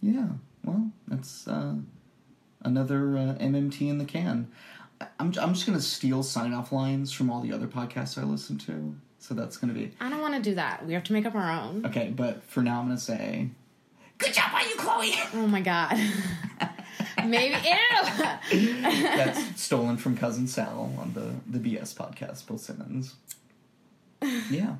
Yeah. 0.00 0.26
Well, 0.64 0.90
that's 1.06 1.46
uh, 1.46 1.76
another 2.62 3.16
uh, 3.16 3.34
MMT 3.40 3.88
in 3.88 3.98
the 3.98 4.04
can. 4.04 4.50
I'm 5.18 5.32
I'm 5.40 5.54
just 5.54 5.66
gonna 5.66 5.80
steal 5.80 6.22
sign 6.22 6.52
off 6.52 6.72
lines 6.72 7.12
from 7.12 7.30
all 7.30 7.40
the 7.40 7.52
other 7.52 7.66
podcasts 7.66 8.18
I 8.18 8.24
listen 8.24 8.58
to. 8.58 8.94
So 9.18 9.34
that's 9.34 9.56
gonna 9.56 9.72
be 9.72 9.92
I 10.00 10.08
don't 10.10 10.20
want 10.20 10.34
to 10.34 10.42
do 10.42 10.54
that. 10.56 10.86
We 10.86 10.92
have 10.94 11.04
to 11.04 11.12
make 11.12 11.26
up 11.26 11.34
our 11.34 11.50
own. 11.50 11.86
okay. 11.86 12.12
But 12.14 12.42
for 12.44 12.62
now, 12.62 12.80
I'm 12.80 12.86
gonna 12.88 12.98
say, 12.98 13.48
"Good 14.18 14.34
job 14.34 14.50
on 14.54 14.62
you, 14.68 14.76
Chloe." 14.76 15.14
Oh 15.34 15.46
my 15.46 15.60
god. 15.60 15.98
Maybe 17.24 17.54
ew. 17.54 18.82
That's 18.82 19.60
stolen 19.62 19.96
from 19.98 20.16
cousin 20.16 20.46
Sal 20.46 20.94
on 20.98 21.12
the 21.14 21.58
the 21.58 21.76
BS 21.76 21.94
podcast, 21.94 22.46
Bill 22.46 22.58
Simmons. 22.58 23.14
Yeah, 24.50 24.76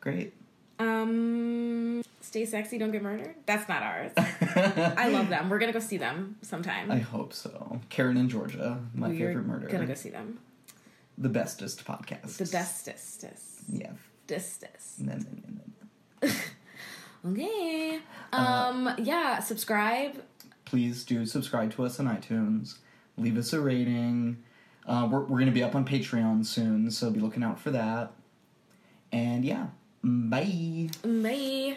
great. 0.00 0.34
Um, 0.78 2.02
stay 2.24 2.44
sexy, 2.44 2.78
don't 2.78 2.90
get 2.90 3.02
murdered. 3.02 3.34
That's 3.46 3.68
not 3.68 3.82
ours. 3.82 4.12
I 4.16 5.08
love 5.08 5.28
them. 5.28 5.48
We're 5.48 5.58
gonna 5.58 5.72
go 5.72 5.78
see 5.80 5.96
them 5.98 6.36
sometime. 6.42 6.90
I 6.90 6.98
hope 6.98 7.32
so. 7.32 7.80
Karen 7.90 8.16
in 8.16 8.28
Georgia, 8.28 8.80
my 8.94 9.08
We're 9.08 9.28
favorite 9.28 9.46
murder. 9.46 9.68
Gonna 9.68 9.86
go 9.86 9.94
see 9.94 10.10
them. 10.10 10.38
The 11.18 11.28
bestest 11.28 11.84
podcast. 11.84 12.38
The 12.38 12.46
bestest. 12.46 13.24
Yeah. 13.70 13.92
Bestest. 14.26 14.98
No, 14.98 15.12
no, 15.14 15.20
no, 16.22 16.28
no. 17.24 17.30
Okay. 17.32 18.00
Uh, 18.32 18.36
Um. 18.70 18.94
yeah. 18.98 19.38
Subscribe. 19.40 20.22
Please 20.64 21.04
do 21.04 21.24
subscribe 21.26 21.72
to 21.74 21.84
us 21.84 22.00
on 22.00 22.06
iTunes. 22.06 22.78
Leave 23.16 23.36
us 23.38 23.52
a 23.52 23.60
rating. 23.60 24.42
Uh, 24.86 25.08
we're 25.10 25.20
we're 25.20 25.38
gonna 25.38 25.50
be 25.50 25.62
up 25.62 25.74
on 25.74 25.84
Patreon 25.86 26.44
soon, 26.44 26.90
so 26.90 27.10
be 27.10 27.20
looking 27.20 27.42
out 27.42 27.58
for 27.60 27.70
that. 27.70 28.12
And 29.12 29.44
yeah, 29.44 29.68
bye. 30.02 30.88
Bye. 31.04 31.76